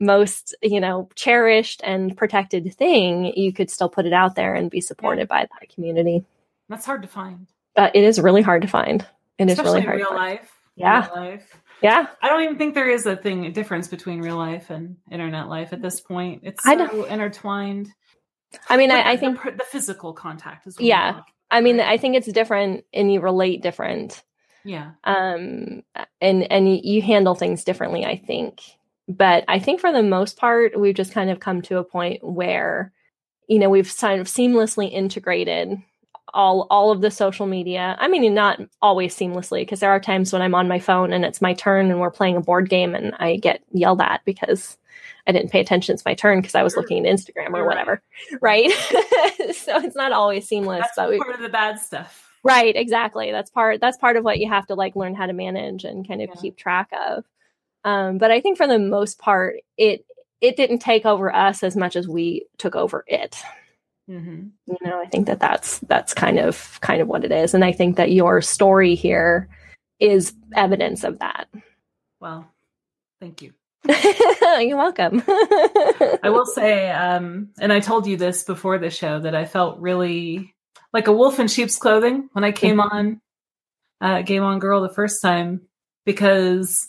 most, 0.00 0.54
you 0.62 0.80
know, 0.80 1.08
cherished 1.14 1.80
and 1.84 2.16
protected 2.16 2.74
thing, 2.74 3.32
you 3.36 3.52
could 3.52 3.70
still 3.70 3.88
put 3.88 4.06
it 4.06 4.12
out 4.12 4.34
there 4.34 4.54
and 4.54 4.70
be 4.70 4.80
supported 4.80 5.28
by 5.28 5.40
that 5.40 5.68
community. 5.74 6.24
That's 6.68 6.84
hard 6.84 7.02
to 7.02 7.08
find. 7.08 7.46
But 7.74 7.94
it 7.96 8.04
is 8.04 8.20
really 8.20 8.42
hard 8.42 8.62
to 8.62 8.68
find. 8.68 9.06
It 9.38 9.46
is 9.46 9.52
Especially 9.52 9.80
really 9.80 9.86
hard. 9.86 9.96
real 9.96 10.08
find. 10.08 10.18
life. 10.18 10.52
Yeah. 10.76 11.06
Real 11.06 11.24
life. 11.24 11.56
Yeah. 11.80 12.06
I 12.20 12.28
don't 12.28 12.42
even 12.42 12.58
think 12.58 12.74
there 12.74 12.90
is 12.90 13.06
a 13.06 13.16
thing, 13.16 13.46
a 13.46 13.52
difference 13.52 13.88
between 13.88 14.20
real 14.20 14.36
life 14.36 14.70
and 14.70 14.96
internet 15.10 15.48
life 15.48 15.72
at 15.72 15.80
this 15.80 16.00
point. 16.00 16.42
It's 16.44 16.64
so 16.64 17.04
intertwined. 17.04 17.90
I 18.68 18.76
mean, 18.76 18.90
I, 18.90 19.12
I 19.12 19.16
think 19.16 19.42
the, 19.42 19.52
the 19.52 19.64
physical 19.64 20.12
contact 20.12 20.66
is. 20.66 20.76
what 20.76 20.84
Yeah. 20.84 21.20
I 21.50 21.60
mean, 21.60 21.80
I 21.80 21.96
think 21.96 22.16
it's 22.16 22.30
different 22.30 22.84
and 22.92 23.12
you 23.12 23.20
relate 23.20 23.62
different. 23.62 24.22
Yeah. 24.64 24.92
Um, 25.04 25.82
and, 26.20 26.50
and 26.50 26.84
you 26.84 27.00
handle 27.00 27.34
things 27.34 27.64
differently, 27.64 28.04
I 28.04 28.16
think. 28.16 28.60
But 29.08 29.44
I 29.48 29.58
think 29.58 29.80
for 29.80 29.90
the 29.90 30.02
most 30.02 30.36
part, 30.36 30.78
we've 30.78 30.94
just 30.94 31.12
kind 31.12 31.30
of 31.30 31.40
come 31.40 31.62
to 31.62 31.78
a 31.78 31.84
point 31.84 32.22
where, 32.22 32.92
you 33.48 33.58
know, 33.58 33.70
we've 33.70 33.96
kind 33.96 34.20
of 34.20 34.26
seamlessly 34.26 34.92
integrated 34.92 35.78
all 36.34 36.66
all 36.70 36.90
of 36.90 37.00
the 37.00 37.10
social 37.10 37.46
media. 37.46 37.96
I 37.98 38.08
mean, 38.08 38.34
not 38.34 38.60
always 38.82 39.16
seamlessly 39.16 39.62
because 39.62 39.80
there 39.80 39.90
are 39.90 40.00
times 40.00 40.32
when 40.32 40.42
I'm 40.42 40.54
on 40.54 40.68
my 40.68 40.78
phone 40.78 41.12
and 41.12 41.24
it's 41.24 41.40
my 41.42 41.54
turn 41.54 41.90
and 41.90 42.00
we're 42.00 42.10
playing 42.10 42.36
a 42.36 42.40
board 42.40 42.68
game 42.68 42.94
and 42.94 43.14
I 43.18 43.36
get 43.36 43.62
yelled 43.72 44.00
at 44.00 44.24
because 44.24 44.76
I 45.26 45.32
didn't 45.32 45.50
pay 45.50 45.60
attention. 45.60 45.94
It's 45.94 46.04
my 46.04 46.14
turn 46.14 46.40
because 46.40 46.54
I 46.54 46.62
was 46.62 46.76
looking 46.76 47.06
at 47.06 47.14
Instagram 47.14 47.54
or 47.54 47.66
whatever, 47.66 48.02
right? 48.40 48.70
so 49.52 49.78
it's 49.78 49.96
not 49.96 50.12
always 50.12 50.46
seamless. 50.48 50.80
That's 50.80 50.96
but 50.96 51.10
we, 51.10 51.18
part 51.18 51.34
of 51.34 51.40
the 51.42 51.48
bad 51.48 51.78
stuff. 51.78 52.24
Right, 52.42 52.74
exactly. 52.74 53.30
That's 53.30 53.50
part 53.50 53.80
that's 53.80 53.98
part 53.98 54.16
of 54.16 54.24
what 54.24 54.38
you 54.38 54.48
have 54.48 54.66
to 54.68 54.74
like 54.74 54.96
learn 54.96 55.14
how 55.14 55.26
to 55.26 55.32
manage 55.32 55.84
and 55.84 56.06
kind 56.06 56.22
of 56.22 56.30
Yeah. 56.34 56.40
keep 56.40 56.56
track 56.56 56.88
of. 57.08 57.24
Um, 57.84 58.18
but 58.18 58.30
I 58.30 58.40
think 58.40 58.56
for 58.56 58.66
the 58.66 58.78
most 58.78 59.18
part, 59.18 59.56
it 59.76 60.04
it 60.40 60.56
didn't 60.56 60.78
take 60.78 61.04
over 61.04 61.34
us 61.34 61.62
as 61.62 61.76
much 61.76 61.96
as 61.96 62.06
we 62.06 62.46
took 62.58 62.76
over 62.76 63.04
it. 63.06 63.36
Hmm 64.08 64.46
You 64.66 64.76
know, 64.84 65.00
I 65.00 65.06
think 65.06 65.26
that 65.26 65.38
that's 65.38 65.78
that's 65.80 66.14
kind 66.14 66.38
of 66.38 66.80
kind 66.80 67.02
of 67.02 67.08
what 67.08 67.24
it 67.24 67.32
is, 67.32 67.54
and 67.54 67.64
I 67.64 67.72
think 67.72 67.96
that 67.96 68.10
your 68.10 68.40
story 68.40 68.94
here 68.94 69.48
is 70.00 70.32
evidence 70.56 71.04
of 71.04 71.18
that. 71.18 71.48
Well, 72.20 72.50
thank 73.20 73.42
you. 73.42 73.52
You're 74.58 74.76
welcome. 74.76 75.22
I 75.28 76.30
will 76.30 76.46
say, 76.46 76.90
um, 76.90 77.50
and 77.60 77.72
I 77.72 77.80
told 77.80 78.06
you 78.06 78.16
this 78.16 78.44
before 78.44 78.78
the 78.78 78.90
show 78.90 79.20
that 79.20 79.34
I 79.34 79.44
felt 79.44 79.78
really 79.78 80.54
like 80.92 81.06
a 81.06 81.12
wolf 81.12 81.38
in 81.38 81.48
sheep's 81.48 81.76
clothing 81.76 82.28
when 82.32 82.44
I 82.44 82.52
came 82.52 82.80
on 82.80 83.20
uh, 84.00 84.22
Game 84.22 84.42
On 84.42 84.58
Girl 84.58 84.80
the 84.82 84.88
first 84.88 85.22
time 85.22 85.62
because 86.04 86.88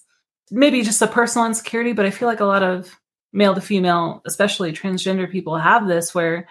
maybe 0.52 0.82
just 0.82 1.02
a 1.02 1.08
personal 1.08 1.48
insecurity, 1.48 1.94
but 1.94 2.06
I 2.06 2.12
feel 2.12 2.28
like 2.28 2.40
a 2.40 2.46
lot 2.46 2.64
of 2.64 2.98
male 3.34 3.54
to 3.54 3.62
female, 3.62 4.22
especially 4.26 4.72
transgender 4.72 5.30
people, 5.30 5.58
have 5.58 5.88
this 5.88 6.16
where 6.16 6.48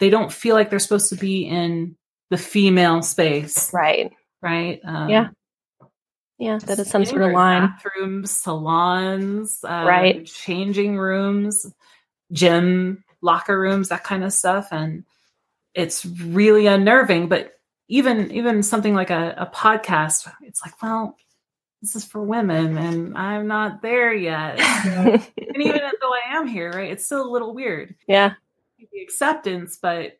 they 0.00 0.10
don't 0.10 0.32
feel 0.32 0.54
like 0.54 0.70
they're 0.70 0.78
supposed 0.78 1.10
to 1.10 1.16
be 1.16 1.42
in 1.46 1.96
the 2.30 2.36
female 2.38 3.02
space, 3.02 3.72
right. 3.72 4.12
right? 4.42 4.80
Um, 4.84 5.08
Yeah. 5.08 5.28
Yeah, 6.38 6.56
that 6.56 6.78
is 6.78 6.88
some 6.88 7.04
sort 7.04 7.20
of 7.20 7.32
line. 7.32 7.66
Bathrooms, 7.66 8.30
salons, 8.30 9.60
uh, 9.62 9.84
Right. 9.86 10.24
Changing 10.24 10.96
rooms, 10.96 11.66
gym, 12.32 13.04
locker 13.20 13.60
rooms, 13.60 13.90
that 13.90 14.04
kind 14.04 14.24
of 14.24 14.32
stuff, 14.32 14.68
and 14.72 15.04
it's 15.74 16.06
really 16.06 16.66
unnerving. 16.66 17.28
But 17.28 17.52
even 17.88 18.30
even 18.30 18.62
something 18.62 18.94
like 18.94 19.10
a, 19.10 19.34
a 19.36 19.46
podcast, 19.54 20.32
it's 20.40 20.62
like, 20.64 20.80
well, 20.82 21.14
this 21.82 21.94
is 21.94 22.06
for 22.06 22.22
women, 22.22 22.78
and 22.78 23.18
I'm 23.18 23.46
not 23.46 23.82
there 23.82 24.14
yet. 24.14 24.58
So- 24.58 25.20
and 25.36 25.62
even 25.62 25.80
though 26.00 26.12
I 26.14 26.36
am 26.38 26.46
here, 26.46 26.70
right, 26.70 26.90
it's 26.90 27.04
still 27.04 27.22
a 27.22 27.30
little 27.30 27.52
weird. 27.52 27.94
yeah. 28.06 28.32
The 28.92 29.00
acceptance, 29.02 29.78
but 29.80 30.18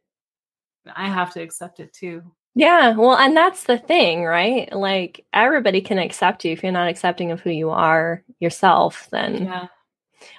I 0.95 1.09
have 1.09 1.33
to 1.35 1.43
accept 1.43 1.81
it 1.81 1.93
too. 1.93 2.23
Yeah, 2.55 2.97
well, 2.97 3.17
and 3.17 3.37
that's 3.37 3.65
the 3.65 3.79
thing, 3.79 4.25
right? 4.25 4.73
Like 4.73 5.25
everybody 5.33 5.81
can 5.81 5.99
accept 5.99 6.45
you 6.45 6.53
if 6.53 6.63
you're 6.63 6.73
not 6.73 6.89
accepting 6.89 7.31
of 7.31 7.41
who 7.41 7.51
you 7.51 7.71
are 7.71 8.25
yourself, 8.41 9.09
then. 9.13 9.45
Yeah, 9.45 9.67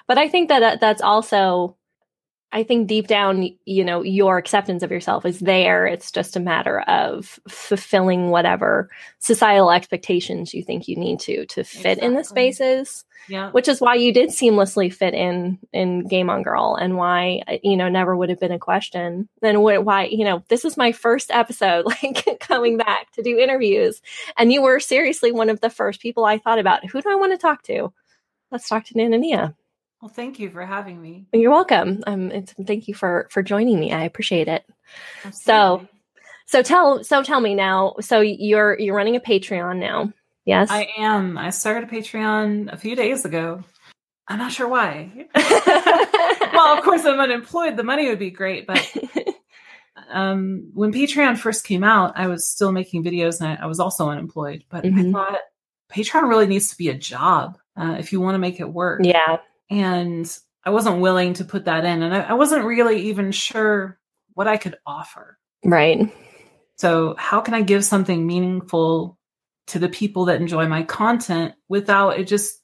But 0.06 0.18
I 0.18 0.28
think 0.28 0.48
that 0.48 0.60
that- 0.60 0.80
that's 0.80 1.02
also 1.02 1.76
I 2.52 2.64
think 2.64 2.86
deep 2.86 3.06
down, 3.06 3.48
you 3.64 3.82
know, 3.82 4.02
your 4.02 4.36
acceptance 4.36 4.82
of 4.82 4.90
yourself 4.90 5.24
is 5.24 5.40
there. 5.40 5.86
It's 5.86 6.12
just 6.12 6.36
a 6.36 6.40
matter 6.40 6.80
of 6.80 7.40
fulfilling 7.48 8.28
whatever 8.28 8.90
societal 9.20 9.70
expectations 9.70 10.52
you 10.52 10.62
think 10.62 10.86
you 10.86 10.96
need 10.96 11.18
to 11.20 11.46
to 11.46 11.64
fit 11.64 11.98
in 11.98 12.12
the 12.12 12.22
spaces, 12.24 13.06
yeah. 13.26 13.50
which 13.52 13.68
is 13.68 13.80
why 13.80 13.94
you 13.94 14.12
did 14.12 14.28
seamlessly 14.28 14.92
fit 14.92 15.14
in 15.14 15.58
in 15.72 16.06
Game 16.06 16.28
on 16.28 16.42
Girl 16.42 16.76
and 16.76 16.98
why 16.98 17.42
uh, 17.48 17.56
you 17.62 17.76
know 17.76 17.88
never 17.88 18.14
would 18.14 18.28
have 18.28 18.40
been 18.40 18.52
a 18.52 18.58
question. 18.58 19.30
Then 19.40 19.54
wh- 19.54 19.84
why 19.84 20.04
you 20.04 20.24
know 20.24 20.44
this 20.48 20.66
is 20.66 20.76
my 20.76 20.92
first 20.92 21.30
episode, 21.30 21.86
like 22.02 22.36
coming 22.38 22.76
back 22.76 23.10
to 23.12 23.22
do 23.22 23.38
interviews, 23.38 24.02
and 24.36 24.52
you 24.52 24.60
were 24.60 24.78
seriously 24.78 25.32
one 25.32 25.48
of 25.48 25.60
the 25.60 25.70
first 25.70 26.00
people 26.02 26.26
I 26.26 26.36
thought 26.36 26.58
about. 26.58 26.84
Who 26.90 27.00
do 27.00 27.10
I 27.10 27.14
want 27.14 27.32
to 27.32 27.38
talk 27.38 27.62
to? 27.62 27.94
Let's 28.50 28.68
talk 28.68 28.84
to 28.84 28.94
Nanania. 28.94 29.54
Well, 30.02 30.08
thank 30.08 30.40
you 30.40 30.50
for 30.50 30.66
having 30.66 31.00
me. 31.00 31.26
You're 31.32 31.52
welcome. 31.52 32.02
Um, 32.08 32.32
it's, 32.32 32.52
thank 32.66 32.88
you 32.88 32.94
for 32.94 33.28
for 33.30 33.40
joining 33.40 33.78
me. 33.78 33.92
I 33.92 34.02
appreciate 34.02 34.48
it. 34.48 34.64
Absolutely. 35.24 35.88
So 36.46 36.60
tell 36.60 37.04
so 37.04 37.22
tell 37.22 37.40
me 37.40 37.54
now. 37.54 37.94
So 38.00 38.20
you're 38.20 38.76
you're 38.80 38.96
running 38.96 39.14
a 39.14 39.20
Patreon 39.20 39.78
now. 39.78 40.12
Yes. 40.44 40.70
I 40.72 40.88
am. 40.98 41.38
I 41.38 41.50
started 41.50 41.88
a 41.88 41.92
Patreon 41.92 42.72
a 42.72 42.76
few 42.76 42.96
days 42.96 43.24
ago. 43.24 43.62
I'm 44.26 44.38
not 44.38 44.50
sure 44.50 44.66
why. 44.66 45.28
well, 45.36 46.76
of 46.76 46.82
course, 46.82 47.04
I'm 47.04 47.20
unemployed. 47.20 47.76
The 47.76 47.84
money 47.84 48.08
would 48.08 48.18
be 48.18 48.30
great, 48.32 48.66
but 48.66 48.92
um, 50.10 50.70
when 50.74 50.92
Patreon 50.92 51.38
first 51.38 51.64
came 51.64 51.84
out, 51.84 52.14
I 52.16 52.26
was 52.26 52.48
still 52.48 52.72
making 52.72 53.04
videos 53.04 53.40
and 53.40 53.50
I, 53.50 53.62
I 53.62 53.66
was 53.66 53.78
also 53.78 54.08
unemployed. 54.08 54.64
But 54.68 54.84
I 54.84 54.88
Mhm. 54.88 55.12
thought 55.12 55.38
Patreon 55.92 56.28
really 56.28 56.48
needs 56.48 56.70
to 56.70 56.76
be 56.76 56.88
a 56.88 56.94
job 56.94 57.56
uh, 57.76 57.96
if 58.00 58.12
you 58.12 58.20
want 58.20 58.34
to 58.34 58.38
make 58.40 58.58
it 58.58 58.68
work. 58.68 59.02
yeah. 59.04 59.36
And 59.70 60.26
I 60.64 60.70
wasn't 60.70 61.00
willing 61.00 61.34
to 61.34 61.44
put 61.44 61.64
that 61.64 61.84
in, 61.84 62.02
and 62.02 62.14
I, 62.14 62.20
I 62.20 62.32
wasn't 62.34 62.64
really 62.64 63.02
even 63.08 63.32
sure 63.32 63.98
what 64.34 64.46
I 64.48 64.56
could 64.56 64.76
offer. 64.86 65.38
Right. 65.64 66.12
So, 66.76 67.14
how 67.18 67.40
can 67.40 67.54
I 67.54 67.62
give 67.62 67.84
something 67.84 68.26
meaningful 68.26 69.18
to 69.68 69.78
the 69.78 69.88
people 69.88 70.26
that 70.26 70.40
enjoy 70.40 70.66
my 70.68 70.82
content 70.82 71.54
without 71.68 72.18
it 72.18 72.26
just 72.26 72.60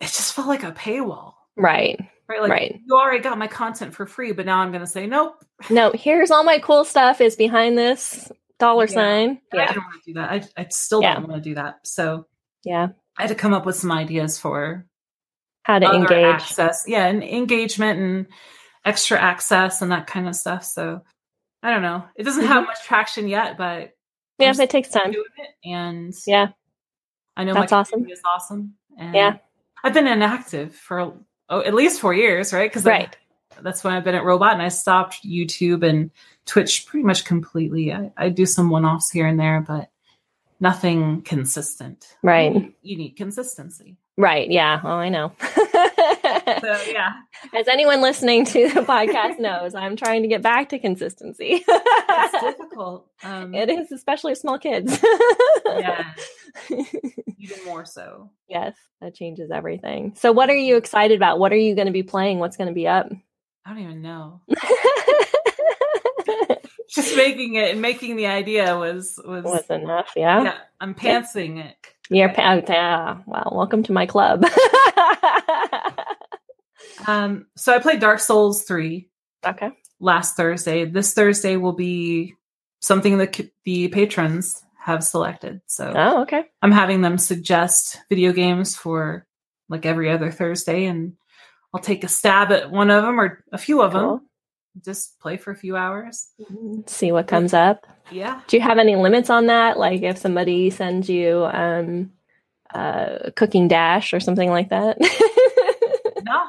it 0.00 0.04
just 0.06 0.34
felt 0.34 0.46
like 0.46 0.62
a 0.62 0.72
paywall, 0.72 1.32
Right. 1.56 1.98
right? 2.28 2.42
Like 2.42 2.50
Right. 2.50 2.80
you 2.84 2.94
already 2.96 3.22
got 3.22 3.38
my 3.38 3.46
content 3.46 3.94
for 3.94 4.04
free, 4.06 4.32
but 4.32 4.44
now 4.44 4.58
I'm 4.58 4.70
going 4.70 4.82
to 4.82 4.86
say 4.86 5.06
nope. 5.06 5.42
No, 5.70 5.90
here's 5.94 6.30
all 6.30 6.44
my 6.44 6.58
cool 6.58 6.84
stuff 6.84 7.22
is 7.22 7.34
behind 7.34 7.78
this 7.78 8.30
dollar 8.58 8.84
Yeah. 8.84 8.94
sign. 8.94 9.28
And 9.52 9.60
I 9.60 9.64
Yeah. 9.64 9.66
didn't 9.68 9.84
want 9.84 10.02
to 10.04 10.10
do 10.10 10.14
that. 10.14 10.30
I, 10.30 10.62
I 10.62 10.66
still 10.68 11.00
Yeah. 11.00 11.14
don't 11.14 11.28
want 11.28 11.42
to 11.42 11.48
do 11.48 11.54
that. 11.54 11.76
So 11.84 12.26
Yeah. 12.62 12.88
I 13.16 13.22
had 13.22 13.28
to 13.28 13.34
come 13.34 13.54
up 13.54 13.64
with 13.64 13.76
some 13.76 13.90
ideas 13.90 14.38
for 14.38 14.84
How 15.66 15.80
to 15.80 15.92
engage. 15.92 16.24
access, 16.24 16.84
yeah, 16.86 17.06
and 17.06 17.24
engagement 17.24 17.98
and 17.98 18.26
extra 18.84 19.20
access 19.20 19.82
and 19.82 19.90
that 19.90 20.06
kind 20.06 20.28
of 20.28 20.36
stuff. 20.36 20.64
So 20.64 21.02
I 21.60 21.70
don't 21.70 21.82
know. 21.82 22.04
It 22.14 22.22
doesn't 22.22 22.44
have 22.46 22.58
mm-hmm. 22.58 22.66
much 22.66 22.84
traction 22.84 23.26
yet, 23.26 23.58
but 23.58 23.90
Yeah, 24.38 24.50
I'm 24.50 24.60
it 24.60 24.70
takes 24.70 24.90
time. 24.90 25.10
doing 25.10 25.24
it, 25.38 25.68
and 25.68 26.14
Yeah. 26.24 26.50
I 27.36 27.42
know 27.42 27.54
That's 27.54 27.72
my 27.72 27.78
awesome. 27.78 28.08
is 28.08 28.20
awesome. 28.24 28.74
And 28.96 29.12
Yeah. 29.12 29.38
I've 29.82 29.92
been 29.92 30.06
inactive 30.06 30.72
for 30.72 31.14
oh, 31.48 31.60
at 31.60 31.74
least 31.74 32.00
four 32.00 32.14
years, 32.14 32.52
right? 32.52 32.70
Because 32.70 32.84
Right. 32.84 33.16
that's 33.60 33.82
when 33.82 33.92
I've 33.92 34.04
been 34.04 34.14
at 34.14 34.24
Robot, 34.24 34.52
and 34.52 34.62
I 34.62 34.68
stopped 34.68 35.24
YouTube 35.24 35.82
and 35.82 36.12
Twitch 36.44 36.86
pretty 36.86 37.04
much 37.04 37.24
completely. 37.24 37.92
I, 37.92 38.12
I 38.16 38.28
do 38.28 38.46
some 38.46 38.70
one 38.70 38.84
offs 38.84 39.10
here 39.10 39.26
and 39.26 39.40
there, 39.40 39.64
but 39.66 39.90
nothing 40.60 41.22
consistent. 41.22 42.16
Right. 42.22 42.54
You 42.54 42.60
need, 42.60 42.74
you 42.82 42.96
need 42.98 43.16
consistency. 43.16 43.96
Right. 44.18 44.50
Yeah. 44.50 44.80
Oh, 44.82 44.88
I 44.88 45.08
know. 45.08 45.32
So 46.60 46.80
yeah, 46.90 47.12
As 47.54 47.66
anyone 47.68 48.00
listening 48.00 48.44
to 48.46 48.68
the 48.68 48.80
podcast 48.82 49.38
knows, 49.38 49.74
I'm 49.74 49.96
trying 49.96 50.22
to 50.22 50.28
get 50.28 50.42
back 50.42 50.68
to 50.70 50.78
consistency. 50.78 51.64
it's 51.66 52.40
difficult. 52.56 53.08
Um, 53.22 53.52
it 53.54 53.68
is, 53.68 53.90
especially 53.92 54.32
with 54.32 54.38
small 54.38 54.58
kids. 54.58 54.98
Yeah, 55.66 56.12
even 56.70 57.64
more 57.64 57.84
so. 57.84 58.30
yes, 58.48 58.76
that 59.00 59.14
changes 59.14 59.50
everything. 59.50 60.14
So, 60.16 60.32
what 60.32 60.48
are 60.50 60.56
you 60.56 60.76
excited 60.76 61.16
about? 61.16 61.38
What 61.38 61.52
are 61.52 61.56
you 61.56 61.74
going 61.74 61.86
to 61.88 61.92
be 61.92 62.02
playing? 62.04 62.38
What's 62.38 62.56
going 62.56 62.68
to 62.68 62.74
be 62.74 62.86
up? 62.86 63.08
I 63.64 63.70
don't 63.70 63.82
even 63.82 64.02
know. 64.02 64.40
Just 66.88 67.16
making 67.16 67.54
it 67.56 67.72
and 67.72 67.82
making 67.82 68.16
the 68.16 68.26
idea 68.26 68.76
was 68.78 69.20
was, 69.26 69.44
Was 69.44 69.68
enough, 69.68 70.12
yeah. 70.16 70.42
yeah. 70.44 70.54
I'm 70.80 70.94
pantsing 70.94 71.58
it. 71.64 71.74
You're 72.10 72.32
yeah. 72.36 73.18
Well, 73.26 73.52
welcome 73.52 73.82
to 73.84 73.92
my 73.92 74.06
club. 74.06 74.44
Um, 77.06 77.46
so 77.56 77.74
I 77.74 77.78
played 77.78 78.00
Dark 78.00 78.20
Souls 78.20 78.62
three 78.62 79.08
okay. 79.44 79.70
last 80.00 80.36
Thursday. 80.36 80.84
This 80.84 81.14
Thursday 81.14 81.56
will 81.56 81.72
be 81.72 82.34
something 82.80 83.18
that 83.18 83.38
the 83.64 83.88
patrons 83.88 84.64
have 84.78 85.04
selected. 85.04 85.60
So 85.66 85.92
Oh, 85.94 86.22
okay. 86.22 86.44
I'm 86.62 86.72
having 86.72 87.02
them 87.02 87.18
suggest 87.18 87.98
video 88.08 88.32
games 88.32 88.76
for 88.76 89.26
like 89.68 89.84
every 89.84 90.10
other 90.10 90.30
Thursday, 90.30 90.86
and 90.86 91.14
I'll 91.74 91.80
take 91.80 92.04
a 92.04 92.08
stab 92.08 92.50
at 92.52 92.70
one 92.70 92.90
of 92.90 93.02
them 93.02 93.20
or 93.20 93.44
a 93.52 93.58
few 93.58 93.82
of 93.82 93.92
Cool. 93.92 94.00
them. 94.18 94.28
Just 94.84 95.18
play 95.20 95.36
for 95.36 95.50
a 95.50 95.56
few 95.56 95.76
hours. 95.76 96.28
See 96.86 97.10
what 97.12 97.26
comes 97.28 97.54
up. 97.54 97.86
Yeah. 98.10 98.40
Do 98.46 98.56
you 98.56 98.62
have 98.62 98.78
any 98.78 98.94
limits 98.96 99.30
on 99.30 99.46
that? 99.46 99.78
Like 99.78 100.02
if 100.02 100.18
somebody 100.18 100.70
sends 100.70 101.08
you 101.08 101.44
um 101.52 102.12
uh 102.74 103.30
cooking 103.36 103.68
dash 103.68 104.12
or 104.12 104.20
something 104.20 104.50
like 104.50 104.68
that? 104.70 104.98
No. 106.22 106.42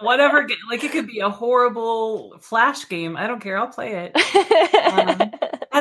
Whatever. 0.00 0.44
ga- 0.44 0.54
Like 0.70 0.84
it 0.84 0.90
could 0.92 1.06
be 1.06 1.20
a 1.20 1.28
horrible 1.28 2.38
flash 2.40 2.88
game. 2.88 3.14
I 3.16 3.26
don't 3.26 3.40
care. 3.40 3.58
I'll 3.58 3.66
play 3.68 3.94
it. 3.94 4.14
that, 4.14 5.27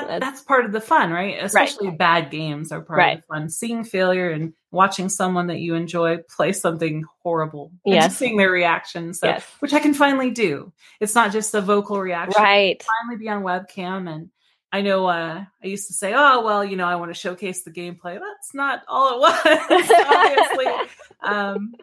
that 0.08 0.22
that's 0.22 0.42
part 0.42 0.66
of 0.66 0.72
the 0.72 0.82
fun, 0.82 1.12
right? 1.12 1.38
Especially 1.42 1.90
right. 1.90 1.98
bad 1.98 2.32
games 2.32 2.72
are 2.72 2.82
part 2.82 2.98
right. 2.98 3.18
of 3.18 3.22
the 3.22 3.28
fun. 3.28 3.50
Seeing 3.50 3.84
failure 3.84 4.30
and 4.30 4.54
watching 4.72 5.10
someone 5.10 5.48
that 5.48 5.60
you 5.60 5.76
enjoy 5.76 6.18
play 6.36 6.54
something 6.54 7.04
horrible 7.22 7.72
and 7.86 7.96
yes. 7.96 8.06
just 8.06 8.18
seeing 8.18 8.38
their 8.38 8.52
reaction. 8.52 9.14
So, 9.14 9.28
yes. 9.28 9.46
which 9.60 9.74
I 9.74 9.80
can 9.80 9.94
finally 9.94 10.32
do. 10.32 10.74
It's 11.00 11.16
not 11.16 11.32
just 11.32 11.54
a 11.54 11.62
vocal 11.62 12.00
reaction. 12.00 12.42
Right. 12.42 12.84
finally 12.84 13.18
be 13.18 13.30
on 13.30 13.44
webcam 13.44 14.14
and 14.14 14.30
I 14.72 14.82
know 14.82 15.06
uh, 15.08 15.46
I 15.64 15.68
used 15.68 15.88
to 15.88 15.94
say, 15.94 16.14
oh, 16.16 16.44
well, 16.44 16.64
you 16.64 16.76
know, 16.76 16.86
I 16.86 16.96
want 16.96 17.10
to 17.10 17.20
showcase 17.20 17.64
the 17.64 17.72
gameplay. 17.72 18.20
That's 18.20 18.54
not 18.54 18.84
all 18.88 19.16
it 19.16 19.20
was, 19.20 19.92
obviously. 20.60 20.98
um, 21.22 21.74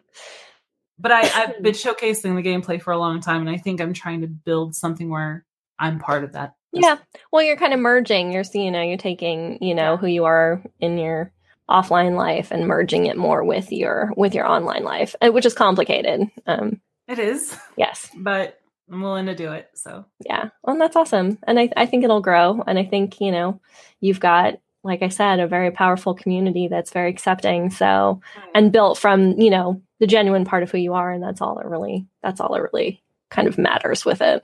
but 0.99 1.11
I, 1.11 1.21
I've 1.21 1.61
been 1.63 1.73
showcasing 1.73 2.35
the 2.35 2.47
gameplay 2.47 2.81
for 2.81 2.93
a 2.93 2.97
long 2.97 3.21
time, 3.21 3.41
and 3.41 3.49
I 3.49 3.57
think 3.57 3.81
I'm 3.81 3.93
trying 3.93 4.21
to 4.21 4.27
build 4.27 4.75
something 4.75 5.09
where 5.09 5.45
I'm 5.79 5.99
part 5.99 6.23
of 6.23 6.33
that. 6.33 6.53
Yeah. 6.81 6.97
Well, 7.31 7.43
you're 7.43 7.57
kind 7.57 7.73
of 7.73 7.79
merging. 7.79 8.31
You're, 8.31 8.43
you 8.53 8.71
know, 8.71 8.81
you're 8.81 8.97
taking, 8.97 9.57
you 9.61 9.75
know, 9.75 9.97
who 9.97 10.07
you 10.07 10.25
are 10.25 10.61
in 10.79 10.97
your 10.97 11.31
offline 11.69 12.15
life 12.15 12.51
and 12.51 12.67
merging 12.67 13.07
it 13.07 13.17
more 13.17 13.43
with 13.43 13.71
your 13.71 14.11
with 14.15 14.35
your 14.35 14.47
online 14.47 14.83
life, 14.83 15.15
uh, 15.21 15.29
which 15.29 15.45
is 15.45 15.53
complicated. 15.53 16.29
Um, 16.45 16.81
it 17.07 17.19
is. 17.19 17.57
Yes. 17.77 18.09
But 18.15 18.59
I'm 18.91 19.01
willing 19.01 19.25
to 19.27 19.35
do 19.35 19.51
it. 19.51 19.69
So 19.73 20.05
yeah, 20.25 20.49
well, 20.63 20.77
that's 20.77 20.95
awesome, 20.95 21.39
and 21.47 21.59
I 21.59 21.69
I 21.75 21.85
think 21.85 22.03
it'll 22.03 22.21
grow, 22.21 22.63
and 22.65 22.77
I 22.77 22.85
think 22.85 23.19
you 23.19 23.31
know 23.31 23.59
you've 23.99 24.19
got 24.19 24.59
like 24.83 25.01
I 25.01 25.09
said 25.09 25.39
a 25.39 25.47
very 25.47 25.71
powerful 25.71 26.13
community 26.13 26.67
that's 26.67 26.91
very 26.91 27.09
accepting. 27.09 27.71
So 27.71 28.21
and 28.53 28.71
built 28.71 28.99
from 28.99 29.39
you 29.39 29.49
know 29.49 29.81
the 29.99 30.07
genuine 30.07 30.45
part 30.45 30.63
of 30.63 30.71
who 30.71 30.77
you 30.77 30.93
are, 30.93 31.11
and 31.11 31.23
that's 31.23 31.41
all 31.41 31.55
that 31.55 31.67
really 31.67 32.07
that's 32.21 32.39
all 32.39 32.53
that 32.53 32.61
really 32.61 33.01
kind 33.31 33.47
of 33.47 33.57
matters 33.57 34.05
with 34.05 34.21
it. 34.21 34.43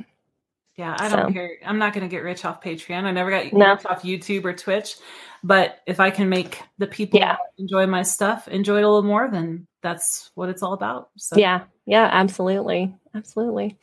Yeah, 0.82 0.95
I 0.97 1.09
don't 1.09 1.27
so. 1.27 1.34
care. 1.34 1.57
I'm 1.63 1.77
not 1.77 1.93
going 1.93 2.01
to 2.01 2.07
get 2.07 2.23
rich 2.23 2.43
off 2.43 2.63
Patreon. 2.63 3.03
I 3.03 3.11
never 3.11 3.29
got 3.29 3.53
no. 3.53 3.73
rich 3.73 3.86
off 3.86 4.01
YouTube 4.01 4.45
or 4.45 4.53
Twitch. 4.53 4.95
But 5.43 5.79
if 5.86 5.99
I 5.99 6.09
can 6.09 6.27
make 6.27 6.59
the 6.79 6.88
people 6.88 7.19
yeah. 7.19 7.38
enjoy 7.59 7.86
my 7.86 8.01
stuff 8.01 8.47
enjoy 8.47 8.77
it 8.77 8.84
a 8.84 8.88
little 8.88 9.03
more, 9.03 9.29
then 9.29 9.67
that's 9.84 10.32
what 10.34 10.49
it's 10.49 10.63
all 10.63 10.73
about. 10.73 11.09
So 11.17 11.38
yeah, 11.38 11.65
yeah, 11.86 12.09
absolutely, 12.11 12.95
absolutely. 13.13 13.77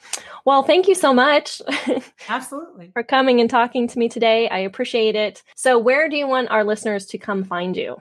Well, 0.45 0.65
thank 0.65 0.89
you 0.89 0.97
so 0.97 1.15
much. 1.15 1.63
absolutely 2.29 2.91
for 2.95 3.05
coming 3.05 3.41
and 3.41 3.49
talking 3.49 3.87
to 3.87 3.99
me 3.99 4.09
today. 4.09 4.49
I 4.49 4.59
appreciate 4.59 5.15
it. 5.15 5.45
So, 5.55 5.79
where 5.79 6.09
do 6.09 6.17
you 6.17 6.27
want 6.27 6.51
our 6.51 6.65
listeners 6.65 7.07
to 7.07 7.19
come 7.19 7.45
find 7.45 7.77
you? 7.77 7.97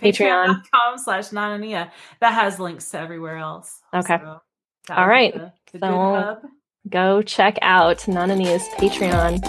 Patreon.com 0.00 0.96
slash 0.96 1.28
Nanania. 1.28 1.90
That 2.20 2.32
has 2.32 2.58
links 2.58 2.90
to 2.92 2.98
everywhere 2.98 3.36
else. 3.36 3.82
Okay. 3.92 4.18
So 4.22 4.40
all 4.88 5.06
right. 5.06 5.34
The, 5.34 5.52
the 5.78 5.86
so 5.86 6.50
go 6.88 7.22
check 7.22 7.58
out 7.62 7.98
Nanania's 7.98 8.66
Patreon. 8.78 9.42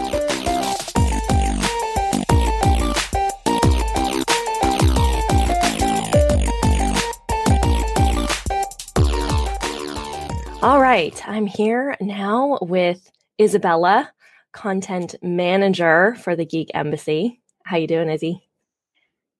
All 10.62 10.82
right, 10.82 11.22
I'm 11.26 11.46
here 11.46 11.96
now 12.02 12.60
with 12.62 13.10
Isabella, 13.40 14.12
content 14.52 15.16
manager 15.22 16.16
for 16.16 16.36
the 16.36 16.46
Geek 16.46 16.70
Embassy. 16.74 17.40
How 17.64 17.78
you 17.78 17.88
doing, 17.88 18.10
Izzy? 18.10 18.50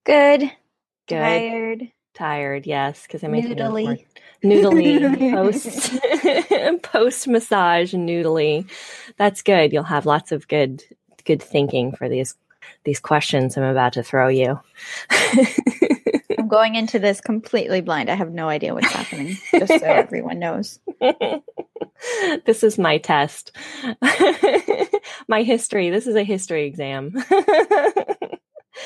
Good. 0.06 0.50
Good. 1.08 1.18
Tired. 1.18 1.92
Tired, 2.14 2.66
yes, 2.66 3.04
because 3.04 3.24
I 3.24 3.28
made 3.28 3.46
noodly, 3.46 4.06
noodly 4.44 5.32
post 5.34 6.82
post 6.84 7.28
massage 7.28 7.94
noodly. 7.94 8.70
That's 9.18 9.42
good. 9.42 9.74
You'll 9.74 9.84
have 9.84 10.06
lots 10.06 10.32
of 10.32 10.48
good 10.48 10.84
good 11.26 11.42
thinking 11.42 11.92
for 11.92 12.10
these 12.10 12.36
these 12.84 13.00
questions 13.00 13.58
I'm 13.58 13.64
about 13.64 13.94
to 13.94 14.04
throw 14.04 14.28
you. 14.28 14.60
I'm 16.38 16.48
going 16.48 16.76
into 16.76 17.00
this 17.00 17.20
completely 17.20 17.82
blind. 17.82 18.10
I 18.10 18.16
have 18.16 18.32
no 18.32 18.48
idea 18.48 18.74
what's 18.74 18.92
happening, 18.92 19.38
just 19.52 19.68
so 19.68 19.80
everyone 19.86 20.40
knows. 20.40 20.80
this 22.46 22.64
is 22.64 22.78
my 22.78 22.98
test. 22.98 23.52
my 25.28 25.44
history. 25.44 25.90
This 25.90 26.08
is 26.08 26.16
a 26.16 26.24
history 26.24 26.66
exam. 26.66 27.14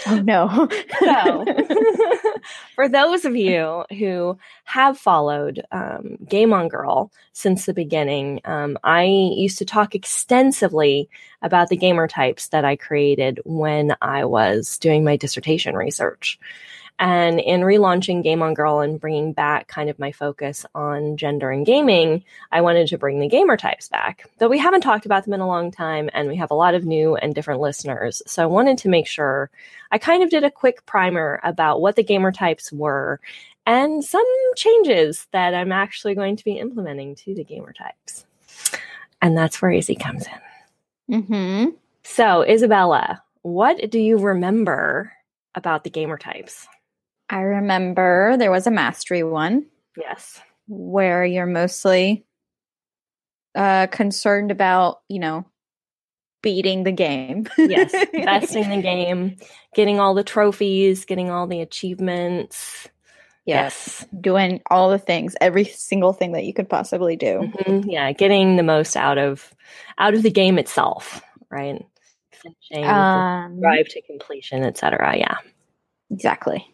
Oh 0.07 0.19
no. 0.19 0.67
so, 0.99 1.45
for 2.75 2.89
those 2.89 3.25
of 3.25 3.35
you 3.35 3.83
who 3.97 4.37
have 4.65 4.97
followed 4.97 5.63
um, 5.71 6.17
Game 6.27 6.53
on 6.53 6.67
Girl 6.67 7.11
since 7.33 7.65
the 7.65 7.73
beginning, 7.73 8.41
um, 8.45 8.77
I 8.83 9.03
used 9.05 9.57
to 9.59 9.65
talk 9.65 9.95
extensively 9.95 11.09
about 11.41 11.69
the 11.69 11.77
gamer 11.77 12.07
types 12.07 12.47
that 12.49 12.65
I 12.65 12.75
created 12.75 13.39
when 13.45 13.95
I 14.01 14.25
was 14.25 14.77
doing 14.77 15.03
my 15.03 15.17
dissertation 15.17 15.75
research. 15.75 16.39
And 16.99 17.39
in 17.39 17.61
relaunching 17.61 18.23
Game 18.23 18.41
on 18.41 18.53
Girl 18.53 18.79
and 18.79 18.99
bringing 18.99 19.33
back 19.33 19.67
kind 19.67 19.89
of 19.89 19.99
my 19.99 20.11
focus 20.11 20.65
on 20.75 21.17
gender 21.17 21.49
and 21.49 21.65
gaming, 21.65 22.23
I 22.51 22.61
wanted 22.61 22.87
to 22.87 22.97
bring 22.97 23.19
the 23.19 23.27
gamer 23.27 23.57
types 23.57 23.89
back. 23.89 24.29
Though 24.37 24.47
we 24.47 24.59
haven't 24.59 24.81
talked 24.81 25.05
about 25.05 25.25
them 25.25 25.33
in 25.33 25.39
a 25.39 25.47
long 25.47 25.71
time 25.71 26.09
and 26.13 26.29
we 26.29 26.35
have 26.37 26.51
a 26.51 26.55
lot 26.55 26.75
of 26.75 26.85
new 26.85 27.15
and 27.15 27.33
different 27.33 27.61
listeners. 27.61 28.21
So 28.27 28.43
I 28.43 28.45
wanted 28.45 28.77
to 28.79 28.89
make 28.89 29.07
sure 29.07 29.49
I 29.91 29.97
kind 29.97 30.23
of 30.23 30.29
did 30.29 30.43
a 30.43 30.51
quick 30.51 30.85
primer 30.85 31.39
about 31.43 31.81
what 31.81 31.95
the 31.95 32.03
gamer 32.03 32.31
types 32.31 32.71
were 32.71 33.19
and 33.65 34.03
some 34.03 34.25
changes 34.55 35.27
that 35.31 35.53
I'm 35.53 35.71
actually 35.71 36.15
going 36.15 36.35
to 36.35 36.43
be 36.43 36.59
implementing 36.59 37.15
to 37.15 37.33
the 37.33 37.43
gamer 37.43 37.73
types. 37.73 38.25
And 39.21 39.37
that's 39.37 39.61
where 39.61 39.71
Izzy 39.71 39.95
comes 39.95 40.25
in. 40.27 41.23
Mm-hmm. 41.23 41.69
So, 42.03 42.43
Isabella, 42.43 43.23
what 43.41 43.89
do 43.89 43.99
you 43.99 44.17
remember 44.17 45.13
about 45.55 45.83
the 45.83 45.89
gamer 45.89 46.17
types? 46.17 46.67
I 47.29 47.41
remember 47.41 48.35
there 48.37 48.51
was 48.51 48.67
a 48.67 48.71
mastery 48.71 49.23
one. 49.23 49.65
Yes. 49.97 50.39
Where 50.67 51.25
you're 51.25 51.45
mostly 51.45 52.25
uh, 53.55 53.87
concerned 53.87 54.51
about, 54.51 55.01
you 55.09 55.19
know, 55.19 55.45
beating 56.41 56.83
the 56.83 56.91
game. 56.91 57.47
yes, 57.57 57.91
besting 58.13 58.69
the 58.69 58.81
game, 58.81 59.37
getting 59.75 59.99
all 59.99 60.13
the 60.13 60.23
trophies, 60.23 61.05
getting 61.05 61.29
all 61.29 61.47
the 61.47 61.61
achievements. 61.61 62.87
Yes. 63.45 63.99
yes. 63.99 64.07
Doing 64.21 64.61
all 64.69 64.89
the 64.89 64.99
things, 64.99 65.35
every 65.41 65.65
single 65.65 66.13
thing 66.13 66.31
that 66.33 66.45
you 66.45 66.53
could 66.53 66.69
possibly 66.69 67.15
do. 67.15 67.51
Mm-hmm. 67.53 67.89
Yeah, 67.89 68.11
getting 68.11 68.55
the 68.55 68.63
most 68.63 68.95
out 68.95 69.17
of 69.17 69.53
out 69.97 70.13
of 70.13 70.23
the 70.23 70.31
game 70.31 70.57
itself, 70.57 71.21
right? 71.49 71.83
Finishing, 72.31 72.89
um, 72.89 73.59
drive 73.59 73.87
to 73.89 74.01
completion, 74.03 74.63
etc. 74.63 75.17
Yeah. 75.17 75.37
Exactly. 76.11 76.72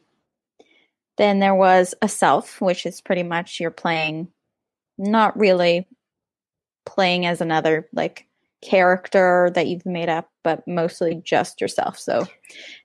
Then 1.19 1.39
there 1.39 1.53
was 1.53 1.93
a 2.01 2.07
self, 2.07 2.61
which 2.61 2.85
is 2.85 3.01
pretty 3.01 3.23
much 3.23 3.59
you're 3.59 3.71
playing, 3.71 4.29
not 4.97 5.37
really 5.37 5.85
playing 6.85 7.25
as 7.25 7.41
another 7.41 7.89
like 7.91 8.25
character 8.61 9.51
that 9.55 9.67
you've 9.67 9.85
made 9.85 10.09
up, 10.09 10.29
but 10.43 10.67
mostly 10.67 11.21
just 11.23 11.61
yourself. 11.61 11.97
So, 11.97 12.27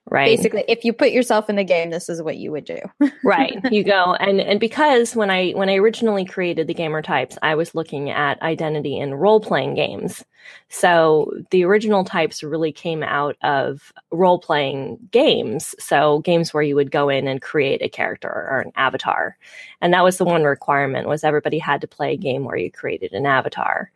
right. 0.09 0.37
Basically, 0.37 0.63
if 0.67 0.85
you 0.85 0.93
put 0.93 1.11
yourself 1.11 1.49
in 1.49 1.57
the 1.57 1.63
game, 1.63 1.89
this 1.89 2.07
is 2.07 2.21
what 2.21 2.37
you 2.37 2.51
would 2.51 2.65
do. 2.65 2.77
right. 3.23 3.59
You 3.71 3.83
go 3.83 4.15
and 4.15 4.39
and 4.39 4.59
because 4.59 5.15
when 5.15 5.29
I 5.29 5.51
when 5.51 5.69
I 5.69 5.75
originally 5.75 6.23
created 6.23 6.67
the 6.67 6.73
gamer 6.73 7.01
types, 7.01 7.37
I 7.41 7.55
was 7.55 7.75
looking 7.75 8.09
at 8.09 8.41
identity 8.41 8.97
in 8.97 9.15
role 9.15 9.39
playing 9.39 9.75
games. 9.75 10.23
So 10.69 11.31
the 11.49 11.65
original 11.65 12.03
types 12.03 12.43
really 12.43 12.71
came 12.71 13.03
out 13.03 13.35
of 13.41 13.91
role 14.11 14.39
playing 14.39 14.99
games. 15.11 15.75
So 15.79 16.19
games 16.19 16.53
where 16.53 16.63
you 16.63 16.75
would 16.75 16.91
go 16.91 17.09
in 17.09 17.27
and 17.27 17.41
create 17.41 17.81
a 17.81 17.89
character 17.89 18.29
or 18.29 18.59
an 18.59 18.71
avatar, 18.75 19.37
and 19.81 19.93
that 19.93 20.03
was 20.03 20.17
the 20.17 20.25
one 20.25 20.43
requirement 20.43 21.07
was 21.07 21.23
everybody 21.23 21.59
had 21.59 21.81
to 21.81 21.87
play 21.87 22.13
a 22.13 22.17
game 22.17 22.45
where 22.45 22.57
you 22.57 22.71
created 22.71 23.11
an 23.11 23.25
avatar. 23.25 23.91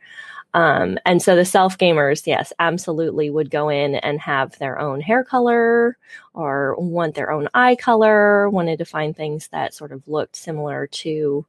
Um, 0.54 0.98
and 1.06 1.22
so 1.22 1.36
the 1.36 1.46
self 1.46 1.78
gamers, 1.78 2.26
yes, 2.26 2.52
absolutely 2.60 3.30
would 3.30 3.52
go 3.52 3.70
in 3.70 3.96
and 3.96 4.20
have 4.20 4.58
their 4.58 4.80
own 4.80 5.00
hair 5.02 5.24
color 5.24 5.98
or 6.34 6.76
want 6.80 7.16
their 7.16 7.32
own 7.32 7.48
eye 7.54 7.76
color, 7.76 8.50
wanted 8.50 8.80
to 8.80 8.86
find 8.86 9.16
things 9.16 9.48
that 9.50 9.74
sort 9.74 9.92
of 9.92 10.08
looked 10.08 10.36
similar 10.36 10.88
to 10.88 11.46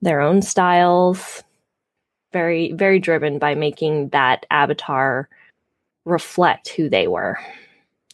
their 0.00 0.20
own 0.20 0.42
styles. 0.42 1.44
Very, 2.32 2.72
very 2.72 2.98
driven 2.98 3.38
by 3.38 3.54
making 3.54 4.08
that 4.08 4.46
avatar 4.50 5.28
reflect 6.04 6.68
who 6.70 6.88
they 6.88 7.06
were 7.06 7.38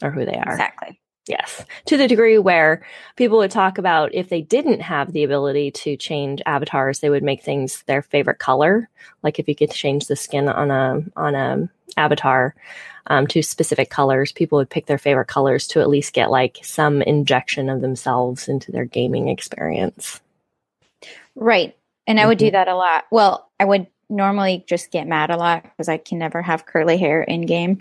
or 0.03 0.11
who 0.11 0.25
they 0.27 0.37
are. 0.37 0.53
Exactly. 0.53 1.01
Yes. 1.29 1.65
To 1.87 1.97
the 1.97 2.09
degree 2.09 2.39
where 2.39 2.83
people 3.17 3.39
would 3.39 3.51
talk 3.51 3.77
about 3.77 4.15
if 4.15 4.31
they 4.31 4.41
didn't 4.41 4.81
have 4.81 5.13
the 5.13 5.25
ability 5.25 5.71
to 5.73 5.97
change 5.97 6.41
avatars, 6.47 7.01
they 7.01 7.11
would 7.11 7.23
make 7.23 7.43
things 7.43 7.83
their 7.87 8.03
favorite 8.03 8.39
color. 8.39 8.89
Like 9.23 9.39
if 9.39 9.47
you 9.47 9.55
could 9.55 9.71
change 9.71 10.07
the 10.07 10.17
skin 10.17 10.49
on 10.49 10.71
a 10.71 11.03
on 11.17 11.35
a 11.35 11.69
avatar 11.97 12.55
um, 13.09 13.27
to 13.29 13.43
specific 13.43 13.91
colors, 13.91 14.33
people 14.33 14.59
would 14.59 14.71
pick 14.71 14.87
their 14.87 14.99
favorite 14.99 15.29
colors 15.29 15.67
to 15.69 15.81
at 15.81 15.89
least 15.89 16.15
get 16.15 16.31
like 16.31 16.59
some 16.63 17.03
injection 17.03 17.69
of 17.69 17.83
themselves 17.83 18.49
into 18.49 18.73
their 18.73 18.85
gaming 18.85 19.29
experience. 19.29 20.21
Right. 21.35 21.77
And 22.07 22.19
I 22.19 22.27
would 22.27 22.39
mm-hmm. 22.39 22.47
do 22.47 22.53
that 22.53 22.69
a 22.69 22.75
lot. 22.75 23.05
Well, 23.11 23.51
I 23.61 23.65
would 23.65 23.87
normally 24.09 24.65
just 24.67 24.91
get 24.91 25.07
mad 25.07 25.31
a 25.31 25.37
lot 25.37 25.63
because 25.63 25.89
I 25.89 25.99
can 25.99 26.19
never 26.19 26.41
have 26.41 26.67
curly 26.67 26.97
hair 26.97 27.23
in 27.23 27.43
game. 27.43 27.79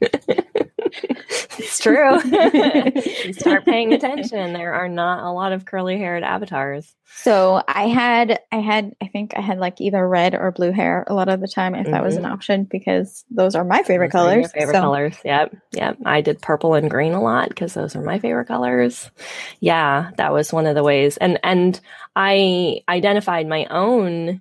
it's 0.92 1.78
true. 1.78 2.20
start 3.32 3.64
paying 3.64 3.92
attention. 3.92 4.52
There 4.52 4.74
are 4.74 4.88
not 4.88 5.22
a 5.24 5.32
lot 5.32 5.52
of 5.52 5.64
curly 5.64 5.98
haired 5.98 6.22
avatars. 6.22 6.94
So 7.22 7.62
I 7.66 7.88
had, 7.88 8.40
I 8.52 8.58
had, 8.60 8.94
I 9.02 9.08
think 9.08 9.32
I 9.36 9.40
had 9.40 9.58
like 9.58 9.80
either 9.80 10.06
red 10.06 10.34
or 10.34 10.52
blue 10.52 10.70
hair 10.70 11.04
a 11.08 11.14
lot 11.14 11.28
of 11.28 11.40
the 11.40 11.48
time 11.48 11.74
if 11.74 11.86
that 11.88 12.04
was 12.04 12.16
an 12.16 12.22
Mhm. 12.22 12.32
option 12.32 12.64
because 12.64 13.24
those 13.30 13.54
are 13.56 13.64
my 13.64 13.82
favorite 13.82 14.12
Those 14.12 14.20
colors. 14.20 14.52
favorite 14.52 14.74
So- 14.74 14.80
colors. 14.80 15.18
Yep. 15.24 15.56
Yep. 15.72 15.96
I 16.04 16.20
did 16.20 16.40
purple 16.40 16.74
and 16.74 16.88
green 16.90 17.12
a 17.12 17.20
lot 17.22 17.48
because 17.48 17.74
those 17.74 17.96
are 17.96 18.02
my 18.02 18.18
favorite 18.20 18.46
colors. 18.46 19.10
Yeah, 19.58 20.10
that 20.16 20.32
was 20.32 20.52
one 20.52 20.66
of 20.66 20.74
the 20.76 20.84
ways. 20.84 21.16
And 21.16 21.38
and 21.42 21.78
I 22.14 22.82
identified 22.88 23.46
my 23.48 23.66
own 23.66 24.40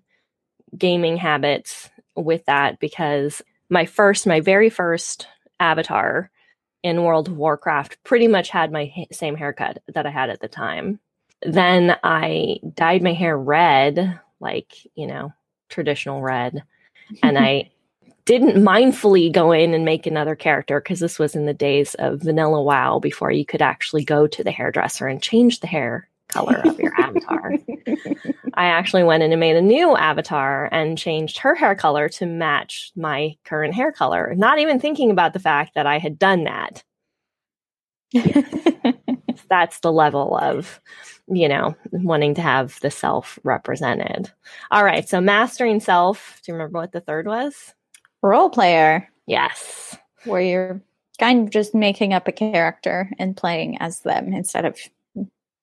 gaming 0.77 1.17
habits 1.17 1.89
with 2.15 2.45
that 2.45 2.79
because 2.79 3.41
my 3.69 3.85
first, 3.85 4.27
my 4.27 4.39
very 4.41 4.69
first 4.69 5.27
avatar 5.59 6.29
in 6.83 7.03
World 7.03 7.27
of 7.27 7.37
Warcraft 7.37 7.97
pretty 8.03 8.27
much 8.27 8.49
had 8.49 8.71
my 8.71 8.91
ha- 8.95 9.07
same 9.11 9.35
haircut 9.35 9.81
that 9.93 10.05
I 10.05 10.09
had 10.09 10.29
at 10.29 10.39
the 10.39 10.47
time. 10.47 10.99
Then 11.41 11.97
I 12.03 12.59
dyed 12.73 13.01
my 13.01 13.13
hair 13.13 13.37
red, 13.37 14.19
like, 14.39 14.73
you 14.95 15.07
know, 15.07 15.33
traditional 15.69 16.21
red. 16.21 16.63
And 17.23 17.37
I 17.37 17.71
didn't 18.25 18.63
mindfully 18.63 19.31
go 19.31 19.51
in 19.51 19.73
and 19.73 19.83
make 19.83 20.05
another 20.05 20.35
character 20.35 20.79
because 20.79 20.99
this 20.99 21.17
was 21.17 21.35
in 21.35 21.45
the 21.45 21.53
days 21.53 21.95
of 21.95 22.21
vanilla 22.21 22.61
wow 22.61 22.99
before 22.99 23.31
you 23.31 23.43
could 23.43 23.61
actually 23.61 24.03
go 24.03 24.27
to 24.27 24.43
the 24.43 24.51
hairdresser 24.51 25.07
and 25.07 25.21
change 25.21 25.61
the 25.61 25.67
hair 25.67 26.07
color 26.29 26.61
of 26.65 26.79
your 26.79 26.93
avatar. 26.99 27.53
I 28.53 28.65
actually 28.65 29.03
went 29.03 29.23
in 29.23 29.31
and 29.31 29.39
made 29.39 29.55
a 29.55 29.61
new 29.61 29.95
avatar 29.95 30.69
and 30.71 30.97
changed 30.97 31.37
her 31.39 31.55
hair 31.55 31.75
color 31.75 32.09
to 32.09 32.25
match 32.25 32.91
my 32.95 33.35
current 33.43 33.73
hair 33.73 33.91
color, 33.91 34.33
not 34.35 34.59
even 34.59 34.79
thinking 34.79 35.11
about 35.11 35.33
the 35.33 35.39
fact 35.39 35.75
that 35.75 35.85
I 35.87 35.97
had 35.97 36.17
done 36.17 36.45
that. 36.45 36.83
That's 39.49 39.79
the 39.79 39.91
level 39.91 40.37
of, 40.37 40.79
you 41.27 41.47
know, 41.47 41.75
wanting 41.91 42.35
to 42.35 42.41
have 42.41 42.79
the 42.81 42.91
self 42.91 43.39
represented. 43.43 44.31
All 44.71 44.83
right. 44.83 45.07
So 45.07 45.19
mastering 45.21 45.79
self. 45.79 46.39
Do 46.43 46.51
you 46.51 46.55
remember 46.55 46.79
what 46.79 46.91
the 46.91 47.01
third 47.01 47.27
was? 47.27 47.73
Role 48.21 48.49
player, 48.49 49.09
Yes. 49.25 49.97
where 50.25 50.41
you're 50.41 50.81
kind 51.19 51.43
of 51.47 51.49
just 51.53 51.73
making 51.75 52.13
up 52.13 52.27
a 52.27 52.31
character 52.31 53.09
and 53.19 53.37
playing 53.37 53.77
as 53.79 54.01
them 54.01 54.33
instead 54.33 54.65
of 54.65 54.77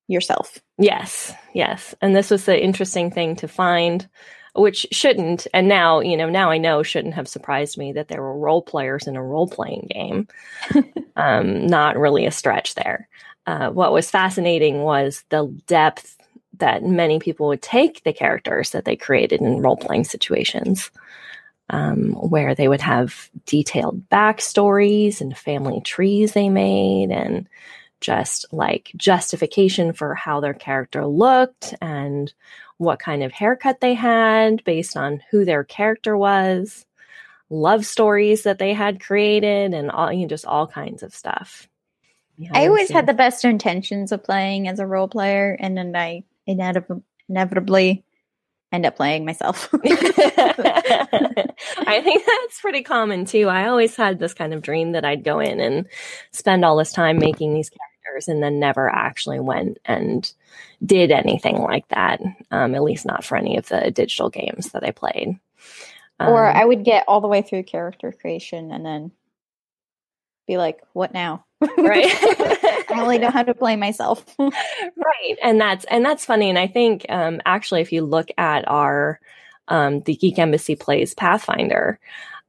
yourself. 0.09 0.59
Yes, 0.78 1.32
yes. 1.54 1.94
And 2.00 2.14
this 2.14 2.30
was 2.30 2.44
the 2.44 2.62
interesting 2.62 3.11
thing 3.11 3.36
to 3.36 3.48
find, 3.48 4.09
which 4.54 4.86
shouldn't, 4.92 5.46
and 5.52 5.68
now, 5.68 6.00
you 6.00 6.16
know, 6.16 6.28
now 6.28 6.50
I 6.50 6.59
know 6.59 6.82
shouldn't 6.82 7.14
have 7.14 7.28
surprised 7.28 7.76
me 7.78 7.92
that 7.92 8.09
there 8.09 8.22
were 8.22 8.38
role 8.38 8.62
players 8.62 9.07
in 9.07 9.16
a 9.16 9.22
role 9.22 9.48
playing 9.48 9.88
game. 9.92 10.28
um, 11.16 11.66
not 11.66 11.98
really 11.98 12.26
a 12.26 12.30
stretch 12.30 12.74
there. 12.74 13.09
Uh, 13.46 13.70
what 13.70 13.92
was 13.92 14.11
fascinating 14.11 14.82
was 14.82 15.24
the 15.28 15.46
depth 15.66 16.16
that 16.59 16.82
many 16.82 17.18
people 17.18 17.48
would 17.48 17.62
take 17.62 18.02
the 18.02 18.12
characters 18.12 18.70
that 18.70 18.84
they 18.84 18.96
created 18.96 19.40
in 19.40 19.61
role 19.61 19.76
playing 19.76 20.04
situations. 20.04 20.90
Um, 21.68 22.12
where 22.12 22.54
they 22.54 22.68
would 22.68 22.80
have 22.80 23.28
detailed 23.44 24.09
backstories 24.09 25.20
and 25.20 25.36
family 25.36 25.80
trees 25.80 26.32
they 26.32 26.48
made, 26.48 27.11
and 27.11 27.48
just 28.01 28.47
like 28.53 28.92
justification 28.97 29.92
for 29.92 30.14
how 30.14 30.40
their 30.40 30.55
character 30.55 31.07
looked 31.07 31.74
and 31.80 32.32
what 32.78 32.99
kind 32.99 33.22
of 33.22 33.32
haircut 33.32 33.80
they 33.80 33.94
had 33.94 34.62
based 34.64 34.97
on 34.97 35.22
who 35.30 35.44
their 35.44 35.64
character 35.64 36.16
was, 36.16 36.84
love 37.49 37.86
stories 37.86 38.42
that 38.42 38.59
they 38.59 38.72
had 38.72 39.01
created, 39.01 39.72
and 39.72 39.90
all 39.90 40.12
you 40.12 40.22
know, 40.22 40.28
just 40.28 40.47
all 40.47 40.66
kinds 40.66 41.03
of 41.03 41.14
stuff. 41.14 41.68
I 42.53 42.66
always 42.66 42.90
had 42.90 43.07
the 43.07 43.14
best 43.14 43.44
intentions 43.44 44.12
of 44.12 44.22
playing 44.22 44.68
as 44.68 44.78
a 44.78 44.86
role 44.86 45.09
player, 45.09 45.57
and 45.59 45.76
then 45.76 45.97
I 45.97 46.24
inevitably, 46.47 47.03
inevitably 47.28 48.05
end 48.72 48.86
up 48.86 48.96
playing 48.96 49.24
myself. 49.24 49.68
I 51.86 52.00
think 52.02 52.24
that's 52.26 52.60
pretty 52.60 52.82
common 52.82 53.24
too. 53.24 53.48
I 53.48 53.68
always 53.68 53.96
had 53.96 54.18
this 54.18 54.34
kind 54.34 54.52
of 54.52 54.62
dream 54.62 54.92
that 54.92 55.04
I'd 55.04 55.24
go 55.24 55.40
in 55.40 55.60
and 55.60 55.86
spend 56.32 56.64
all 56.64 56.76
this 56.76 56.92
time 56.92 57.18
making 57.18 57.54
these 57.54 57.70
characters 57.70 58.28
and 58.28 58.42
then 58.42 58.58
never 58.60 58.88
actually 58.90 59.40
went 59.40 59.78
and 59.84 60.30
did 60.84 61.10
anything 61.10 61.58
like 61.58 61.88
that. 61.88 62.20
Um, 62.50 62.74
at 62.74 62.82
least 62.82 63.06
not 63.06 63.24
for 63.24 63.36
any 63.36 63.56
of 63.56 63.68
the 63.68 63.90
digital 63.90 64.30
games 64.30 64.70
that 64.72 64.84
I 64.84 64.90
played. 64.90 65.38
or 66.20 66.48
Um, 66.48 66.56
I 66.56 66.64
would 66.64 66.84
get 66.84 67.04
all 67.08 67.20
the 67.20 67.28
way 67.28 67.42
through 67.42 67.62
character 67.64 68.12
creation 68.12 68.70
and 68.72 68.84
then 68.84 69.12
be 70.46 70.58
like, 70.58 70.80
"What 70.92 71.14
now?" 71.14 71.45
Right. 71.61 72.07
I 72.90 73.00
only 73.00 73.18
know 73.18 73.30
how 73.30 73.42
to 73.42 73.54
play 73.54 73.76
myself. 73.76 74.24
right 74.38 75.38
and 75.42 75.61
that's 75.61 75.84
and 75.86 76.04
that's 76.04 76.24
funny 76.24 76.48
and 76.48 76.59
i 76.59 76.66
think 76.66 77.07
um 77.09 77.40
actually 77.46 77.80
if 77.80 77.92
you 77.92 78.04
look 78.04 78.28
at 78.38 78.66
our 78.68 79.20
um 79.68 80.00
the 80.02 80.16
geek 80.16 80.38
embassy 80.38 80.76
plays 80.76 81.14
pathfinder 81.14 81.98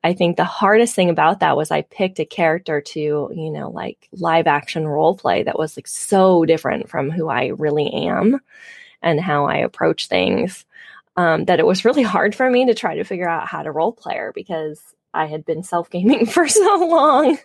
i 0.04 0.14
think 0.14 0.38
the 0.38 0.44
hardest 0.44 0.96
thing 0.96 1.10
about 1.10 1.40
that 1.40 1.58
was 1.58 1.72
i 1.72 1.82
picked 1.84 2.20
a 2.20 2.26
character 2.26 2.82
to 2.82 3.30
you 3.34 3.52
know 3.52 3.70
like 3.70 4.08
live 4.14 4.48
action 4.48 4.88
role 4.88 5.16
play 5.16 5.44
that 5.44 5.60
was 5.60 5.78
like 5.78 5.88
so 5.88 6.46
different 6.46 6.90
from 6.90 7.10
who 7.10 7.30
i 7.30 7.48
really 7.48 7.92
am 7.92 8.40
and 9.02 9.20
how 9.20 9.46
i 9.46 9.58
approach 9.58 10.08
things 10.08 10.66
um, 11.16 11.46
that 11.46 11.60
it 11.60 11.66
was 11.66 11.84
really 11.84 12.04
hard 12.04 12.36
for 12.36 12.48
me 12.50 12.68
to 12.68 12.76
try 12.76 12.96
to 12.96 13.04
figure 13.04 13.28
out 13.28 13.48
how 13.48 13.64
to 13.64 13.72
role 13.72 13.92
player 13.92 14.32
because 14.36 14.80
i 15.18 15.26
had 15.26 15.46
been 15.46 15.64
self 15.64 15.90
gaming 15.90 16.26
for 16.38 16.48
so 16.48 16.88
long 16.88 17.38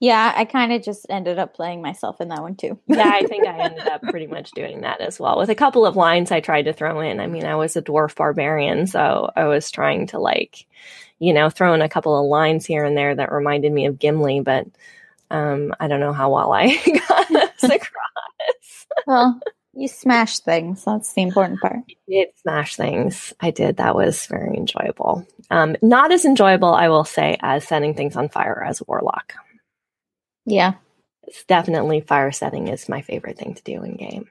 yeah, 0.00 0.32
I 0.36 0.44
kind 0.44 0.72
of 0.72 0.82
just 0.82 1.06
ended 1.08 1.38
up 1.38 1.54
playing 1.54 1.82
myself 1.82 2.20
in 2.20 2.28
that 2.28 2.42
one 2.42 2.56
too. 2.56 2.78
yeah, 2.86 3.10
I 3.12 3.22
think 3.26 3.46
I 3.46 3.58
ended 3.58 3.86
up 3.86 4.02
pretty 4.02 4.26
much 4.26 4.50
doing 4.52 4.82
that 4.82 5.00
as 5.00 5.18
well. 5.18 5.38
With 5.38 5.48
a 5.48 5.54
couple 5.54 5.86
of 5.86 5.96
lines 5.96 6.30
I 6.30 6.40
tried 6.40 6.62
to 6.62 6.72
throw 6.72 7.00
in. 7.00 7.20
I 7.20 7.26
mean, 7.26 7.44
I 7.44 7.56
was 7.56 7.76
a 7.76 7.82
dwarf 7.82 8.14
barbarian, 8.14 8.86
so 8.86 9.30
I 9.36 9.44
was 9.44 9.70
trying 9.70 10.06
to 10.08 10.18
like, 10.18 10.66
you 11.18 11.32
know, 11.32 11.50
throw 11.50 11.74
in 11.74 11.82
a 11.82 11.88
couple 11.88 12.18
of 12.18 12.26
lines 12.26 12.66
here 12.66 12.84
and 12.84 12.96
there 12.96 13.14
that 13.14 13.32
reminded 13.32 13.72
me 13.72 13.86
of 13.86 13.98
Gimli, 13.98 14.40
but 14.40 14.66
um, 15.30 15.74
I 15.80 15.88
don't 15.88 16.00
know 16.00 16.12
how 16.12 16.32
well 16.32 16.52
I 16.52 16.76
got 17.08 17.28
those 17.28 17.70
across. 17.70 18.86
well, 19.06 19.40
you 19.76 19.88
smash 19.88 20.40
things. 20.40 20.84
That's 20.84 21.12
the 21.12 21.22
important 21.22 21.60
part. 21.60 21.80
Did 22.08 22.28
smash 22.40 22.76
things. 22.76 23.32
I 23.40 23.50
did. 23.50 23.76
That 23.76 23.94
was 23.94 24.26
very 24.26 24.56
enjoyable. 24.56 25.26
Um, 25.50 25.76
not 25.82 26.12
as 26.12 26.24
enjoyable, 26.24 26.74
I 26.74 26.88
will 26.88 27.04
say, 27.04 27.36
as 27.40 27.66
setting 27.68 27.94
things 27.94 28.16
on 28.16 28.28
fire 28.30 28.64
as 28.66 28.80
a 28.80 28.84
warlock. 28.88 29.34
Yeah. 30.46 30.74
it's 31.24 31.44
definitely 31.44 32.00
fire 32.00 32.32
setting 32.32 32.68
is 32.68 32.88
my 32.88 33.02
favorite 33.02 33.36
thing 33.38 33.54
to 33.54 33.62
do 33.62 33.82
in 33.82 33.96
game. 33.96 34.28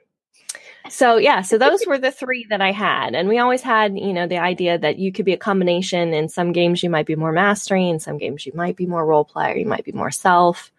So 0.90 1.18
yeah, 1.18 1.42
so 1.42 1.58
those 1.58 1.86
were 1.88 1.98
the 1.98 2.12
three 2.12 2.46
that 2.50 2.62
I 2.62 2.72
had, 2.72 3.16
and 3.16 3.28
we 3.28 3.40
always 3.40 3.62
had, 3.62 3.98
you 3.98 4.14
know, 4.14 4.28
the 4.28 4.38
idea 4.38 4.78
that 4.78 4.98
you 5.00 5.12
could 5.12 5.26
be 5.26 5.34
a 5.34 5.38
combination. 5.38 6.14
In 6.14 6.30
some 6.30 6.52
games, 6.52 6.84
you 6.84 6.90
might 6.92 7.08
be 7.08 7.16
more 7.16 7.32
mastery. 7.32 7.90
In 7.90 8.00
some 8.00 8.18
games, 8.20 8.46
you 8.46 8.54
might 8.56 8.76
be 8.76 8.86
more 8.86 9.06
role 9.06 9.26
player. 9.26 9.56
You 9.56 9.66
might 9.66 9.84
be 9.84 9.92
more 9.92 10.12
self. 10.12 10.72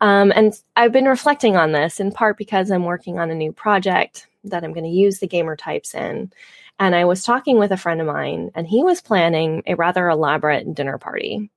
Um, 0.00 0.32
and 0.34 0.54
I've 0.76 0.92
been 0.92 1.06
reflecting 1.06 1.56
on 1.56 1.72
this 1.72 2.00
in 2.00 2.12
part 2.12 2.36
because 2.36 2.70
I'm 2.70 2.84
working 2.84 3.18
on 3.18 3.30
a 3.30 3.34
new 3.34 3.52
project 3.52 4.26
that 4.44 4.64
I'm 4.64 4.72
going 4.72 4.84
to 4.84 4.90
use 4.90 5.18
the 5.18 5.26
gamer 5.26 5.56
types 5.56 5.94
in. 5.94 6.32
And 6.78 6.94
I 6.94 7.04
was 7.04 7.22
talking 7.22 7.58
with 7.58 7.70
a 7.70 7.76
friend 7.76 8.00
of 8.00 8.06
mine, 8.06 8.50
and 8.54 8.66
he 8.66 8.82
was 8.82 9.00
planning 9.00 9.62
a 9.66 9.74
rather 9.76 10.08
elaborate 10.08 10.74
dinner 10.74 10.98
party 10.98 11.50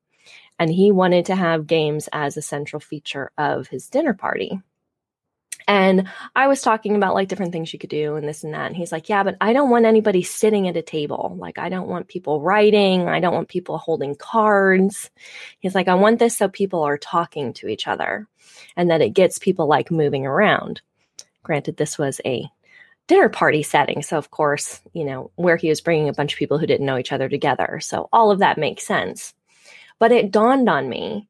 and 0.59 0.71
he 0.71 0.91
wanted 0.91 1.25
to 1.25 1.35
have 1.35 1.67
games 1.67 2.09
as 2.11 2.37
a 2.37 2.41
central 2.41 2.79
feature 2.79 3.31
of 3.37 3.67
his 3.67 3.89
dinner 3.89 4.13
party. 4.13 4.59
And 5.67 6.07
I 6.33 6.47
was 6.47 6.61
talking 6.61 6.95
about 6.95 7.13
like 7.13 7.27
different 7.27 7.51
things 7.51 7.73
you 7.73 7.79
could 7.79 7.89
do 7.89 8.15
and 8.15 8.27
this 8.27 8.43
and 8.43 8.53
that. 8.53 8.67
And 8.67 8.75
he's 8.75 8.91
like, 8.91 9.09
Yeah, 9.09 9.23
but 9.23 9.35
I 9.41 9.51
don't 9.51 9.69
want 9.69 9.85
anybody 9.85 10.23
sitting 10.23 10.67
at 10.67 10.77
a 10.77 10.81
table. 10.81 11.35
Like, 11.37 11.59
I 11.59 11.67
don't 11.67 11.89
want 11.89 12.07
people 12.07 12.41
writing. 12.41 13.09
I 13.09 13.19
don't 13.19 13.33
want 13.33 13.49
people 13.49 13.77
holding 13.77 14.15
cards. 14.15 15.09
He's 15.59 15.75
like, 15.75 15.89
I 15.89 15.95
want 15.95 16.19
this 16.19 16.37
so 16.37 16.47
people 16.47 16.83
are 16.83 16.97
talking 16.97 17.51
to 17.53 17.67
each 17.67 17.87
other 17.87 18.27
and 18.77 18.89
that 18.89 19.01
it 19.01 19.09
gets 19.09 19.39
people 19.39 19.67
like 19.67 19.91
moving 19.91 20.25
around. 20.25 20.81
Granted, 21.43 21.75
this 21.77 21.97
was 21.97 22.21
a 22.25 22.47
dinner 23.07 23.29
party 23.29 23.63
setting. 23.63 24.01
So, 24.03 24.17
of 24.17 24.31
course, 24.31 24.81
you 24.93 25.03
know, 25.03 25.31
where 25.35 25.57
he 25.57 25.69
was 25.69 25.81
bringing 25.81 26.07
a 26.07 26.13
bunch 26.13 26.33
of 26.33 26.39
people 26.39 26.57
who 26.57 26.67
didn't 26.67 26.85
know 26.85 26.97
each 26.97 27.11
other 27.11 27.27
together. 27.27 27.79
So, 27.81 28.07
all 28.13 28.31
of 28.31 28.39
that 28.39 28.57
makes 28.57 28.85
sense. 28.85 29.33
But 29.99 30.11
it 30.11 30.31
dawned 30.31 30.69
on 30.69 30.87
me 30.87 31.27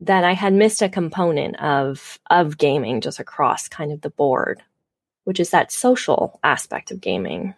that 0.00 0.24
I 0.24 0.32
had 0.34 0.52
missed 0.54 0.82
a 0.82 0.88
component 0.88 1.58
of 1.60 2.18
of 2.30 2.56
gaming 2.58 3.00
just 3.00 3.18
across 3.20 3.68
kind 3.68 3.90
of 3.92 4.00
the 4.00 4.10
board, 4.10 4.62
which 5.24 5.40
is 5.40 5.50
that 5.50 5.72
social 5.72 6.38
aspect 6.44 6.90
of 6.90 7.00
gaming, 7.00 7.54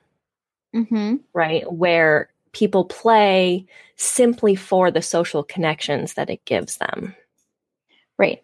Mm-hmm. 0.74 1.16
right? 1.34 1.70
Where 1.70 2.30
people 2.52 2.84
play 2.84 3.66
simply 3.96 4.54
for 4.54 4.90
the 4.90 5.02
social 5.02 5.42
connections 5.42 6.14
that 6.14 6.30
it 6.30 6.44
gives 6.44 6.76
them 6.78 7.14
Right. 8.18 8.42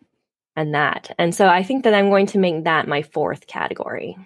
and 0.56 0.74
that. 0.74 1.14
And 1.18 1.34
so 1.34 1.48
I 1.48 1.62
think 1.62 1.84
that 1.84 1.94
I'm 1.94 2.08
going 2.10 2.26
to 2.26 2.38
make 2.38 2.64
that 2.64 2.88
my 2.88 3.02
fourth 3.02 3.46
category. 3.46 4.16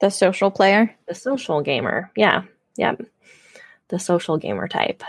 The 0.00 0.10
social 0.10 0.50
player. 0.50 0.94
The 1.08 1.14
social 1.14 1.60
gamer. 1.62 2.10
Yeah. 2.16 2.42
Yeah. 2.76 2.94
The 3.88 3.98
social 3.98 4.38
gamer 4.38 4.66
type. 4.68 5.02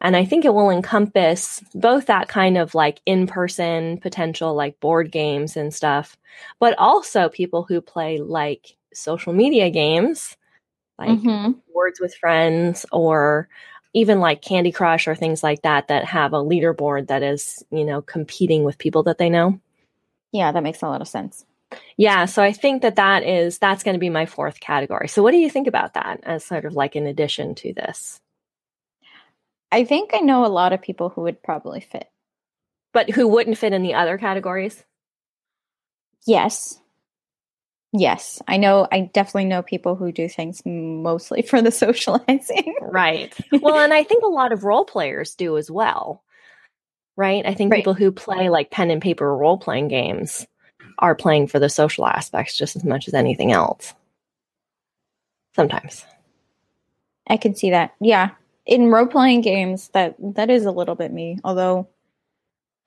And 0.00 0.16
I 0.16 0.24
think 0.24 0.44
it 0.44 0.54
will 0.54 0.70
encompass 0.70 1.62
both 1.74 2.06
that 2.06 2.28
kind 2.28 2.58
of 2.58 2.74
like 2.74 3.00
in 3.06 3.26
person 3.26 3.98
potential, 3.98 4.54
like 4.54 4.80
board 4.80 5.10
games 5.12 5.56
and 5.56 5.72
stuff, 5.72 6.16
but 6.60 6.76
also 6.78 7.28
people 7.28 7.64
who 7.64 7.80
play 7.80 8.18
like 8.18 8.76
social 8.92 9.32
media 9.32 9.70
games, 9.70 10.36
like 10.98 11.10
Mhm. 11.10 11.60
Words 11.74 12.00
with 12.00 12.14
Friends 12.14 12.86
or 12.92 13.48
even 13.94 14.20
like 14.20 14.42
Candy 14.42 14.72
Crush 14.72 15.08
or 15.08 15.14
things 15.14 15.42
like 15.42 15.62
that 15.62 15.88
that 15.88 16.04
have 16.04 16.32
a 16.32 16.38
leaderboard 16.38 17.08
that 17.08 17.22
is, 17.22 17.64
you 17.70 17.84
know, 17.84 18.02
competing 18.02 18.64
with 18.64 18.78
people 18.78 19.02
that 19.04 19.18
they 19.18 19.30
know. 19.30 19.60
Yeah, 20.32 20.52
that 20.52 20.62
makes 20.62 20.82
a 20.82 20.88
lot 20.88 21.00
of 21.02 21.08
sense. 21.08 21.44
Yeah, 21.96 22.26
so 22.26 22.42
I 22.42 22.52
think 22.52 22.82
that 22.82 22.96
that 22.96 23.22
is 23.24 23.58
that's 23.58 23.82
going 23.82 23.94
to 23.94 24.00
be 24.00 24.10
my 24.10 24.26
fourth 24.26 24.60
category. 24.60 25.08
So 25.08 25.22
what 25.22 25.30
do 25.32 25.38
you 25.38 25.50
think 25.50 25.66
about 25.66 25.94
that 25.94 26.20
as 26.24 26.44
sort 26.44 26.64
of 26.64 26.74
like 26.74 26.96
an 26.96 27.06
addition 27.06 27.54
to 27.56 27.72
this? 27.72 28.20
I 29.72 29.84
think 29.84 30.10
I 30.14 30.18
know 30.18 30.44
a 30.44 30.48
lot 30.48 30.72
of 30.72 30.82
people 30.82 31.08
who 31.08 31.22
would 31.22 31.42
probably 31.42 31.80
fit. 31.80 32.08
But 32.92 33.10
who 33.10 33.26
wouldn't 33.26 33.56
fit 33.58 33.72
in 33.72 33.82
the 33.82 33.94
other 33.94 34.18
categories? 34.18 34.84
Yes. 36.26 36.78
Yes. 37.94 38.40
I 38.46 38.58
know, 38.58 38.86
I 38.92 39.00
definitely 39.12 39.46
know 39.46 39.62
people 39.62 39.96
who 39.96 40.12
do 40.12 40.28
things 40.28 40.62
mostly 40.66 41.40
for 41.42 41.62
the 41.62 41.70
socializing. 41.72 42.74
Right. 42.82 43.34
well, 43.50 43.78
and 43.78 43.94
I 43.94 44.04
think 44.04 44.22
a 44.24 44.28
lot 44.28 44.52
of 44.52 44.64
role 44.64 44.84
players 44.84 45.34
do 45.34 45.56
as 45.56 45.70
well. 45.70 46.22
Right? 47.16 47.44
I 47.46 47.54
think 47.54 47.72
Right. 47.72 47.78
people 47.78 47.94
who 47.94 48.12
play 48.12 48.50
like 48.50 48.70
pen 48.70 48.90
and 48.90 49.00
paper 49.02 49.34
role 49.34 49.56
playing 49.58 49.88
games 49.88 50.46
are 50.98 51.14
playing 51.14 51.46
for 51.46 51.58
the 51.58 51.68
social 51.70 52.06
aspects 52.06 52.56
just 52.56 52.76
as 52.76 52.84
much 52.84 53.08
as 53.08 53.14
anything 53.14 53.52
else. 53.52 53.94
Sometimes. 55.56 56.04
I 57.26 57.36
can 57.38 57.54
see 57.54 57.70
that. 57.70 57.94
Yeah. 58.00 58.30
In 58.66 58.88
role 58.88 59.06
playing 59.06 59.40
games, 59.40 59.88
that 59.88 60.14
that 60.36 60.50
is 60.50 60.64
a 60.64 60.70
little 60.70 60.94
bit 60.94 61.12
me. 61.12 61.38
Although 61.44 61.88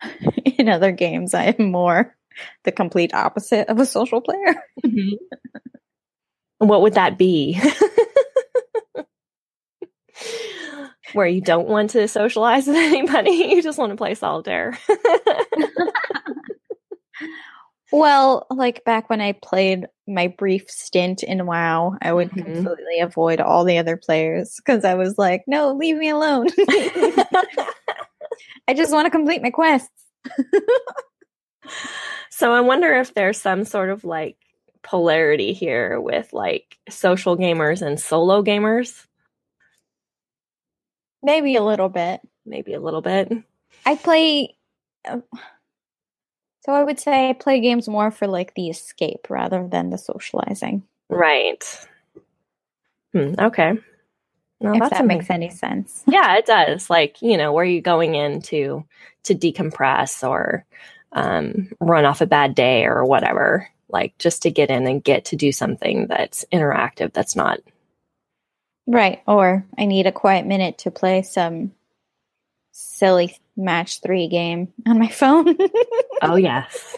in 0.45 0.69
other 0.69 0.91
games 0.91 1.34
I 1.34 1.45
am 1.45 1.71
more 1.71 2.15
the 2.63 2.71
complete 2.71 3.13
opposite 3.13 3.69
of 3.69 3.80
a 3.80 3.86
social 3.86 4.21
player. 4.21 4.55
Mm-hmm. 4.86 5.15
What 6.57 6.82
would 6.84 6.93
that 6.93 7.17
be? 7.17 7.59
Where 11.13 11.28
you 11.28 11.41
don't 11.41 11.67
want 11.67 11.91
to 11.91 12.07
socialize 12.07 12.65
with 12.65 12.76
anybody, 12.80 13.32
you 13.32 13.61
just 13.61 13.78
want 13.78 13.91
to 13.91 13.97
play 13.97 14.15
solitaire. 14.15 14.78
Well, 17.92 18.48
like 18.50 18.84
back 18.84 19.10
when 19.10 19.22
I 19.22 19.34
played 19.34 19.88
my 20.08 20.28
brief 20.28 20.70
stint 20.70 21.24
in 21.24 21.46
WoW, 21.46 21.96
I 22.02 22.12
would 22.14 22.32
Mhm. 22.32 22.46
completely 22.64 23.00
avoid 23.00 23.40
all 23.40 23.64
the 23.64 23.78
other 23.78 23.96
players 23.98 24.56
because 24.58 24.84
I 24.84 24.96
was 24.96 25.18
like, 25.18 25.44
no, 25.48 25.74
leave 25.74 25.98
me 25.98 26.10
alone. 26.10 26.48
I 28.68 28.74
just 28.76 28.92
want 28.92 29.06
to 29.06 29.12
complete 29.12 29.42
my 29.42 29.52
quests. 29.52 29.90
so 32.32 32.52
I 32.54 32.62
wonder 32.62 32.94
if 32.94 33.14
there's 33.14 33.40
some 33.40 33.64
sort 33.66 33.90
of 33.90 34.04
like 34.04 34.38
polarity 34.82 35.54
here 35.54 36.00
with 36.00 36.34
like 36.34 36.78
social 36.90 37.38
gamers 37.38 37.82
and 37.82 38.00
solo 38.00 38.44
gamers. 38.44 39.06
Maybe 41.24 41.56
a 41.56 41.64
little 41.64 41.90
bit. 41.90 42.22
Maybe 42.46 42.74
a 42.74 42.80
little 42.80 43.02
bit. 43.02 43.32
I 43.86 43.96
play. 43.96 44.56
So 46.66 46.74
I 46.74 46.84
would 46.84 46.99
say 46.99 47.30
I 47.30 47.34
play 47.34 47.59
games 47.59 47.88
more 47.88 48.09
for 48.11 48.28
like 48.28 48.55
the 48.55 48.70
escape 48.70 49.28
rather 49.30 49.68
than 49.68 49.91
the 49.91 49.97
socializing. 49.97 50.84
Right. 51.09 51.63
Hmm, 53.13 53.36
okay. 53.39 53.74
No, 54.59 54.74
if 54.74 54.80
that 54.80 54.97
something- 54.97 55.07
makes 55.07 55.30
any 55.30 55.49
sense. 55.49 56.03
yeah 56.07 56.38
it 56.38 56.45
does 56.45 56.89
like 56.89 57.22
you 57.22 57.38
know 57.38 57.53
where 57.53 57.66
you 57.66 57.82
going 57.82 58.16
in 58.16 58.41
to 58.43 58.84
to 59.24 59.36
decompress 59.36 60.28
or 60.28 60.66
um 61.11 61.70
run 61.80 62.05
off 62.05 62.22
a 62.22 62.26
bad 62.26 62.55
day 62.55 62.86
or 62.86 63.05
whatever 63.05 63.70
like 63.89 64.18
just 64.18 64.41
to 64.43 64.51
get 64.51 64.70
in 64.72 64.88
and 64.88 65.03
get 65.03 65.26
to 65.26 65.36
do 65.36 65.51
something 65.51 66.07
that's 66.07 66.45
interactive 66.51 67.13
that's 67.13 67.36
not 67.36 67.59
Right. 68.88 69.22
Or 69.28 69.66
I 69.78 69.86
need 69.86 70.05
a 70.05 70.11
quiet 70.11 70.45
minute 70.45 70.78
to 70.80 70.91
play 70.91 71.24
some 71.24 71.72
silly 72.78 73.38
match 73.55 74.01
three 74.01 74.28
game 74.28 74.71
on 74.86 74.99
my 74.99 75.07
phone. 75.07 75.55
oh 76.21 76.36
yes 76.36 76.97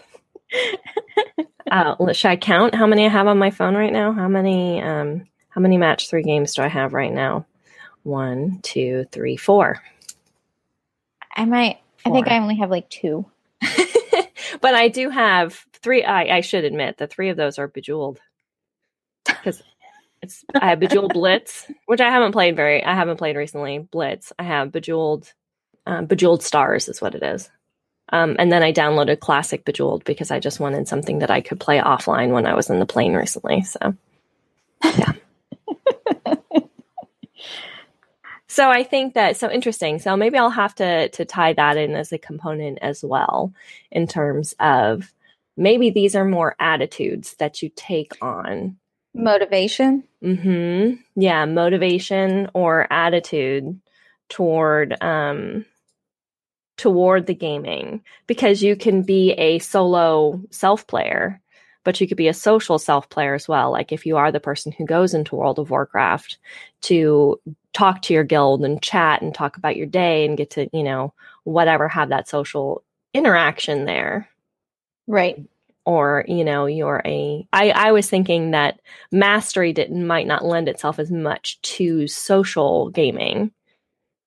uh 1.69 2.13
should 2.13 2.29
i 2.29 2.37
count 2.37 2.73
how 2.73 2.87
many 2.87 3.05
i 3.05 3.09
have 3.09 3.27
on 3.27 3.37
my 3.37 3.51
phone 3.51 3.75
right 3.75 3.91
now 3.91 4.13
how 4.13 4.29
many 4.29 4.81
um 4.81 5.25
how 5.49 5.59
many 5.59 5.77
match 5.77 6.09
three 6.09 6.23
games 6.23 6.55
do 6.55 6.61
i 6.61 6.69
have 6.69 6.93
right 6.93 7.13
now 7.13 7.45
one 8.03 8.59
two 8.63 9.05
three 9.11 9.35
four 9.35 9.81
I 11.37 11.45
might. 11.45 11.79
I 12.03 12.09
think 12.09 12.27
I 12.27 12.39
only 12.39 12.55
have 12.55 12.71
like 12.71 12.89
two. 12.89 13.25
but 14.61 14.73
I 14.73 14.87
do 14.87 15.09
have 15.09 15.53
three. 15.73 16.03
I, 16.03 16.37
I 16.37 16.41
should 16.41 16.63
admit 16.63 16.97
the 16.97 17.05
three 17.05 17.29
of 17.29 17.37
those 17.37 17.59
are 17.59 17.67
Bejeweled 17.67 18.19
because 19.25 19.61
it's 20.23 20.43
I 20.59 20.69
have 20.69 20.79
Bejeweled 20.79 21.13
Blitz, 21.13 21.69
which 21.85 22.01
I 22.01 22.09
haven't 22.09 22.31
played 22.31 22.55
very. 22.55 22.83
I 22.83 22.95
haven't 22.95 23.17
played 23.17 23.35
recently. 23.35 23.77
Blitz. 23.77 24.33
I 24.39 24.43
have 24.43 24.71
Bejeweled, 24.71 25.31
um, 25.87 26.05
Bejeweled 26.05 26.43
Stars 26.43 26.89
is 26.89 27.01
what 27.01 27.15
it 27.15 27.23
is. 27.23 27.49
Um, 28.09 28.35
and 28.39 28.51
then 28.51 28.61
I 28.61 28.71
downloaded 28.71 29.19
Classic 29.19 29.65
Bejeweled 29.65 30.03
because 30.03 30.31
I 30.31 30.39
just 30.39 30.59
wanted 30.59 30.87
something 30.87 31.19
that 31.19 31.31
I 31.31 31.41
could 31.41 31.59
play 31.59 31.79
offline 31.79 32.31
when 32.31 32.45
I 32.45 32.53
was 32.55 32.69
in 32.69 32.79
the 32.79 32.85
plane 32.85 33.13
recently. 33.13 33.63
So, 33.63 33.95
yeah. 34.83 35.13
so 38.47 38.69
I 38.69 38.83
think 38.83 39.13
that 39.15 39.37
so 39.37 39.49
interesting. 39.49 39.99
So 39.99 40.15
maybe 40.15 40.37
I'll 40.37 40.49
have 40.49 40.75
to 40.75 41.09
to 41.09 41.25
tie 41.25 41.53
that 41.53 41.77
in 41.77 41.95
as 41.95 42.11
a 42.11 42.17
component 42.17 42.79
as 42.81 43.03
well 43.03 43.53
in 43.91 44.07
terms 44.07 44.55
of 44.59 45.11
maybe 45.57 45.89
these 45.89 46.15
are 46.15 46.25
more 46.25 46.55
attitudes 46.59 47.35
that 47.39 47.61
you 47.61 47.71
take 47.75 48.13
on. 48.21 48.77
Motivation. 49.13 50.03
hmm 50.21 50.91
Yeah, 51.15 51.45
motivation 51.45 52.49
or 52.53 52.87
attitude 52.91 53.81
toward 54.29 55.01
um 55.01 55.65
toward 56.77 57.25
the 57.25 57.33
gaming 57.33 58.01
because 58.27 58.61
you 58.63 58.75
can 58.75 59.01
be 59.01 59.31
a 59.33 59.59
solo 59.59 60.39
self 60.51 60.85
player 60.87 61.41
but 61.83 62.01
you 62.01 62.07
could 62.07 62.17
be 62.17 62.27
a 62.27 62.33
social 62.33 62.77
self 62.77 63.09
player 63.09 63.33
as 63.33 63.47
well 63.47 63.71
like 63.71 63.91
if 63.91 64.05
you 64.05 64.17
are 64.17 64.31
the 64.31 64.39
person 64.39 64.71
who 64.71 64.85
goes 64.85 65.13
into 65.13 65.35
World 65.35 65.59
of 65.59 65.69
Warcraft 65.69 66.37
to 66.81 67.39
talk 67.73 68.01
to 68.03 68.13
your 68.13 68.23
guild 68.23 68.63
and 68.63 68.81
chat 68.81 69.21
and 69.21 69.33
talk 69.33 69.57
about 69.57 69.75
your 69.75 69.85
day 69.85 70.25
and 70.25 70.37
get 70.37 70.51
to 70.51 70.69
you 70.71 70.83
know 70.83 71.13
whatever 71.43 71.87
have 71.87 72.09
that 72.09 72.27
social 72.27 72.83
interaction 73.13 73.85
there 73.85 74.29
Right. 75.07 75.41
or 75.85 76.25
you 76.27 76.43
know 76.43 76.65
you're 76.65 77.01
a 77.05 77.47
I, 77.53 77.71
I 77.71 77.91
was 77.91 78.09
thinking 78.09 78.51
that 78.51 78.81
mastery 79.11 79.73
didn't 79.73 80.05
might 80.05 80.27
not 80.27 80.45
lend 80.45 80.67
itself 80.67 80.99
as 80.99 81.09
much 81.09 81.59
to 81.61 82.07
social 82.07 82.89
gaming 82.89 83.51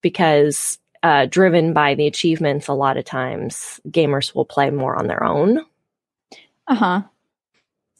because 0.02 0.78
uh, 1.02 1.26
driven 1.26 1.72
by 1.72 1.94
the 1.94 2.06
achievements 2.06 2.68
a 2.68 2.72
lot 2.74 2.96
of 2.96 3.04
times 3.04 3.80
gamers 3.88 4.34
will 4.34 4.44
play 4.44 4.70
more 4.70 4.96
on 4.96 5.06
their 5.06 5.24
own 5.24 5.58
Uh 6.68 6.74
huh. 6.74 7.02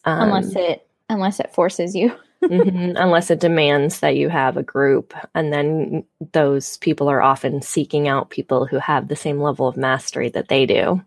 um, 0.05 0.21
unless 0.23 0.55
it 0.55 0.87
unless 1.09 1.39
it 1.39 1.53
forces 1.53 1.95
you. 1.95 2.15
mhm, 2.43 2.93
unless 2.97 3.29
it 3.31 3.39
demands 3.39 3.99
that 4.01 4.15
you 4.15 4.29
have 4.29 4.57
a 4.57 4.63
group 4.63 5.13
and 5.35 5.53
then 5.53 6.03
those 6.33 6.77
people 6.77 7.07
are 7.09 7.21
often 7.21 7.61
seeking 7.61 8.07
out 8.07 8.29
people 8.31 8.65
who 8.65 8.77
have 8.77 9.07
the 9.07 9.15
same 9.15 9.39
level 9.39 9.67
of 9.67 9.77
mastery 9.77 10.29
that 10.29 10.47
they 10.47 10.65
do 10.65 11.01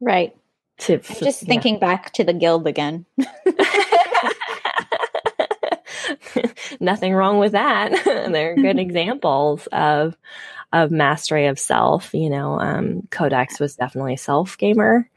Right. 0.00 0.34
to 0.78 0.94
I'm 0.94 1.16
just 1.22 1.42
yeah. 1.42 1.48
thinking 1.48 1.78
back 1.78 2.12
to 2.14 2.24
the 2.24 2.32
guild 2.32 2.66
again. 2.66 3.04
Nothing 6.80 7.14
wrong 7.14 7.38
with 7.38 7.52
that. 7.52 7.90
They're 8.04 8.56
good 8.56 8.78
examples 8.78 9.66
of 9.72 10.16
of 10.72 10.90
mastery 10.90 11.46
of 11.46 11.58
self. 11.58 12.14
You 12.14 12.30
know, 12.30 12.58
um, 12.60 13.06
Codex 13.10 13.58
was 13.60 13.76
definitely 13.76 14.14
a 14.14 14.18
self 14.18 14.56
gamer, 14.58 15.08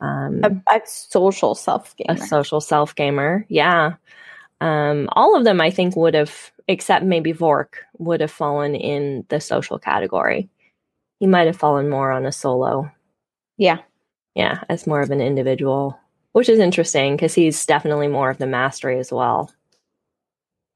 um, 0.00 0.40
A, 0.44 0.50
a 0.74 0.80
social 0.84 1.54
self 1.54 1.96
gamer. 1.96 2.22
a 2.22 2.26
social 2.26 2.60
self 2.60 2.94
gamer. 2.94 3.46
Yeah, 3.48 3.94
um, 4.60 5.08
all 5.12 5.36
of 5.36 5.44
them 5.44 5.60
I 5.60 5.70
think 5.70 5.96
would 5.96 6.14
have, 6.14 6.50
except 6.68 7.04
maybe 7.04 7.32
Vork, 7.32 7.86
would 7.98 8.20
have 8.20 8.30
fallen 8.30 8.74
in 8.74 9.24
the 9.28 9.40
social 9.40 9.78
category. 9.78 10.48
He 11.18 11.26
might 11.26 11.46
have 11.46 11.56
fallen 11.56 11.88
more 11.90 12.10
on 12.12 12.24
a 12.26 12.32
solo 12.32 12.90
yeah. 13.60 13.80
yeah, 14.34 14.64
as 14.70 14.86
more 14.86 15.02
of 15.02 15.10
an 15.10 15.20
individual, 15.20 16.00
which 16.32 16.48
is 16.48 16.58
interesting 16.58 17.14
because 17.14 17.34
he's 17.34 17.66
definitely 17.66 18.08
more 18.08 18.30
of 18.30 18.38
the 18.38 18.46
mastery 18.46 18.98
as 18.98 19.12
well. 19.12 19.52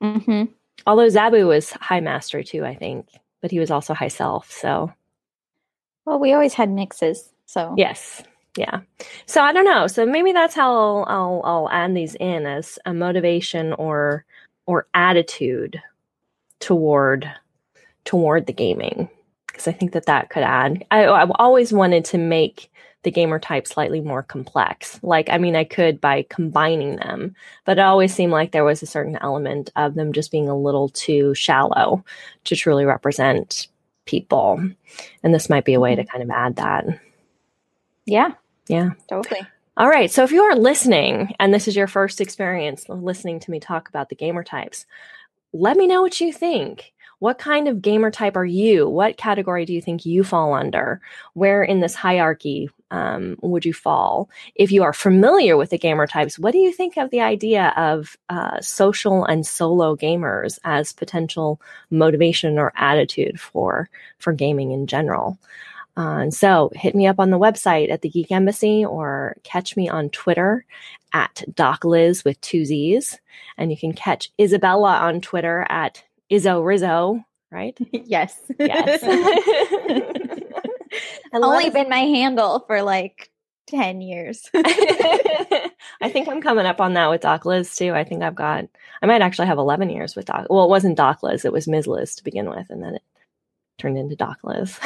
Hmm 0.05 0.45
Although 0.87 1.07
Zaboo 1.07 1.47
was 1.49 1.71
high 1.73 2.01
master 2.01 2.43
too, 2.43 2.65
I 2.65 2.75
think, 2.75 3.09
but 3.41 3.51
he 3.51 3.59
was 3.59 3.71
also 3.71 3.95
high 3.95 4.09
self. 4.09 4.51
So 4.51 4.93
Well, 6.05 6.19
we 6.19 6.33
always 6.33 6.55
had 6.55 6.71
mixes, 6.71 7.31
so 7.47 7.75
yes, 7.77 8.23
yeah. 8.57 8.81
So 9.27 9.43
I 9.43 9.53
don't 9.53 9.65
know. 9.65 9.87
So 9.87 10.05
maybe 10.05 10.33
that's 10.33 10.55
how 10.55 10.73
I'll 10.73 11.05
I'll, 11.09 11.43
I'll 11.45 11.71
add 11.71 11.95
these 11.95 12.15
in 12.17 12.47
as 12.47 12.79
a 12.85 12.93
motivation 12.93 13.73
or 13.75 14.25
or 14.67 14.87
attitude 14.95 15.81
toward 16.61 17.31
toward 18.05 18.47
the 18.47 18.53
gaming 18.53 19.09
because 19.47 19.69
I 19.69 19.73
think 19.73 19.93
that 19.93 20.07
that 20.07 20.31
could 20.31 20.43
add. 20.43 20.85
I, 20.91 21.07
I've 21.07 21.33
always 21.37 21.73
wanted 21.73 22.05
to 22.07 22.19
make 22.19 22.71
the 23.05 23.11
gamer 23.11 23.39
type 23.39 23.67
slightly 23.67 24.01
more 24.01 24.23
complex. 24.23 24.99
Like, 25.03 25.29
I 25.31 25.39
mean, 25.39 25.55
I 25.55 25.65
could 25.65 26.01
by 26.01 26.27
combining 26.29 26.97
them, 26.97 27.37
but 27.65 27.79
it 27.79 27.83
always 27.83 28.13
seemed 28.13 28.33
like 28.33 28.51
there 28.51 28.65
was 28.65 28.83
a 28.83 28.87
certain 28.87 29.17
element 29.21 29.71
of 29.77 29.95
them 29.95 30.13
just 30.13 30.33
being 30.33 30.49
a 30.49 30.57
little 30.57 30.89
too 30.89 31.35
shallow 31.35 32.05
to 32.45 32.57
truly 32.57 32.85
represent 32.85 33.69
people. 34.07 34.61
And 35.23 35.35
this 35.35 35.49
might 35.49 35.65
be 35.65 35.75
a 35.75 35.81
way 35.81 35.95
to 35.95 36.03
mm-hmm. 36.03 36.11
kind 36.11 36.23
of 36.25 36.31
add 36.31 36.57
that. 36.57 37.01
Yeah. 38.07 38.33
Yeah. 38.69 38.91
Totally. 39.09 39.41
All 39.77 39.89
right. 39.89 40.11
So 40.11 40.25
if 40.25 40.33
you 40.33 40.43
are 40.43 40.57
listening 40.57 41.35
and 41.39 41.53
this 41.53 41.69
is 41.69 41.77
your 41.77 41.87
first 41.87 42.21
experience 42.21 42.89
listening 42.89 43.41
to 43.41 43.51
me 43.51 43.61
talk 43.61 43.89
about 43.89 44.09
the 44.09 44.15
gamer 44.15 44.45
types, 44.45 44.87
let 45.53 45.77
me 45.77 45.87
know 45.87 46.01
what 46.01 46.21
you 46.21 46.33
think. 46.33 46.94
What 47.25 47.39
kind 47.39 47.69
of 47.69 47.81
gamer 47.81 48.11
type 48.11 48.37
are 48.37 48.45
you? 48.45 48.87
What 48.87 49.17
category 49.17 49.65
do 49.65 49.73
you 49.73 49.81
think 49.81 50.05
you 50.05 50.25
fall 50.25 50.53
under? 50.53 51.01
Where 51.33 51.63
in 51.63 51.81
this 51.81 51.95
hierarchy 51.95 52.69
um, 52.91 53.39
would 53.41 53.65
you 53.65 53.73
fall? 53.73 54.29
If 54.55 54.71
you 54.71 54.83
are 54.83 54.93
familiar 54.93 55.57
with 55.57 55.71
the 55.71 55.79
gamer 55.79 56.07
types, 56.07 56.39
what 56.39 56.53
do 56.53 56.59
you 56.59 56.71
think 56.71 56.99
of 56.99 57.09
the 57.09 57.23
idea 57.23 57.73
of 57.79 58.19
uh, 58.29 58.61
social 58.61 59.25
and 59.25 59.47
solo 59.47 59.97
gamers 59.97 60.59
as 60.65 60.93
potential 60.93 61.63
motivation 61.89 62.59
or 62.59 62.75
attitude 62.77 63.41
for 63.41 63.89
for 64.19 64.35
gaming 64.35 64.73
in 64.73 64.87
general? 64.87 65.39
Uh, 65.97 66.19
and 66.25 66.35
so 66.35 66.71
hit 66.75 66.95
me 66.95 67.07
up 67.07 67.19
on 67.19 67.31
the 67.31 67.39
website 67.39 67.91
at 67.91 68.03
the 68.03 68.11
Geek 68.11 68.33
Embassy 68.33 68.85
or 68.85 69.39
catch 69.45 69.79
me 69.79 69.89
on 69.89 70.11
Twitter 70.11 70.67
at 71.15 71.43
DocLiz 71.51 72.23
with 72.23 72.39
two 72.43 72.67
Z's. 72.67 73.19
And 73.57 73.71
you 73.71 73.79
can 73.79 73.95
catch 73.95 74.31
Isabella 74.39 74.99
on 74.99 75.23
Twitter 75.23 75.67
at 75.71 76.05
Izzo 76.31 76.65
Rizzo, 76.65 77.25
right? 77.51 77.77
yes. 77.93 78.41
Yes. 78.59 79.03
Only 81.33 81.71
been 81.71 81.89
my 81.89 81.99
handle 81.99 82.61
for 82.67 82.83
like 82.83 83.31
10 83.69 84.01
years. 84.01 84.49
I 84.55 86.09
think 86.09 86.29
I'm 86.29 86.41
coming 86.41 86.67
up 86.67 86.81
on 86.81 86.95
that 86.95 87.11
with 87.11 87.23
Doc 87.23 87.45
Liz 87.45 87.75
too. 87.75 87.93
I 87.93 88.05
think 88.05 88.23
I've 88.23 88.35
got, 88.35 88.65
I 89.03 89.07
might 89.07 89.23
actually 89.23 89.49
have 89.49 89.59
11 89.59 89.91
years 89.91 90.15
with 90.15 90.27
Doc. 90.27 90.47
Well, 90.51 90.65
it 90.65 90.71
wasn't 90.71 90.97
Doc 90.97 91.23
Liz, 91.23 91.45
it 91.45 91.53
was 91.53 91.67
Ms. 91.67 91.87
Liz 91.87 92.15
to 92.17 92.25
begin 92.25 92.49
with. 92.49 92.69
And 92.71 92.83
then 92.83 92.97
it 92.97 93.03
turned 93.79 93.99
into 93.99 94.17
Doc 94.17 94.39
Liz. 94.45 94.79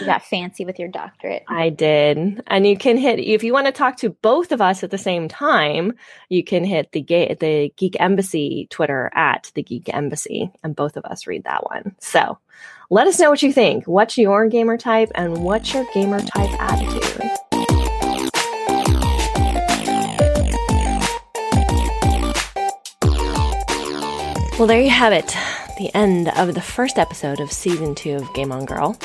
You 0.00 0.06
got 0.06 0.22
fancy 0.22 0.64
with 0.64 0.78
your 0.78 0.88
doctorate. 0.88 1.44
I 1.48 1.70
did. 1.70 2.42
And 2.46 2.66
you 2.66 2.76
can 2.76 2.96
hit 2.96 3.18
if 3.18 3.44
you 3.44 3.52
want 3.52 3.66
to 3.66 3.72
talk 3.72 3.96
to 3.98 4.10
both 4.10 4.52
of 4.52 4.60
us 4.60 4.82
at 4.82 4.90
the 4.90 4.98
same 4.98 5.28
time, 5.28 5.92
you 6.28 6.42
can 6.42 6.64
hit 6.64 6.92
the 6.92 7.00
ga- 7.00 7.34
the 7.34 7.72
Geek 7.76 7.96
Embassy 8.00 8.66
Twitter 8.70 9.10
at 9.14 9.50
the 9.54 9.62
Geek 9.62 9.92
Embassy 9.92 10.50
and 10.62 10.76
both 10.76 10.96
of 10.96 11.04
us 11.04 11.26
read 11.26 11.44
that 11.44 11.64
one. 11.64 11.94
So, 12.00 12.38
let 12.90 13.06
us 13.06 13.18
know 13.18 13.30
what 13.30 13.42
you 13.42 13.52
think. 13.52 13.86
What's 13.86 14.18
your 14.18 14.48
gamer 14.48 14.76
type 14.76 15.10
and 15.14 15.38
what's 15.38 15.72
your 15.72 15.86
gamer 15.94 16.20
type 16.20 16.50
attitude? 16.60 17.30
Well, 24.56 24.68
there 24.68 24.80
you 24.80 24.90
have 24.90 25.12
it. 25.12 25.36
The 25.78 25.90
end 25.94 26.28
of 26.36 26.54
the 26.54 26.60
first 26.60 26.96
episode 26.96 27.40
of 27.40 27.50
season 27.50 27.96
two 27.96 28.14
of 28.14 28.32
Game 28.34 28.52
On 28.52 28.64
Girl. 28.64 28.96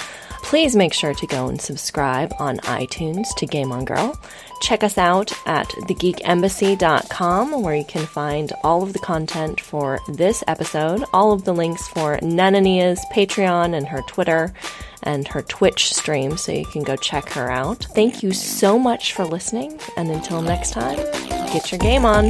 Please 0.49 0.75
make 0.75 0.95
sure 0.95 1.13
to 1.13 1.27
go 1.27 1.47
and 1.47 1.61
subscribe 1.61 2.33
on 2.39 2.57
iTunes 2.61 3.27
to 3.37 3.45
Game 3.45 3.71
On 3.71 3.85
Girl. 3.85 4.19
Check 4.61 4.83
us 4.83 4.97
out 4.97 5.31
at 5.45 5.67
thegeekembassy.com 5.67 7.61
where 7.61 7.75
you 7.75 7.85
can 7.85 8.07
find 8.07 8.51
all 8.63 8.81
of 8.81 8.93
the 8.93 8.99
content 8.99 9.61
for 9.61 9.99
this 10.07 10.43
episode, 10.47 11.03
all 11.13 11.33
of 11.33 11.45
the 11.45 11.53
links 11.53 11.87
for 11.89 12.17
Nanania's 12.17 12.99
Patreon 13.13 13.77
and 13.77 13.87
her 13.87 14.01
Twitter 14.07 14.51
and 15.03 15.27
her 15.27 15.43
Twitch 15.43 15.93
stream 15.93 16.35
so 16.35 16.51
you 16.51 16.65
can 16.65 16.81
go 16.81 16.95
check 16.95 17.29
her 17.29 17.51
out. 17.51 17.85
Thank 17.93 18.23
you 18.23 18.31
so 18.31 18.79
much 18.79 19.13
for 19.13 19.25
listening 19.25 19.79
and 19.97 20.09
until 20.09 20.41
next 20.41 20.71
time, 20.71 20.97
get 21.53 21.71
your 21.71 21.77
game 21.77 22.05
on. 22.05 22.25